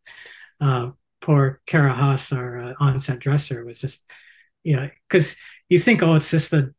Uh, 0.59 0.91
poor 1.21 1.61
Kara 1.67 1.93
Haas, 1.93 2.31
our 2.31 2.57
uh, 2.57 2.73
on-set 2.79 3.19
dresser, 3.19 3.63
was 3.63 3.79
just, 3.79 4.03
you 4.63 4.75
know, 4.75 4.89
because 5.07 5.35
you 5.69 5.77
think, 5.77 6.01
oh, 6.01 6.15
it's 6.15 6.31
just 6.31 6.53
a 6.53 6.73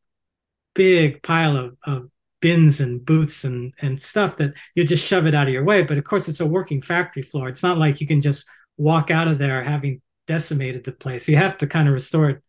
big 0.74 1.22
pile 1.22 1.56
of, 1.56 1.76
of 1.84 2.10
bins 2.40 2.80
and 2.80 3.04
boots 3.04 3.44
and 3.44 3.72
and 3.80 4.00
stuff 4.00 4.36
that 4.36 4.52
you 4.74 4.84
just 4.84 5.06
shove 5.06 5.26
it 5.26 5.34
out 5.34 5.46
of 5.46 5.52
your 5.52 5.64
way. 5.64 5.82
But 5.82 5.98
of 5.98 6.04
course, 6.04 6.28
it's 6.28 6.40
a 6.40 6.46
working 6.46 6.82
factory 6.82 7.22
floor. 7.22 7.48
It's 7.48 7.62
not 7.62 7.78
like 7.78 8.00
you 8.00 8.06
can 8.06 8.20
just 8.20 8.46
walk 8.76 9.10
out 9.10 9.28
of 9.28 9.38
there 9.38 9.62
having 9.62 10.02
decimated 10.26 10.84
the 10.84 10.92
place. 10.92 11.28
You 11.28 11.36
have 11.36 11.58
to 11.58 11.66
kind 11.66 11.88
of 11.88 11.94
restore 11.94 12.30
it 12.30 12.42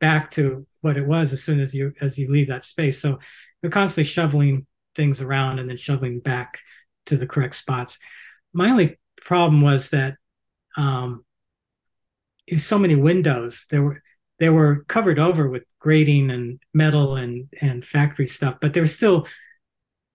back 0.00 0.30
to 0.32 0.66
what 0.80 0.96
it 0.96 1.06
was 1.06 1.32
as 1.32 1.42
soon 1.42 1.60
as 1.60 1.74
you 1.74 1.92
as 2.00 2.18
you 2.18 2.30
leave 2.30 2.48
that 2.48 2.64
space. 2.64 3.00
So 3.00 3.18
you're 3.62 3.72
constantly 3.72 4.04
shoveling 4.04 4.66
things 4.94 5.20
around 5.20 5.58
and 5.58 5.68
then 5.68 5.76
shoveling 5.76 6.20
back 6.20 6.58
to 7.06 7.16
the 7.16 7.26
correct 7.26 7.54
spots. 7.54 7.98
My 8.52 8.70
only 8.70 8.98
problem 9.22 9.62
was 9.62 9.90
that 9.90 10.16
um, 10.76 11.24
in 12.48 12.58
so 12.58 12.78
many 12.78 12.96
windows. 12.96 13.66
There 13.70 13.82
were 13.82 14.02
they 14.38 14.48
were 14.48 14.84
covered 14.88 15.18
over 15.18 15.48
with 15.48 15.64
grating 15.78 16.30
and 16.30 16.60
metal 16.72 17.16
and 17.16 17.48
and 17.60 17.84
factory 17.84 18.26
stuff, 18.26 18.56
but 18.60 18.72
there 18.72 18.82
were 18.82 18.86
still 18.86 19.26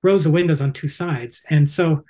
rows 0.01 0.25
of 0.25 0.33
windows 0.33 0.61
on 0.61 0.73
two 0.73 0.87
sides. 0.87 1.41
And 1.49 1.69
so 1.69 2.03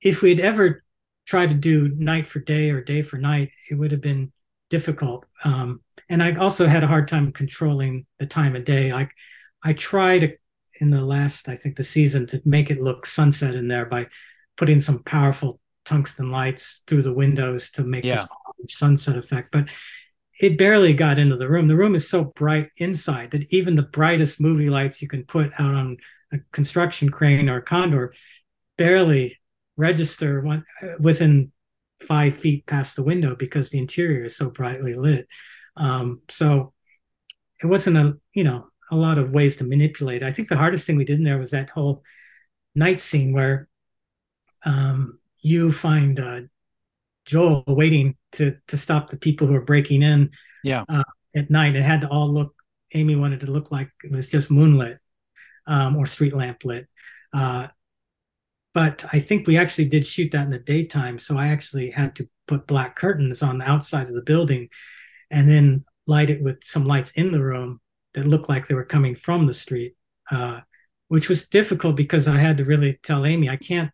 if 0.00 0.22
we'd 0.22 0.40
ever 0.40 0.84
tried 1.26 1.50
to 1.50 1.54
do 1.54 1.94
night 1.96 2.26
for 2.26 2.40
day 2.40 2.70
or 2.70 2.82
day 2.82 3.02
for 3.02 3.18
night, 3.18 3.50
it 3.70 3.74
would 3.74 3.92
have 3.92 4.00
been 4.00 4.32
difficult. 4.68 5.26
Um, 5.44 5.80
and 6.08 6.22
I 6.22 6.34
also 6.34 6.66
had 6.66 6.82
a 6.82 6.88
hard 6.88 7.08
time 7.08 7.32
controlling 7.32 8.06
the 8.18 8.26
time 8.26 8.56
of 8.56 8.64
day. 8.64 8.92
Like 8.92 9.14
I 9.62 9.74
tried 9.74 10.38
in 10.80 10.90
the 10.90 11.04
last, 11.04 11.48
I 11.48 11.56
think 11.56 11.76
the 11.76 11.84
season 11.84 12.26
to 12.28 12.42
make 12.44 12.70
it 12.70 12.80
look 12.80 13.06
sunset 13.06 13.54
in 13.54 13.68
there 13.68 13.84
by 13.84 14.08
putting 14.56 14.80
some 14.80 15.02
powerful 15.04 15.60
tungsten 15.84 16.30
lights 16.30 16.82
through 16.86 17.02
the 17.02 17.14
windows 17.14 17.70
to 17.72 17.82
make 17.82 18.04
yeah. 18.04 18.24
this 18.58 18.76
sunset 18.76 19.16
effect. 19.16 19.50
But 19.52 19.68
it 20.40 20.56
barely 20.56 20.94
got 20.94 21.18
into 21.18 21.36
the 21.36 21.48
room. 21.48 21.68
The 21.68 21.76
room 21.76 21.94
is 21.94 22.08
so 22.08 22.24
bright 22.24 22.70
inside 22.78 23.30
that 23.32 23.52
even 23.52 23.74
the 23.74 23.82
brightest 23.82 24.40
movie 24.40 24.70
lights 24.70 25.02
you 25.02 25.08
can 25.08 25.24
put 25.24 25.52
out 25.58 25.74
on 25.74 25.98
a 26.32 26.38
construction 26.50 27.10
crane 27.10 27.48
or 27.48 27.60
condor 27.60 28.14
barely 28.78 29.38
register 29.76 30.40
one, 30.40 30.64
within 30.98 31.52
five 32.08 32.38
feet 32.38 32.64
past 32.64 32.96
the 32.96 33.02
window 33.02 33.36
because 33.36 33.68
the 33.68 33.78
interior 33.78 34.24
is 34.24 34.36
so 34.36 34.48
brightly 34.48 34.94
lit. 34.94 35.28
Um, 35.76 36.22
so 36.30 36.72
it 37.62 37.66
wasn't 37.66 37.98
a 37.98 38.16
you 38.32 38.44
know 38.44 38.66
a 38.90 38.96
lot 38.96 39.18
of 39.18 39.32
ways 39.32 39.56
to 39.56 39.64
manipulate. 39.64 40.22
I 40.22 40.32
think 40.32 40.48
the 40.48 40.56
hardest 40.56 40.86
thing 40.86 40.96
we 40.96 41.04
did 41.04 41.18
in 41.18 41.24
there 41.24 41.38
was 41.38 41.50
that 41.50 41.68
whole 41.68 42.02
night 42.74 43.00
scene 43.00 43.34
where 43.34 43.68
um, 44.64 45.18
you 45.42 45.70
find 45.70 46.18
uh, 46.18 46.40
Joel 47.26 47.64
waiting 47.66 48.16
to 48.32 48.56
to 48.68 48.76
stop 48.76 49.10
the 49.10 49.16
people 49.16 49.46
who 49.46 49.54
are 49.54 49.60
breaking 49.60 50.02
in. 50.02 50.30
Yeah. 50.64 50.84
Uh, 50.88 51.04
at 51.34 51.50
night, 51.50 51.76
it 51.76 51.82
had 51.82 52.00
to 52.02 52.08
all 52.08 52.32
look. 52.32 52.54
Amy 52.92 53.16
wanted 53.16 53.40
to 53.40 53.50
look 53.50 53.70
like 53.70 53.90
it 54.02 54.10
was 54.10 54.28
just 54.28 54.50
moonlit 54.50 54.98
um, 55.66 55.96
or 55.96 56.06
street 56.06 56.34
lamp 56.34 56.64
lit. 56.64 56.88
Uh, 57.32 57.68
but 58.74 59.04
I 59.12 59.20
think 59.20 59.46
we 59.46 59.56
actually 59.56 59.86
did 59.86 60.06
shoot 60.06 60.32
that 60.32 60.44
in 60.44 60.50
the 60.50 60.58
daytime. 60.58 61.18
So 61.18 61.36
I 61.36 61.48
actually 61.48 61.90
had 61.90 62.14
to 62.16 62.28
put 62.46 62.66
black 62.66 62.96
curtains 62.96 63.42
on 63.42 63.58
the 63.58 63.68
outside 63.68 64.08
of 64.08 64.14
the 64.14 64.22
building 64.22 64.68
and 65.30 65.48
then 65.48 65.84
light 66.06 66.30
it 66.30 66.42
with 66.42 66.62
some 66.64 66.84
lights 66.84 67.12
in 67.12 67.30
the 67.30 67.42
room 67.42 67.80
that 68.14 68.26
looked 68.26 68.48
like 68.48 68.66
they 68.66 68.74
were 68.74 68.84
coming 68.84 69.14
from 69.14 69.46
the 69.46 69.54
street, 69.54 69.94
uh, 70.30 70.60
which 71.08 71.28
was 71.28 71.48
difficult 71.48 71.96
because 71.96 72.26
I 72.26 72.38
had 72.38 72.58
to 72.58 72.64
really 72.64 72.98
tell 73.02 73.24
Amy, 73.24 73.48
I 73.48 73.56
can't 73.56 73.90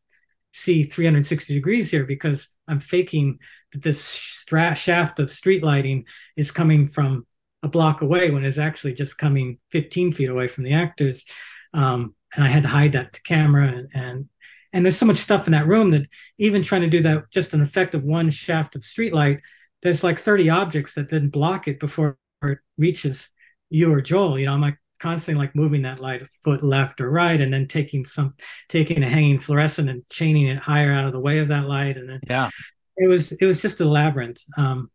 see 0.56 0.84
360 0.84 1.52
degrees 1.52 1.90
here 1.90 2.04
because 2.04 2.48
I'm 2.66 2.80
faking 2.80 3.38
that 3.72 3.82
this 3.82 4.02
stra- 4.02 4.74
shaft 4.74 5.18
of 5.18 5.30
street 5.30 5.62
lighting 5.62 6.06
is 6.36 6.50
coming 6.50 6.88
from 6.88 7.26
a 7.62 7.68
block 7.68 8.00
away 8.00 8.30
when 8.30 8.44
it's 8.44 8.58
actually 8.58 8.94
just 8.94 9.18
coming 9.18 9.58
15 9.72 10.12
feet 10.12 10.30
away 10.30 10.48
from 10.48 10.64
the 10.64 10.72
actors. 10.72 11.26
Um, 11.74 12.14
and 12.34 12.42
I 12.42 12.48
had 12.48 12.62
to 12.62 12.70
hide 12.70 12.92
that 12.92 13.12
to 13.12 13.22
camera 13.22 13.68
and, 13.68 13.88
and 13.94 14.28
and 14.72 14.84
there's 14.84 14.98
so 14.98 15.06
much 15.06 15.16
stuff 15.16 15.46
in 15.46 15.52
that 15.52 15.66
room 15.66 15.90
that 15.90 16.06
even 16.38 16.62
trying 16.62 16.82
to 16.82 16.88
do 16.88 17.00
that 17.00 17.30
just 17.30 17.54
an 17.54 17.62
effect 17.62 17.94
of 17.94 18.04
one 18.04 18.28
shaft 18.28 18.76
of 18.76 18.82
streetlight, 18.82 19.40
there's 19.80 20.04
like 20.04 20.18
30 20.18 20.50
objects 20.50 20.92
that 20.94 21.08
didn't 21.08 21.30
block 21.30 21.66
it 21.66 21.80
before 21.80 22.18
it 22.42 22.58
reaches 22.76 23.30
you 23.70 23.90
or 23.90 24.02
Joel. 24.02 24.38
You 24.38 24.46
know, 24.46 24.52
I'm 24.52 24.60
like 24.60 24.76
constantly 24.98 25.42
like 25.44 25.54
moving 25.54 25.82
that 25.82 26.00
light 26.00 26.22
foot 26.42 26.62
left 26.62 27.00
or 27.00 27.10
right, 27.10 27.40
and 27.40 27.52
then 27.52 27.68
taking 27.68 28.04
some 28.04 28.34
taking 28.68 29.02
a 29.02 29.08
hanging 29.08 29.38
fluorescent 29.38 29.88
and 29.90 30.08
chaining 30.08 30.46
it 30.46 30.58
higher 30.58 30.92
out 30.92 31.06
of 31.06 31.12
the 31.12 31.20
way 31.20 31.38
of 31.38 31.48
that 31.48 31.66
light. 31.66 31.96
And 31.96 32.08
then 32.08 32.20
yeah, 32.28 32.50
it 32.96 33.08
was 33.08 33.32
it 33.32 33.46
was 33.46 33.62
just 33.62 33.80
a 33.80 33.84
labyrinth. 33.84 34.42
Um, 34.56 34.90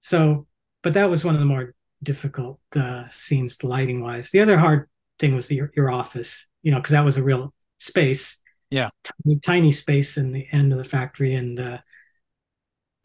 so, 0.00 0.46
but 0.82 0.94
that 0.94 1.10
was 1.10 1.24
one 1.24 1.34
of 1.34 1.40
the 1.40 1.46
more 1.46 1.74
difficult 2.02 2.60
uh, 2.74 3.06
scenes 3.08 3.62
lighting 3.64 4.02
wise. 4.02 4.30
The 4.30 4.40
other 4.40 4.58
hard 4.58 4.88
thing 5.18 5.34
was 5.34 5.46
the 5.46 5.62
your 5.74 5.90
office, 5.90 6.46
you 6.62 6.70
know, 6.70 6.78
because 6.78 6.92
that 6.92 7.04
was 7.04 7.16
a 7.16 7.22
real 7.22 7.52
space 7.78 8.38
yeah 8.70 8.90
tiny, 9.04 9.38
tiny 9.38 9.72
space 9.72 10.16
in 10.16 10.32
the 10.32 10.46
end 10.52 10.72
of 10.72 10.78
the 10.78 10.84
factory 10.84 11.34
and 11.34 11.58
uh, 11.60 11.78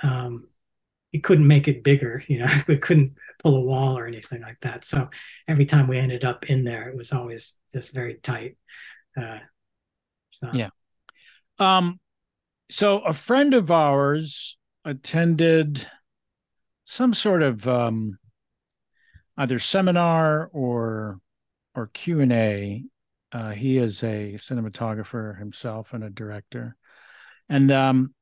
um, 0.03 0.47
you 1.11 1.21
couldn't 1.21 1.47
make 1.47 1.67
it 1.67 1.83
bigger 1.83 2.23
you 2.27 2.39
know 2.39 2.49
we 2.67 2.77
couldn't 2.77 3.13
pull 3.43 3.57
a 3.57 3.65
wall 3.65 3.97
or 3.97 4.07
anything 4.07 4.41
like 4.41 4.59
that 4.61 4.83
so 4.83 5.09
every 5.47 5.65
time 5.65 5.87
we 5.87 5.97
ended 5.97 6.23
up 6.23 6.49
in 6.49 6.63
there 6.63 6.89
it 6.89 6.95
was 6.95 7.11
always 7.11 7.55
just 7.73 7.93
very 7.93 8.15
tight 8.15 8.57
uh, 9.19 9.39
so. 10.29 10.49
yeah 10.53 10.69
um 11.59 11.99
so 12.69 12.99
a 12.99 13.13
friend 13.13 13.53
of 13.53 13.71
ours 13.71 14.57
attended 14.85 15.87
some 16.85 17.13
sort 17.13 17.43
of 17.43 17.67
um 17.67 18.17
either 19.37 19.59
seminar 19.59 20.49
or 20.53 21.19
or 21.75 21.87
q&a 21.87 22.83
uh, 23.31 23.51
he 23.51 23.77
is 23.77 24.03
a 24.03 24.33
cinematographer 24.33 25.37
himself 25.37 25.93
and 25.93 26.03
a 26.03 26.09
director. 26.09 26.75
And 27.47 27.71
um, 27.71 28.13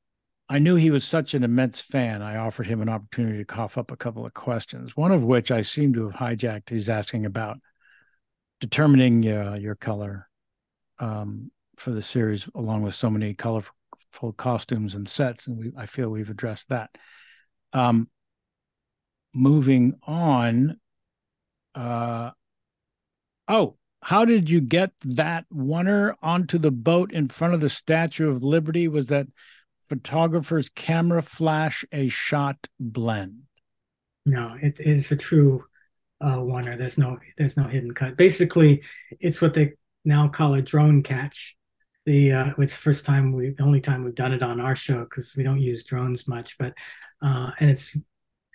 I 0.51 0.57
knew 0.57 0.75
he 0.75 0.89
was 0.89 1.03
such 1.03 1.35
an 1.35 1.43
immense 1.43 1.79
fan. 1.79 2.23
I 2.23 2.37
offered 2.37 2.65
him 2.65 2.81
an 2.81 2.89
opportunity 2.89 3.37
to 3.37 3.45
cough 3.45 3.77
up 3.77 3.91
a 3.91 3.97
couple 3.97 4.25
of 4.25 4.33
questions, 4.33 4.97
one 4.97 5.11
of 5.11 5.23
which 5.23 5.51
I 5.51 5.61
seem 5.61 5.93
to 5.93 6.09
have 6.09 6.19
hijacked. 6.19 6.69
He's 6.69 6.89
asking 6.89 7.27
about 7.27 7.59
determining 8.59 9.27
uh, 9.31 9.57
your 9.61 9.75
color 9.75 10.27
um, 10.97 11.51
for 11.77 11.91
the 11.91 12.01
series, 12.01 12.49
along 12.55 12.81
with 12.81 12.95
so 12.95 13.11
many 13.11 13.35
colorful 13.35 14.33
costumes 14.37 14.95
and 14.95 15.07
sets. 15.07 15.45
And 15.45 15.59
we, 15.59 15.71
I 15.77 15.85
feel 15.85 16.09
we've 16.09 16.31
addressed 16.31 16.69
that. 16.69 16.89
Um, 17.71 18.09
moving 19.33 19.99
on. 20.07 20.79
Uh, 21.75 22.31
oh, 23.47 23.77
how 24.01 24.25
did 24.25 24.49
you 24.49 24.61
get 24.61 24.91
that 25.05 25.45
oneer 25.53 26.15
onto 26.23 26.57
the 26.57 26.71
boat 26.71 27.13
in 27.13 27.27
front 27.27 27.53
of 27.53 27.61
the 27.61 27.69
Statue 27.69 28.31
of 28.31 28.41
Liberty? 28.41 28.87
Was 28.87 29.07
that 29.07 29.27
photographer's 29.89 30.69
camera 30.75 31.21
flash 31.21 31.83
a 31.91 32.07
shot 32.09 32.67
blend? 32.79 33.41
No, 34.25 34.55
it 34.61 34.79
is 34.79 35.11
a 35.11 35.17
true 35.17 35.65
uh, 36.21 36.37
oneer. 36.37 36.77
There's 36.77 36.97
no 36.97 37.17
there's 37.37 37.57
no 37.57 37.63
hidden 37.63 37.93
cut. 37.93 38.15
Basically, 38.15 38.83
it's 39.19 39.41
what 39.41 39.53
they 39.53 39.73
now 40.05 40.27
call 40.27 40.53
a 40.53 40.61
drone 40.61 41.03
catch. 41.03 41.55
The 42.05 42.31
uh, 42.31 42.53
it's 42.59 42.73
the 42.73 42.79
first 42.79 43.05
time 43.05 43.33
we 43.33 43.51
the 43.57 43.63
only 43.63 43.81
time 43.81 44.03
we've 44.03 44.15
done 44.15 44.33
it 44.33 44.43
on 44.43 44.59
our 44.61 44.75
show 44.75 45.03
because 45.03 45.35
we 45.35 45.43
don't 45.43 45.59
use 45.59 45.83
drones 45.83 46.27
much, 46.27 46.57
but 46.57 46.73
uh, 47.21 47.51
and 47.59 47.69
it's 47.69 47.97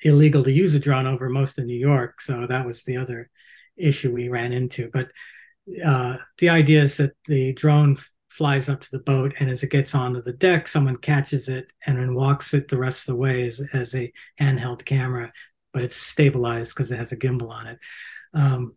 illegal 0.03 0.45
to 0.45 0.53
use 0.53 0.74
a 0.74 0.80
drone 0.80 1.07
over 1.07 1.28
most 1.28 1.59
of 1.59 1.66
New 1.66 1.78
York. 1.78 2.20
So 2.20 2.47
that 2.47 2.66
was 2.66 2.85
the 2.85 2.97
other 2.97 3.30
issue 3.76 4.12
we 4.12 4.28
ran 4.28 4.53
into. 4.53 4.91
But 4.93 5.11
uh, 5.85 6.18
the 6.39 6.51
idea 6.51 6.82
is 6.82 6.97
that 6.99 7.12
the 7.26 7.53
drone 7.55 7.97
flies 8.37 8.68
up 8.68 8.80
to 8.80 8.91
the 8.91 8.99
boat, 8.99 9.35
and 9.39 9.49
as 9.51 9.62
it 9.62 9.70
gets 9.70 9.95
onto 9.95 10.20
the 10.20 10.32
deck, 10.32 10.66
someone 10.66 10.97
catches 10.97 11.49
it 11.49 11.72
and 11.87 11.99
then 11.99 12.14
walks 12.14 12.53
it 12.55 12.68
the 12.68 12.78
rest 12.78 13.01
of 13.01 13.14
the 13.14 13.20
way 13.20 13.47
as, 13.47 13.62
as 13.72 13.95
a 13.95 14.12
handheld 14.41 14.85
camera, 14.85 15.32
but 15.72 15.82
it's 15.82 15.97
stabilized 15.97 16.74
because 16.74 16.91
it 16.91 16.97
has 16.97 17.12
a 17.12 17.16
gimbal 17.16 17.51
on 17.51 17.66
it. 17.66 17.78
Um, 18.35 18.76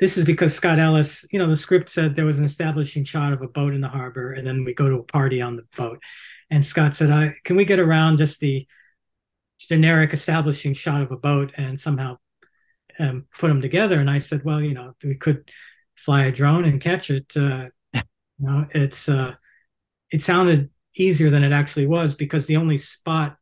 this 0.00 0.18
is 0.18 0.24
because 0.24 0.54
Scott 0.54 0.80
Ellis, 0.80 1.24
you 1.30 1.38
know, 1.38 1.46
the 1.46 1.56
script 1.56 1.88
said 1.88 2.14
there 2.14 2.24
was 2.24 2.40
an 2.40 2.44
establishing 2.44 3.04
shot 3.04 3.32
of 3.32 3.42
a 3.42 3.48
boat 3.48 3.74
in 3.74 3.80
the 3.80 3.88
harbor, 3.88 4.32
and 4.32 4.46
then 4.46 4.64
we 4.64 4.74
go 4.74 4.88
to 4.88 4.96
a 4.96 5.04
party 5.04 5.40
on 5.40 5.56
the 5.56 5.66
boat. 5.76 6.00
And 6.50 6.64
Scott 6.64 6.94
said, 6.94 7.10
I, 7.10 7.34
Can 7.44 7.56
we 7.56 7.64
get 7.64 7.78
around 7.78 8.16
just 8.16 8.40
the 8.40 8.66
generic 9.58 10.12
establishing 10.12 10.74
shot 10.74 11.00
of 11.00 11.10
a 11.10 11.16
boat 11.16 11.52
and 11.56 11.78
somehow 11.78 12.18
um, 12.98 13.26
put 13.38 13.48
them 13.48 13.60
together. 13.60 14.00
And 14.00 14.10
I 14.10 14.18
said, 14.18 14.44
well, 14.44 14.60
you 14.60 14.74
know, 14.74 14.94
we 15.02 15.16
could 15.16 15.50
fly 15.96 16.26
a 16.26 16.32
drone 16.32 16.64
and 16.64 16.80
catch 16.80 17.10
it. 17.10 17.32
Uh, 17.36 17.68
know, 18.44 18.66
it's 18.70 19.08
uh, 19.08 19.34
it 20.10 20.22
sounded 20.22 20.70
easier 20.96 21.30
than 21.30 21.44
it 21.44 21.52
actually 21.52 21.86
was 21.86 22.14
because 22.14 22.46
the 22.46 22.56
only 22.56 22.76
spot 22.76 23.36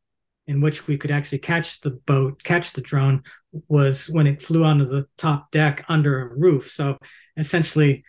in 0.47 0.61
which 0.61 0.87
we 0.87 0.99
could 0.99 1.11
actually 1.11 1.39
catch 1.39 1.81
the 1.81 1.91
boat, 1.91 2.43
catch 2.43 2.73
the 2.73 2.81
drone, 2.81 3.23
was 3.69 4.09
when 4.09 4.27
it 4.27 4.43
flew 4.43 4.65
onto 4.65 4.85
the 4.85 5.07
top 5.17 5.51
deck 5.51 5.85
under 5.89 6.21
a 6.21 6.35
roof. 6.35 6.71
So 6.71 6.99
essentially, 7.37 8.05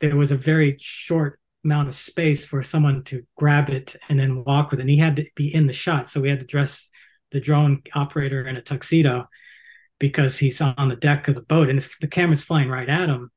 there 0.00 0.16
was 0.16 0.30
a 0.30 0.36
very 0.36 0.76
short 0.78 1.38
amount 1.64 1.88
of 1.88 1.94
space 1.94 2.44
for 2.44 2.62
someone 2.62 3.04
to 3.04 3.24
grab 3.36 3.70
it 3.70 3.96
and 4.08 4.18
then 4.18 4.44
walk 4.44 4.70
with 4.70 4.80
it. 4.80 4.82
And 4.82 4.90
he 4.90 4.96
had 4.96 5.16
to 5.16 5.26
be 5.36 5.54
in 5.54 5.66
the 5.66 5.72
shot. 5.72 6.08
So 6.08 6.20
we 6.20 6.28
had 6.28 6.40
to 6.40 6.46
dress 6.46 6.90
the 7.30 7.40
drone 7.40 7.82
operator 7.94 8.46
in 8.46 8.56
a 8.56 8.62
tuxedo 8.62 9.28
because 9.98 10.36
he's 10.36 10.60
on 10.60 10.88
the 10.88 10.96
deck 10.96 11.28
of 11.28 11.36
the 11.36 11.42
boat 11.42 11.70
and 11.70 11.78
the 12.00 12.08
camera's 12.08 12.42
flying 12.42 12.68
right 12.68 12.88
at 12.88 13.08
him 13.08 13.30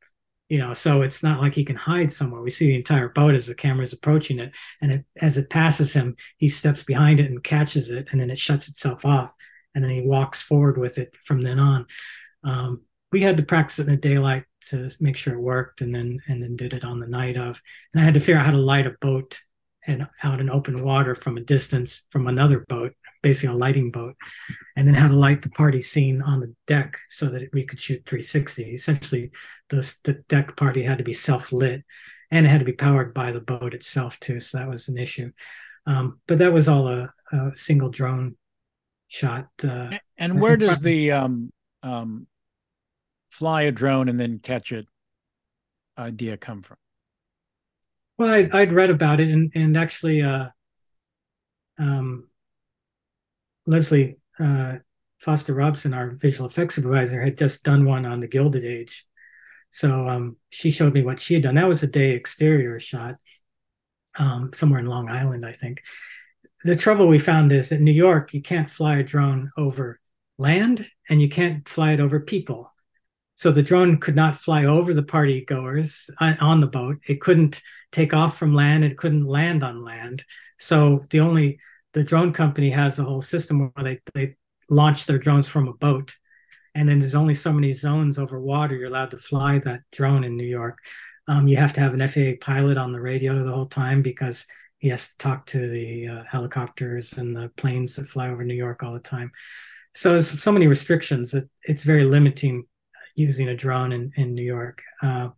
you 0.49 0.59
know 0.59 0.73
so 0.73 1.01
it's 1.01 1.23
not 1.23 1.41
like 1.41 1.53
he 1.53 1.65
can 1.65 1.75
hide 1.75 2.11
somewhere. 2.11 2.41
We 2.41 2.51
see 2.51 2.67
the 2.67 2.75
entire 2.75 3.09
boat 3.09 3.35
as 3.35 3.47
the 3.47 3.55
camera 3.55 3.83
is 3.83 3.93
approaching 3.93 4.39
it 4.39 4.53
and 4.81 4.91
it, 4.91 5.05
as 5.21 5.37
it 5.37 5.49
passes 5.49 5.93
him 5.93 6.15
he 6.37 6.49
steps 6.49 6.83
behind 6.83 7.19
it 7.19 7.29
and 7.29 7.43
catches 7.43 7.89
it 7.89 8.09
and 8.11 8.21
then 8.21 8.29
it 8.29 8.37
shuts 8.37 8.67
itself 8.67 9.05
off 9.05 9.31
and 9.73 9.83
then 9.83 9.91
he 9.91 10.01
walks 10.01 10.41
forward 10.41 10.77
with 10.77 10.97
it 10.97 11.15
from 11.25 11.41
then 11.41 11.59
on. 11.59 11.85
Um, 12.43 12.81
we 13.11 13.21
had 13.21 13.37
to 13.37 13.43
practice 13.43 13.79
it 13.79 13.87
in 13.87 13.91
the 13.91 13.97
daylight 13.97 14.45
to 14.69 14.89
make 14.99 15.17
sure 15.17 15.33
it 15.33 15.39
worked 15.39 15.81
and 15.81 15.93
then 15.93 16.19
and 16.27 16.41
then 16.41 16.55
did 16.55 16.73
it 16.73 16.83
on 16.83 16.99
the 16.99 17.07
night 17.07 17.37
of. 17.37 17.61
And 17.93 18.01
i 18.01 18.05
had 18.05 18.13
to 18.15 18.19
figure 18.19 18.37
out 18.37 18.45
how 18.45 18.51
to 18.51 18.57
light 18.57 18.87
a 18.87 18.95
boat 19.01 19.39
and 19.87 20.07
out 20.23 20.39
in 20.39 20.49
open 20.49 20.83
water 20.83 21.13
from 21.13 21.37
a 21.37 21.41
distance 21.41 22.03
from 22.09 22.27
another 22.27 22.65
boat 22.67 22.93
basically 23.25 23.55
a 23.55 23.57
lighting 23.57 23.89
boat, 23.89 24.15
and 24.75 24.87
then 24.87 24.93
how 24.93 25.07
to 25.07 25.15
light 25.15 25.41
the 25.41 25.49
party 25.49 25.81
scene 25.81 26.21
on 26.21 26.41
the 26.41 26.53
deck 26.67 26.95
so 27.09 27.25
that 27.25 27.49
we 27.53 27.65
could 27.65 27.81
shoot 27.81 28.05
360. 28.05 28.75
Essentially, 28.75 29.31
the, 29.69 29.95
the 30.03 30.13
deck 30.29 30.55
party 30.55 30.83
had 30.83 30.99
to 30.99 31.03
be 31.03 31.11
self 31.11 31.51
lit, 31.51 31.83
and 32.29 32.45
it 32.45 32.49
had 32.49 32.59
to 32.59 32.65
be 32.65 32.73
powered 32.73 33.15
by 33.15 33.31
the 33.31 33.41
boat 33.41 33.73
itself 33.73 34.19
too. 34.19 34.39
So 34.39 34.59
that 34.59 34.69
was 34.69 34.89
an 34.89 34.99
issue. 34.99 35.31
Um, 35.87 36.19
but 36.27 36.37
that 36.37 36.53
was 36.53 36.67
all 36.67 36.87
a, 36.87 37.11
a 37.31 37.51
single 37.55 37.89
drone 37.89 38.37
shot. 39.07 39.47
Uh, 39.63 39.97
and 40.19 40.39
where 40.39 40.55
does 40.55 40.79
the 40.79 41.11
um, 41.11 41.51
um, 41.81 42.27
fly 43.31 43.63
a 43.63 43.71
drone 43.71 44.07
and 44.07 44.19
then 44.19 44.37
catch 44.37 44.71
it 44.71 44.85
idea 45.97 46.37
come 46.37 46.61
from? 46.61 46.77
Well, 48.19 48.29
I'd, 48.29 48.53
I'd 48.53 48.73
read 48.73 48.91
about 48.91 49.19
it, 49.19 49.29
and 49.29 49.51
and 49.55 49.75
actually, 49.75 50.21
uh, 50.21 50.49
um, 51.77 52.29
Leslie 53.65 54.17
uh, 54.39 54.77
Foster 55.19 55.53
Robson, 55.53 55.93
our 55.93 56.11
visual 56.11 56.47
effects 56.47 56.75
supervisor, 56.75 57.21
had 57.21 57.37
just 57.37 57.63
done 57.63 57.85
one 57.85 58.05
on 58.05 58.19
the 58.19 58.27
Gilded 58.27 58.63
Age. 58.63 59.05
So 59.69 60.07
um, 60.07 60.37
she 60.49 60.71
showed 60.71 60.93
me 60.93 61.03
what 61.03 61.19
she 61.19 61.33
had 61.33 61.43
done. 61.43 61.55
That 61.55 61.67
was 61.67 61.83
a 61.83 61.87
day 61.87 62.11
exterior 62.11 62.79
shot 62.79 63.15
um, 64.17 64.51
somewhere 64.53 64.79
in 64.79 64.85
Long 64.85 65.09
Island, 65.09 65.45
I 65.45 65.51
think. 65.51 65.81
the 66.63 66.75
trouble 66.75 67.07
we 67.07 67.19
found 67.19 67.51
is 67.51 67.69
that 67.69 67.81
New 67.81 67.91
York, 67.91 68.33
you 68.33 68.41
can't 68.41 68.69
fly 68.69 68.97
a 68.97 69.03
drone 69.03 69.51
over 69.57 69.99
land 70.37 70.89
and 71.09 71.21
you 71.21 71.29
can't 71.29 71.67
fly 71.67 71.91
it 71.91 71.99
over 71.99 72.19
people. 72.19 72.71
So 73.35 73.51
the 73.51 73.63
drone 73.63 73.97
could 73.97 74.15
not 74.15 74.37
fly 74.37 74.65
over 74.65 74.93
the 74.93 75.03
party 75.03 75.43
goers 75.43 76.09
uh, 76.19 76.35
on 76.39 76.61
the 76.61 76.67
boat. 76.67 76.97
It 77.07 77.21
couldn't 77.21 77.61
take 77.91 78.13
off 78.13 78.37
from 78.37 78.55
land. 78.55 78.83
It 78.83 78.97
couldn't 78.97 79.25
land 79.25 79.63
on 79.63 79.83
land. 79.83 80.23
So 80.57 81.03
the 81.09 81.19
only 81.19 81.59
the 81.95 82.03
drone 82.03 82.33
company 82.33 82.69
has 82.69 82.99
a 82.99 83.03
whole 83.03 83.21
system 83.21 83.71
where 83.73 83.83
they, 83.83 83.99
they 84.13 84.35
launch 84.69 85.05
their 85.05 85.17
drones 85.17 85.47
from 85.47 85.69
a 85.69 85.73
boat. 85.73 86.13
And 86.75 86.87
then 86.87 86.99
there's 86.99 87.15
only 87.15 87.33
so 87.33 87.53
many 87.53 87.71
zones 87.71 88.19
over 88.19 88.37
water 88.37 88.75
you're 88.75 88.89
allowed 88.89 89.11
to 89.11 89.17
fly 89.17 89.59
that 89.59 89.79
drone 89.93 90.25
in 90.25 90.35
New 90.35 90.45
York. 90.45 90.77
Um, 91.29 91.47
you 91.47 91.55
have 91.55 91.71
to 91.73 91.79
have 91.79 91.93
an 91.93 92.05
FAA 92.05 92.45
pilot 92.45 92.77
on 92.77 92.91
the 92.91 92.99
radio 92.99 93.43
the 93.43 93.51
whole 93.51 93.65
time 93.65 94.01
because 94.01 94.45
he 94.77 94.89
has 94.89 95.07
to 95.07 95.17
talk 95.17 95.45
to 95.47 95.69
the 95.69 96.07
uh, 96.09 96.23
helicopters 96.29 97.13
and 97.13 97.33
the 97.33 97.49
planes 97.55 97.95
that 97.95 98.09
fly 98.09 98.29
over 98.29 98.43
New 98.43 98.53
York 98.53 98.83
all 98.83 98.93
the 98.93 98.99
time. 98.99 99.31
So 99.93 100.11
there's 100.11 100.27
so 100.29 100.51
many 100.51 100.67
restrictions 100.67 101.31
that 101.31 101.49
it's 101.63 101.83
very 101.83 102.03
limiting 102.03 102.65
using 103.15 103.47
a 103.47 103.55
drone 103.55 103.93
in, 103.93 104.11
in 104.17 104.35
New 104.35 104.43
York. 104.43 104.83
Uh, 105.01 105.29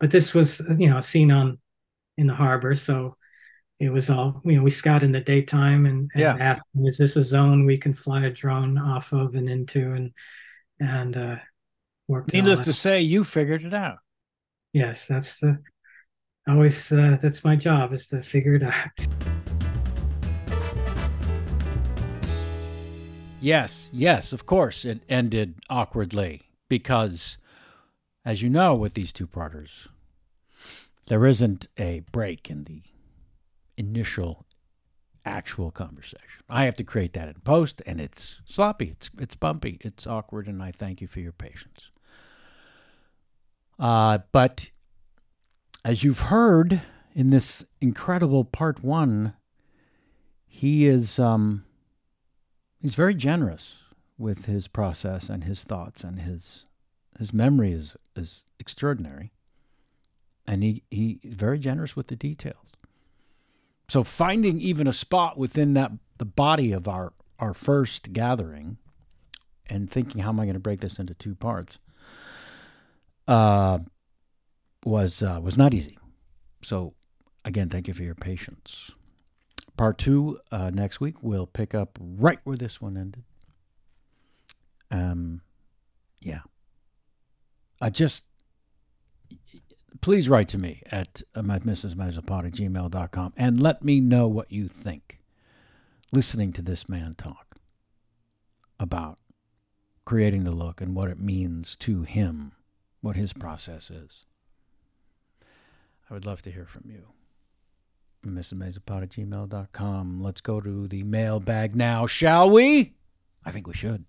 but 0.00 0.10
this 0.10 0.34
was, 0.34 0.60
you 0.76 0.90
know, 0.90 0.98
seen 0.98 1.30
on 1.30 1.58
in 2.16 2.26
the 2.26 2.34
harbor. 2.34 2.74
So 2.74 3.16
it 3.80 3.90
was 3.90 4.10
all, 4.10 4.42
you 4.44 4.56
know, 4.56 4.62
we 4.62 4.68
scout 4.68 5.02
in 5.02 5.10
the 5.10 5.20
daytime 5.20 5.86
and, 5.86 6.10
and 6.12 6.20
yeah. 6.20 6.36
asked, 6.38 6.66
is 6.84 6.98
this 6.98 7.16
a 7.16 7.22
zone 7.22 7.64
we 7.64 7.78
can 7.78 7.94
fly 7.94 8.26
a 8.26 8.30
drone 8.30 8.76
off 8.76 9.12
of 9.12 9.34
and 9.34 9.48
into 9.48 9.92
and, 9.92 10.12
and, 10.78 11.16
uh, 11.16 11.36
worked. 12.06 12.34
Needless 12.34 12.60
to 12.60 12.74
say, 12.74 13.00
you 13.00 13.24
figured 13.24 13.64
it 13.64 13.72
out. 13.72 13.96
Yes, 14.74 15.06
that's 15.08 15.38
the, 15.40 15.58
always, 16.46 16.92
uh, 16.92 17.16
that's 17.22 17.42
my 17.42 17.56
job 17.56 17.94
is 17.94 18.06
to 18.08 18.22
figure 18.22 18.54
it 18.54 18.62
out. 18.62 18.90
Yes, 23.40 23.88
yes, 23.94 24.34
of 24.34 24.44
course, 24.44 24.84
it 24.84 25.00
ended 25.08 25.54
awkwardly 25.70 26.42
because, 26.68 27.38
as 28.26 28.42
you 28.42 28.50
know, 28.50 28.74
with 28.74 28.92
these 28.92 29.14
two 29.14 29.26
parters, 29.26 29.88
there 31.06 31.24
isn't 31.24 31.66
a 31.78 32.02
break 32.12 32.50
in 32.50 32.64
the 32.64 32.82
initial 33.80 34.46
actual 35.24 35.70
conversation. 35.70 36.44
I 36.48 36.64
have 36.64 36.76
to 36.76 36.84
create 36.84 37.14
that 37.14 37.28
in 37.28 37.40
post, 37.40 37.82
and 37.86 38.00
it's 38.00 38.40
sloppy, 38.44 38.90
it's 38.90 39.10
it's 39.18 39.34
bumpy, 39.34 39.78
it's 39.80 40.06
awkward, 40.06 40.46
and 40.46 40.62
I 40.62 40.70
thank 40.70 41.00
you 41.00 41.08
for 41.08 41.20
your 41.20 41.32
patience. 41.32 41.90
Uh, 43.78 44.18
but 44.32 44.70
as 45.84 46.04
you've 46.04 46.20
heard 46.20 46.82
in 47.14 47.30
this 47.30 47.64
incredible 47.80 48.44
part 48.44 48.84
one, 48.84 49.32
he 50.46 50.86
is 50.86 51.18
um, 51.18 51.64
he's 52.80 52.94
very 52.94 53.14
generous 53.14 53.76
with 54.18 54.44
his 54.44 54.68
process 54.68 55.30
and 55.30 55.44
his 55.44 55.64
thoughts 55.64 56.04
and 56.04 56.20
his 56.20 56.64
his 57.18 57.32
memory 57.32 57.72
is 57.72 57.96
is 58.14 58.42
extraordinary 58.58 59.32
and 60.46 60.62
he 60.62 60.82
he 60.90 61.18
very 61.24 61.58
generous 61.58 61.96
with 61.96 62.08
the 62.08 62.16
details 62.16 62.72
so 63.90 64.04
finding 64.04 64.60
even 64.60 64.86
a 64.86 64.92
spot 64.92 65.36
within 65.36 65.74
that 65.74 65.92
the 66.18 66.24
body 66.24 66.72
of 66.72 66.88
our 66.88 67.12
our 67.38 67.54
first 67.54 68.12
gathering 68.12 68.78
and 69.68 69.90
thinking 69.90 70.22
how 70.22 70.30
am 70.30 70.40
i 70.40 70.44
going 70.44 70.54
to 70.54 70.60
break 70.60 70.80
this 70.80 70.98
into 70.98 71.14
two 71.14 71.34
parts 71.34 71.78
uh 73.28 73.78
was 74.84 75.22
uh, 75.22 75.40
was 75.42 75.56
not 75.56 75.74
easy. 75.74 75.98
So 76.62 76.94
again 77.44 77.68
thank 77.68 77.88
you 77.88 77.94
for 77.94 78.02
your 78.02 78.14
patience. 78.14 78.90
Part 79.76 79.98
two 79.98 80.38
uh, 80.50 80.70
next 80.70 81.00
week 81.00 81.22
we'll 81.22 81.46
pick 81.46 81.74
up 81.74 81.98
right 82.00 82.38
where 82.44 82.56
this 82.56 82.80
one 82.80 82.96
ended. 82.96 83.24
Um, 84.90 85.42
yeah. 86.20 86.40
I 87.80 87.88
just, 87.90 88.24
please 90.00 90.28
write 90.28 90.48
to 90.48 90.58
me 90.58 90.82
at 90.90 91.22
uh, 91.34 91.42
mrsmaiselpod 91.42 92.46
at 92.46 92.52
gmail.com 92.52 93.32
and 93.36 93.60
let 93.60 93.84
me 93.84 94.00
know 94.00 94.26
what 94.28 94.50
you 94.50 94.68
think 94.68 95.20
listening 96.12 96.52
to 96.52 96.62
this 96.62 96.88
man 96.88 97.14
talk 97.14 97.56
about 98.78 99.18
creating 100.04 100.44
the 100.44 100.50
look 100.50 100.80
and 100.80 100.94
what 100.94 101.08
it 101.08 101.20
means 101.20 101.76
to 101.76 102.02
him, 102.02 102.52
what 103.00 103.16
his 103.16 103.32
process 103.32 103.90
is. 103.90 104.24
I 106.08 106.14
would 106.14 106.26
love 106.26 106.42
to 106.42 106.50
hear 106.50 106.66
from 106.66 106.90
you. 106.90 107.04
mrsmaiselpod 108.26 109.02
at 109.02 109.10
gmail.com. 109.10 110.20
Let's 110.20 110.40
go 110.40 110.60
to 110.60 110.88
the 110.88 111.04
mailbag 111.04 111.76
now, 111.76 112.06
shall 112.06 112.50
we? 112.50 112.94
I 113.44 113.52
think 113.52 113.68
we 113.68 113.74
should. 113.74 114.04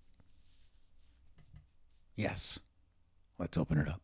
Yes. 2.16 2.60
Let's 3.38 3.58
open 3.58 3.78
it 3.78 3.88
up. 3.88 4.02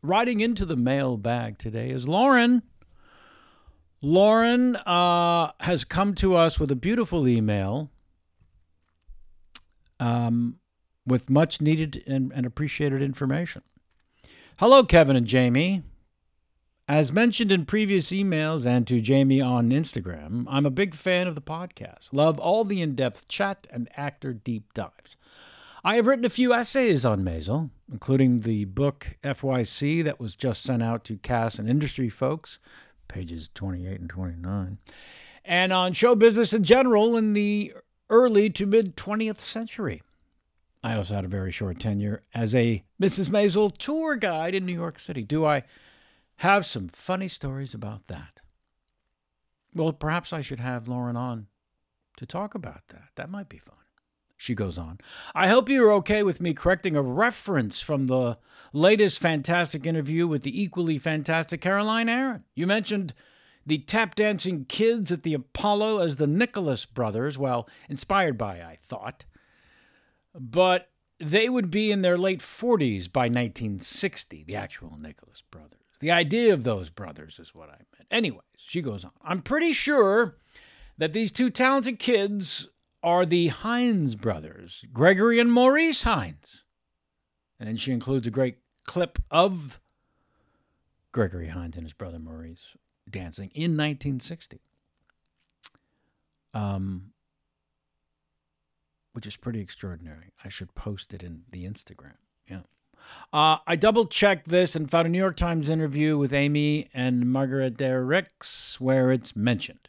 Riding 0.00 0.40
into 0.40 0.64
the 0.64 0.76
mailbag 0.76 1.58
today 1.58 1.90
is 1.90 2.08
Lauren. 2.08 2.62
Lauren 4.00 4.76
uh, 4.76 5.52
has 5.60 5.84
come 5.84 6.14
to 6.16 6.34
us 6.34 6.58
with 6.58 6.70
a 6.70 6.76
beautiful 6.76 7.28
email 7.28 7.90
um, 10.00 10.58
with 11.06 11.30
much 11.30 11.60
needed 11.60 12.02
and, 12.06 12.32
and 12.34 12.44
appreciated 12.44 13.00
information. 13.02 13.62
Hello, 14.58 14.82
Kevin 14.82 15.16
and 15.16 15.26
Jamie. 15.26 15.82
As 16.88 17.12
mentioned 17.12 17.52
in 17.52 17.64
previous 17.64 18.10
emails 18.10 18.66
and 18.66 18.86
to 18.88 19.00
Jamie 19.00 19.40
on 19.40 19.70
Instagram, 19.70 20.44
I'm 20.48 20.66
a 20.66 20.70
big 20.70 20.94
fan 20.94 21.28
of 21.28 21.36
the 21.36 21.40
podcast. 21.40 22.12
Love 22.12 22.40
all 22.40 22.64
the 22.64 22.82
in 22.82 22.96
depth 22.96 23.28
chat 23.28 23.68
and 23.70 23.88
actor 23.96 24.32
deep 24.32 24.74
dives. 24.74 25.16
I 25.84 25.94
have 25.96 26.06
written 26.06 26.24
a 26.24 26.30
few 26.30 26.52
essays 26.52 27.04
on 27.04 27.24
Maisel, 27.24 27.70
including 27.92 28.40
the 28.40 28.64
book 28.64 29.16
FYC 29.22 30.02
that 30.02 30.18
was 30.18 30.34
just 30.34 30.62
sent 30.62 30.82
out 30.82 31.04
to 31.04 31.16
cast 31.16 31.58
and 31.58 31.68
industry 31.68 32.08
folks, 32.08 32.58
pages 33.06 33.50
28 33.54 34.00
and 34.00 34.10
29, 34.10 34.78
and 35.44 35.72
on 35.72 35.92
show 35.92 36.14
business 36.14 36.52
in 36.52 36.64
general 36.64 37.16
in 37.16 37.34
the 37.34 37.74
early 38.08 38.48
to 38.50 38.66
mid 38.66 38.96
20th 38.96 39.40
century. 39.40 40.02
I 40.82 40.96
also 40.96 41.14
had 41.14 41.24
a 41.24 41.28
very 41.28 41.52
short 41.52 41.78
tenure 41.78 42.22
as 42.34 42.54
a 42.54 42.82
Mrs. 43.00 43.28
Maisel 43.30 43.76
tour 43.76 44.16
guide 44.16 44.54
in 44.54 44.66
New 44.66 44.72
York 44.72 44.98
City. 44.98 45.22
Do 45.22 45.44
I 45.44 45.62
have 46.36 46.66
some 46.66 46.88
funny 46.88 47.28
stories 47.28 47.72
about 47.74 48.08
that? 48.08 48.40
Well, 49.74 49.92
perhaps 49.92 50.32
I 50.32 50.40
should 50.40 50.60
have 50.60 50.88
Lauren 50.88 51.16
on 51.16 51.46
to 52.16 52.26
talk 52.26 52.54
about 52.54 52.88
that. 52.88 53.10
That 53.14 53.30
might 53.30 53.48
be 53.48 53.58
fun. 53.58 53.76
She 54.42 54.56
goes 54.56 54.76
on. 54.76 54.98
I 55.36 55.46
hope 55.46 55.68
you're 55.68 55.92
okay 55.92 56.24
with 56.24 56.40
me 56.40 56.52
correcting 56.52 56.96
a 56.96 57.00
reference 57.00 57.80
from 57.80 58.08
the 58.08 58.38
latest 58.72 59.20
fantastic 59.20 59.86
interview 59.86 60.26
with 60.26 60.42
the 60.42 60.60
equally 60.60 60.98
fantastic 60.98 61.60
Caroline 61.60 62.08
Aaron. 62.08 62.42
You 62.56 62.66
mentioned 62.66 63.14
the 63.64 63.78
tap 63.78 64.16
dancing 64.16 64.64
kids 64.64 65.12
at 65.12 65.22
the 65.22 65.34
Apollo 65.34 65.98
as 65.98 66.16
the 66.16 66.26
Nicholas 66.26 66.86
brothers. 66.86 67.38
Well, 67.38 67.68
inspired 67.88 68.36
by, 68.36 68.54
I 68.54 68.78
thought. 68.82 69.24
But 70.34 70.88
they 71.20 71.48
would 71.48 71.70
be 71.70 71.92
in 71.92 72.02
their 72.02 72.18
late 72.18 72.40
40s 72.40 73.12
by 73.12 73.26
1960, 73.28 74.42
the 74.42 74.56
actual 74.56 74.98
Nicholas 74.98 75.44
brothers. 75.52 75.78
The 76.00 76.10
idea 76.10 76.52
of 76.52 76.64
those 76.64 76.90
brothers 76.90 77.38
is 77.38 77.54
what 77.54 77.68
I 77.68 77.78
meant. 77.96 78.08
Anyways, 78.10 78.42
she 78.56 78.82
goes 78.82 79.04
on. 79.04 79.12
I'm 79.22 79.40
pretty 79.40 79.72
sure 79.72 80.36
that 80.98 81.12
these 81.12 81.30
two 81.30 81.48
talented 81.48 82.00
kids 82.00 82.68
are 83.02 83.26
the 83.26 83.48
Hines 83.48 84.14
brothers, 84.14 84.84
Gregory 84.92 85.40
and 85.40 85.52
Maurice 85.52 86.02
Hines. 86.02 86.62
And 87.58 87.68
then 87.68 87.76
she 87.76 87.92
includes 87.92 88.26
a 88.26 88.30
great 88.30 88.58
clip 88.84 89.18
of 89.30 89.80
Gregory 91.12 91.48
Hines 91.48 91.76
and 91.76 91.84
his 91.84 91.92
brother 91.92 92.18
Maurice 92.18 92.76
dancing 93.08 93.50
in 93.54 93.76
1960. 93.76 94.60
Um, 96.54 97.12
which 99.12 99.26
is 99.26 99.36
pretty 99.36 99.60
extraordinary. 99.60 100.32
I 100.44 100.48
should 100.48 100.74
post 100.74 101.14
it 101.14 101.22
in 101.22 101.42
the 101.50 101.64
Instagram. 101.64 102.16
Yeah. 102.48 102.60
Uh, 103.32 103.58
I 103.66 103.76
double 103.76 104.06
checked 104.06 104.48
this 104.48 104.74
and 104.74 104.90
found 104.90 105.06
a 105.06 105.10
New 105.10 105.18
York 105.18 105.36
Times 105.36 105.68
interview 105.68 106.16
with 106.16 106.32
Amy 106.32 106.88
and 106.94 107.30
Margaret 107.30 107.76
Derricks 107.76 108.80
where 108.80 109.10
it's 109.10 109.36
mentioned. 109.36 109.88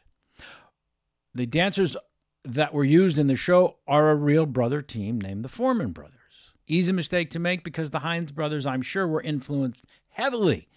The 1.34 1.46
dancers 1.46 1.98
that 2.46 2.74
were 2.74 2.84
used 2.84 3.18
in 3.18 3.28
the 3.28 3.36
show 3.36 3.78
are 3.88 4.10
a 4.10 4.16
real 4.16 4.46
brother 4.46 4.82
team 4.82 5.20
named 5.20 5.44
the 5.44 5.50
Foreman 5.50 5.92
Brothers. 5.92 6.54
Easy 6.68 6.92
mistake 6.92 7.30
to 7.32 7.40
make 7.40 7.64
because 7.64 7.90
the 7.90 8.00
Hines 8.00 8.32
brothers, 8.32 8.66
I'm 8.66 8.82
sure, 8.82 9.08
were 9.08 9.22
influenced 9.22 9.86
heavily 10.10 10.68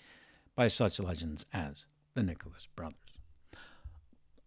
by 0.55 0.69
such 0.69 0.99
legends 0.99 1.47
as 1.53 1.87
the 2.15 2.23
Nicholas 2.23 2.67
brothers. 2.75 2.97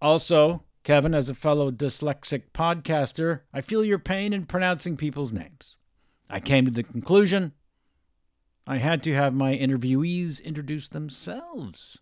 Also, 0.01 0.63
Kevin, 0.83 1.13
as 1.13 1.29
a 1.29 1.35
fellow 1.35 1.71
dyslexic 1.71 2.51
podcaster, 2.53 3.41
I 3.53 3.61
feel 3.61 3.83
your 3.83 3.99
pain 3.99 4.33
in 4.33 4.45
pronouncing 4.45 4.97
people's 4.97 5.31
names. 5.31 5.75
I 6.29 6.39
came 6.39 6.65
to 6.65 6.71
the 6.71 6.83
conclusion 6.83 7.53
I 8.65 8.77
had 8.77 9.01
to 9.03 9.13
have 9.15 9.33
my 9.33 9.57
interviewees 9.57 10.43
introduce 10.43 10.89
themselves. 10.89 11.97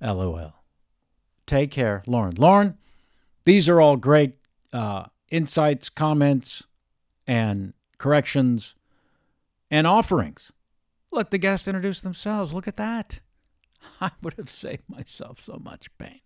LOL. 0.00 0.54
Take 1.46 1.70
care, 1.70 2.02
Lauren. 2.06 2.34
Lauren, 2.36 2.78
these 3.46 3.68
are 3.68 3.80
all 3.80 3.96
great 3.96 4.34
uh, 4.72 5.04
insights, 5.30 5.88
comments, 5.88 6.64
and 7.26 7.72
corrections 7.96 8.74
and 9.70 9.86
offerings. 9.86 10.52
Let 11.10 11.30
the 11.30 11.38
guests 11.38 11.66
introduce 11.66 12.00
themselves. 12.02 12.52
Look 12.52 12.68
at 12.68 12.76
that. 12.76 13.20
I 14.00 14.10
would 14.20 14.34
have 14.34 14.50
saved 14.50 14.82
myself 14.88 15.40
so 15.40 15.60
much 15.62 15.88
pain. 15.96 16.20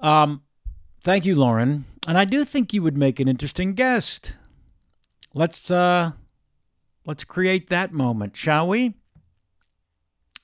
Um, 0.00 0.42
thank 1.00 1.24
you, 1.24 1.34
Lauren. 1.34 1.86
And 2.06 2.18
I 2.18 2.26
do 2.26 2.44
think 2.44 2.72
you 2.72 2.82
would 2.82 2.96
make 2.96 3.18
an 3.18 3.26
interesting 3.26 3.74
guest. 3.74 4.34
Let's 5.34 5.70
uh, 5.70 6.12
let's 7.06 7.24
create 7.24 7.70
that 7.70 7.94
moment, 7.94 8.36
shall 8.36 8.68
we? 8.68 8.94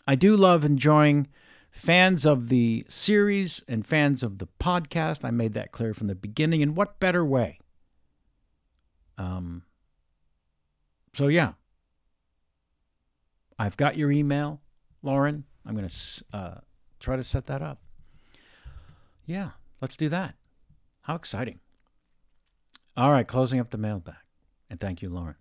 I 0.06 0.14
do 0.14 0.34
love 0.34 0.64
enjoying 0.64 1.28
fans 1.78 2.26
of 2.26 2.48
the 2.48 2.84
series 2.88 3.62
and 3.68 3.86
fans 3.86 4.24
of 4.24 4.38
the 4.38 4.48
podcast. 4.60 5.24
I 5.24 5.30
made 5.30 5.54
that 5.54 5.70
clear 5.70 5.94
from 5.94 6.08
the 6.08 6.14
beginning. 6.16 6.60
And 6.60 6.74
what 6.76 6.98
better 6.98 7.24
way? 7.24 7.60
Um, 9.16 9.62
so, 11.14 11.28
yeah, 11.28 11.52
I've 13.58 13.76
got 13.76 13.96
your 13.96 14.10
email, 14.10 14.60
Lauren. 15.02 15.44
I'm 15.64 15.76
going 15.76 15.88
to 15.88 16.24
uh, 16.32 16.54
try 16.98 17.16
to 17.16 17.22
set 17.22 17.46
that 17.46 17.62
up. 17.62 17.80
Yeah, 19.24 19.50
let's 19.80 19.96
do 19.96 20.08
that. 20.08 20.34
How 21.02 21.14
exciting. 21.14 21.60
All 22.96 23.12
right, 23.12 23.26
closing 23.26 23.60
up 23.60 23.70
the 23.70 23.78
mailbag. 23.78 24.16
And 24.68 24.80
thank 24.80 25.00
you, 25.00 25.10
Lauren. 25.10 25.36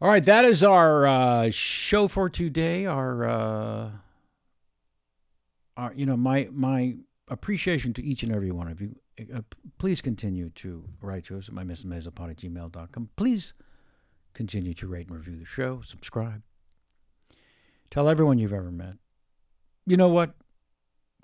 All 0.00 0.08
right, 0.08 0.24
that 0.24 0.44
is 0.44 0.62
our 0.62 1.06
uh, 1.06 1.50
show 1.50 2.06
for 2.06 2.28
today. 2.28 2.86
Our, 2.86 3.24
uh, 3.24 3.90
you 5.94 6.06
know, 6.06 6.16
my 6.16 6.48
my 6.52 6.96
appreciation 7.28 7.92
to 7.94 8.02
each 8.02 8.22
and 8.22 8.32
every 8.32 8.50
one 8.50 8.68
of 8.68 8.80
you. 8.80 8.96
Uh, 9.32 9.42
please 9.78 10.00
continue 10.00 10.50
to 10.50 10.84
write 11.00 11.24
to 11.24 11.38
us 11.38 11.48
at 11.48 11.54
my 11.54 11.62
at 11.62 11.68
gmail.com. 11.68 13.08
Please 13.16 13.54
continue 14.34 14.74
to 14.74 14.86
rate 14.88 15.06
and 15.06 15.16
review 15.16 15.36
the 15.36 15.44
show, 15.44 15.80
subscribe. 15.82 16.42
Tell 17.90 18.08
everyone 18.08 18.38
you've 18.38 18.52
ever 18.52 18.72
met. 18.72 18.96
You 19.86 19.96
know 19.96 20.08
what? 20.08 20.34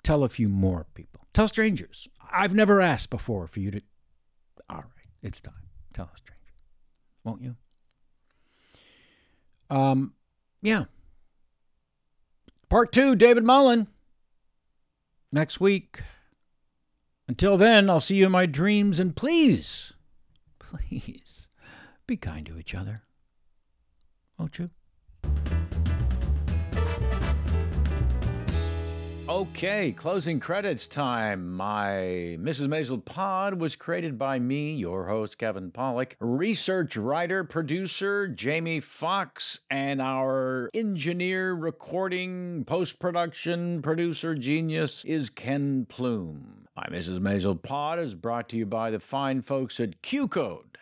Tell 0.03 0.23
a 0.23 0.29
few 0.29 0.47
more 0.47 0.87
people. 0.93 1.27
Tell 1.33 1.47
strangers. 1.47 2.07
I've 2.31 2.55
never 2.55 2.81
asked 2.81 3.09
before 3.09 3.47
for 3.47 3.59
you 3.59 3.71
to. 3.71 3.81
All 4.69 4.77
right, 4.77 5.07
it's 5.21 5.41
time. 5.41 5.53
Tell 5.93 6.09
a 6.13 6.17
stranger. 6.17 6.41
Won't 7.23 7.41
you? 7.41 7.55
Um, 9.69 10.13
yeah. 10.61 10.85
Part 12.69 12.91
two, 12.93 13.15
David 13.15 13.43
Mullen. 13.43 13.87
Next 15.31 15.59
week. 15.59 16.01
Until 17.27 17.55
then, 17.55 17.89
I'll 17.89 18.01
see 18.01 18.15
you 18.15 18.25
in 18.25 18.31
my 18.31 18.45
dreams, 18.45 18.99
and 18.99 19.15
please, 19.15 19.93
please 20.59 21.47
be 22.05 22.17
kind 22.17 22.45
to 22.47 22.57
each 22.57 22.75
other. 22.75 23.03
Won't 24.37 24.59
you? 24.59 24.69
Okay, 29.31 29.93
closing 29.93 30.41
credits 30.41 30.89
time. 30.89 31.53
My 31.53 32.35
Mrs. 32.37 32.67
Maisel 32.67 33.03
pod 33.03 33.61
was 33.61 33.77
created 33.77 34.17
by 34.17 34.39
me, 34.39 34.73
your 34.73 35.05
host, 35.05 35.37
Kevin 35.37 35.71
Pollak, 35.71 36.15
research 36.19 36.97
writer, 36.97 37.45
producer, 37.45 38.27
Jamie 38.27 38.81
Fox, 38.81 39.61
and 39.69 40.01
our 40.01 40.69
engineer, 40.73 41.53
recording, 41.53 42.65
post 42.65 42.99
production, 42.99 43.81
producer 43.81 44.35
genius 44.35 45.05
is 45.05 45.29
Ken 45.29 45.85
Plume. 45.85 46.67
My 46.75 46.87
Mrs. 46.91 47.19
Maisel 47.19 47.59
pod 47.63 47.99
is 47.99 48.15
brought 48.15 48.49
to 48.49 48.57
you 48.57 48.65
by 48.65 48.91
the 48.91 48.99
fine 48.99 49.41
folks 49.41 49.79
at 49.79 50.01
Q 50.01 50.27
Code. 50.27 50.77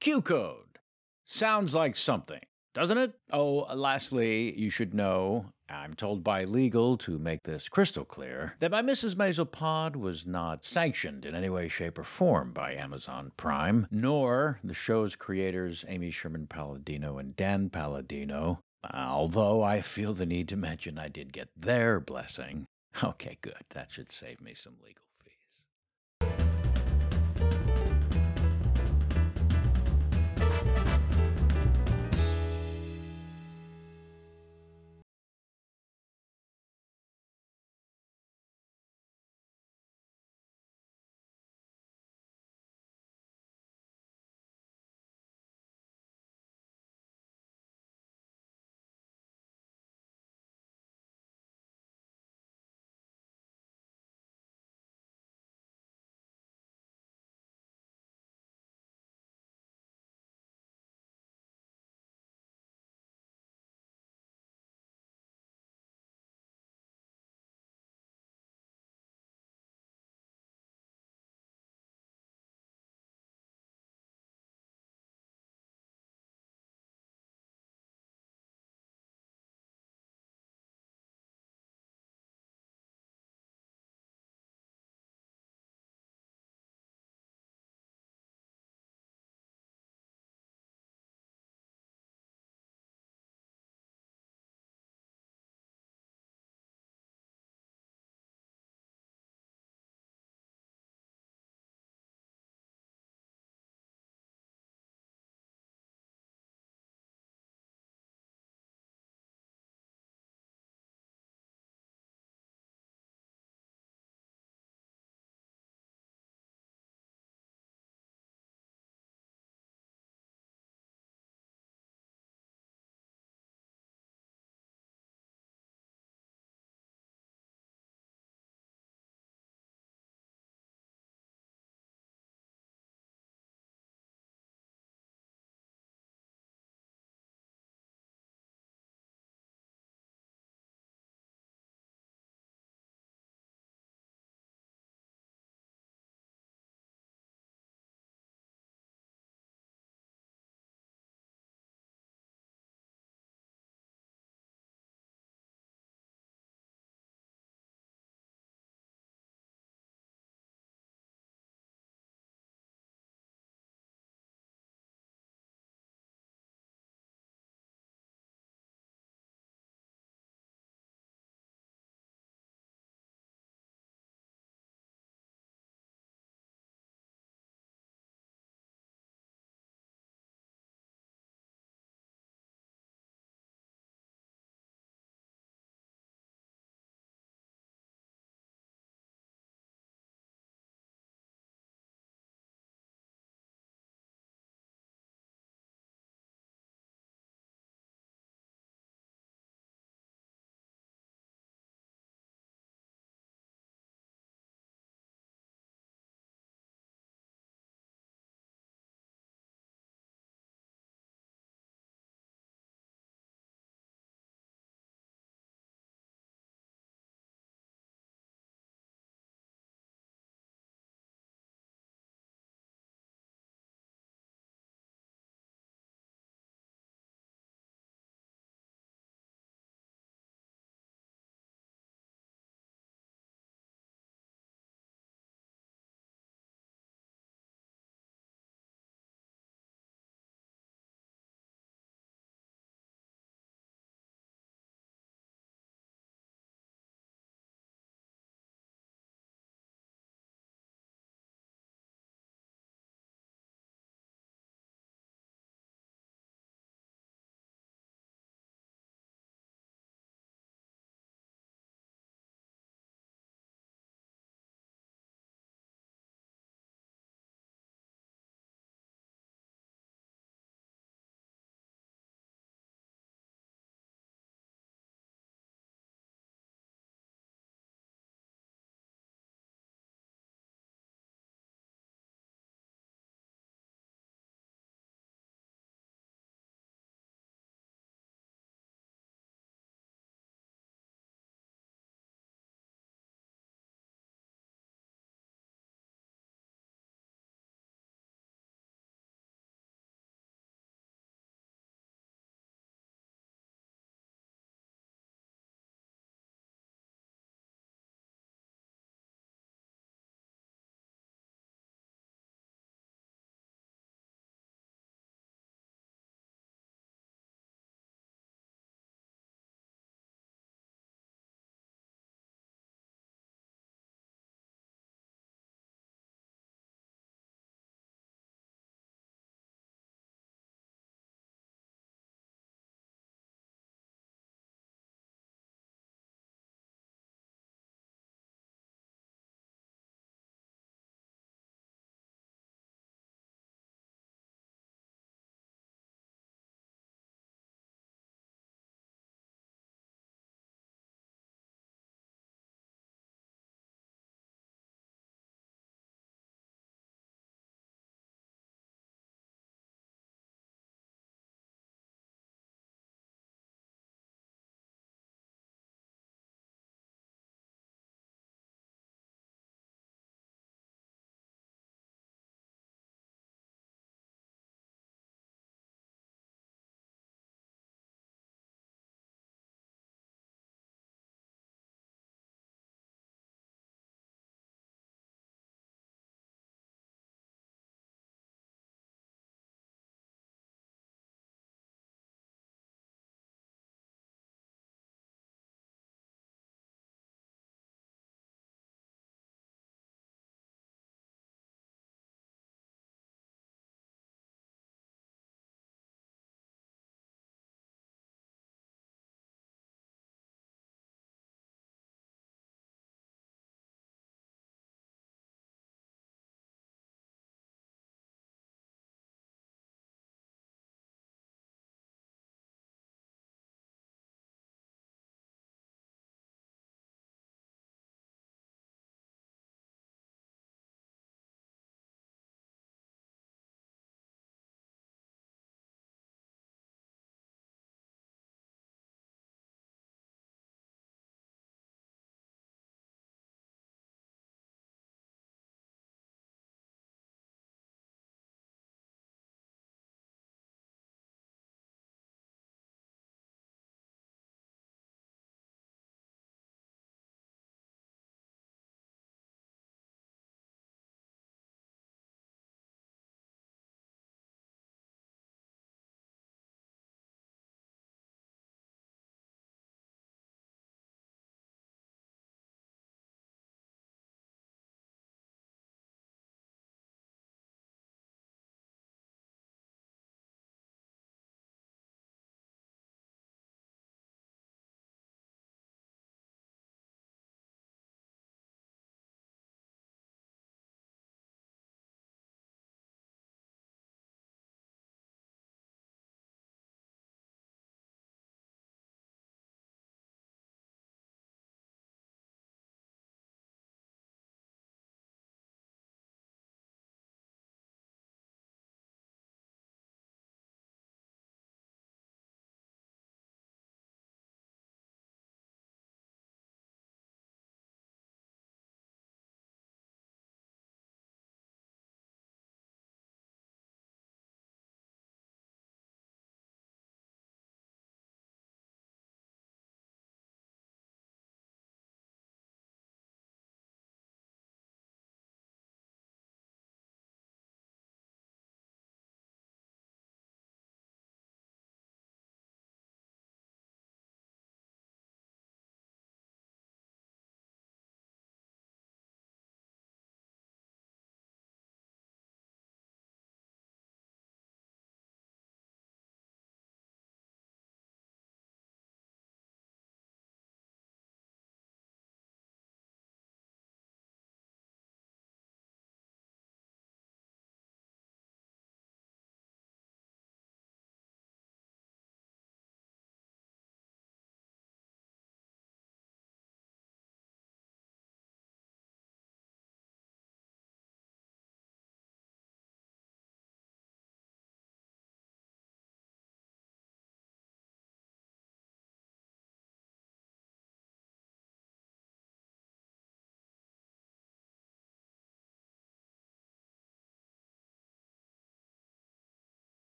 Q 0.00 0.22
Code. 0.22 0.78
Sounds 1.22 1.74
like 1.74 1.96
something, 1.96 2.40
doesn't 2.72 2.96
it? 2.96 3.12
Oh, 3.30 3.66
lastly, 3.74 4.58
you 4.58 4.70
should 4.70 4.94
know 4.94 5.52
I'm 5.70 5.94
told 5.94 6.24
by 6.24 6.44
legal 6.44 6.96
to 6.98 7.18
make 7.18 7.44
this 7.44 7.68
crystal 7.68 8.04
clear 8.04 8.56
that 8.58 8.72
my 8.72 8.82
Mrs. 8.82 9.14
Maisel 9.14 9.50
pod 9.50 9.94
was 9.94 10.26
not 10.26 10.64
sanctioned 10.64 11.24
in 11.24 11.34
any 11.34 11.48
way, 11.48 11.68
shape, 11.68 11.98
or 11.98 12.04
form 12.04 12.52
by 12.52 12.74
Amazon 12.74 13.32
Prime, 13.36 13.86
nor 13.90 14.58
the 14.64 14.74
show's 14.74 15.14
creators 15.16 15.84
Amy 15.88 16.10
Sherman 16.10 16.46
Palladino 16.46 17.18
and 17.18 17.36
Dan 17.36 17.70
Palladino, 17.70 18.60
although 18.92 19.62
I 19.62 19.80
feel 19.80 20.12
the 20.12 20.26
need 20.26 20.48
to 20.48 20.56
mention 20.56 20.98
I 20.98 21.08
did 21.08 21.32
get 21.32 21.48
their 21.56 22.00
blessing. 22.00 22.66
Okay, 23.04 23.38
good. 23.40 23.64
That 23.70 23.92
should 23.92 24.10
save 24.10 24.40
me 24.40 24.54
some 24.54 24.74
legal. 24.84 25.04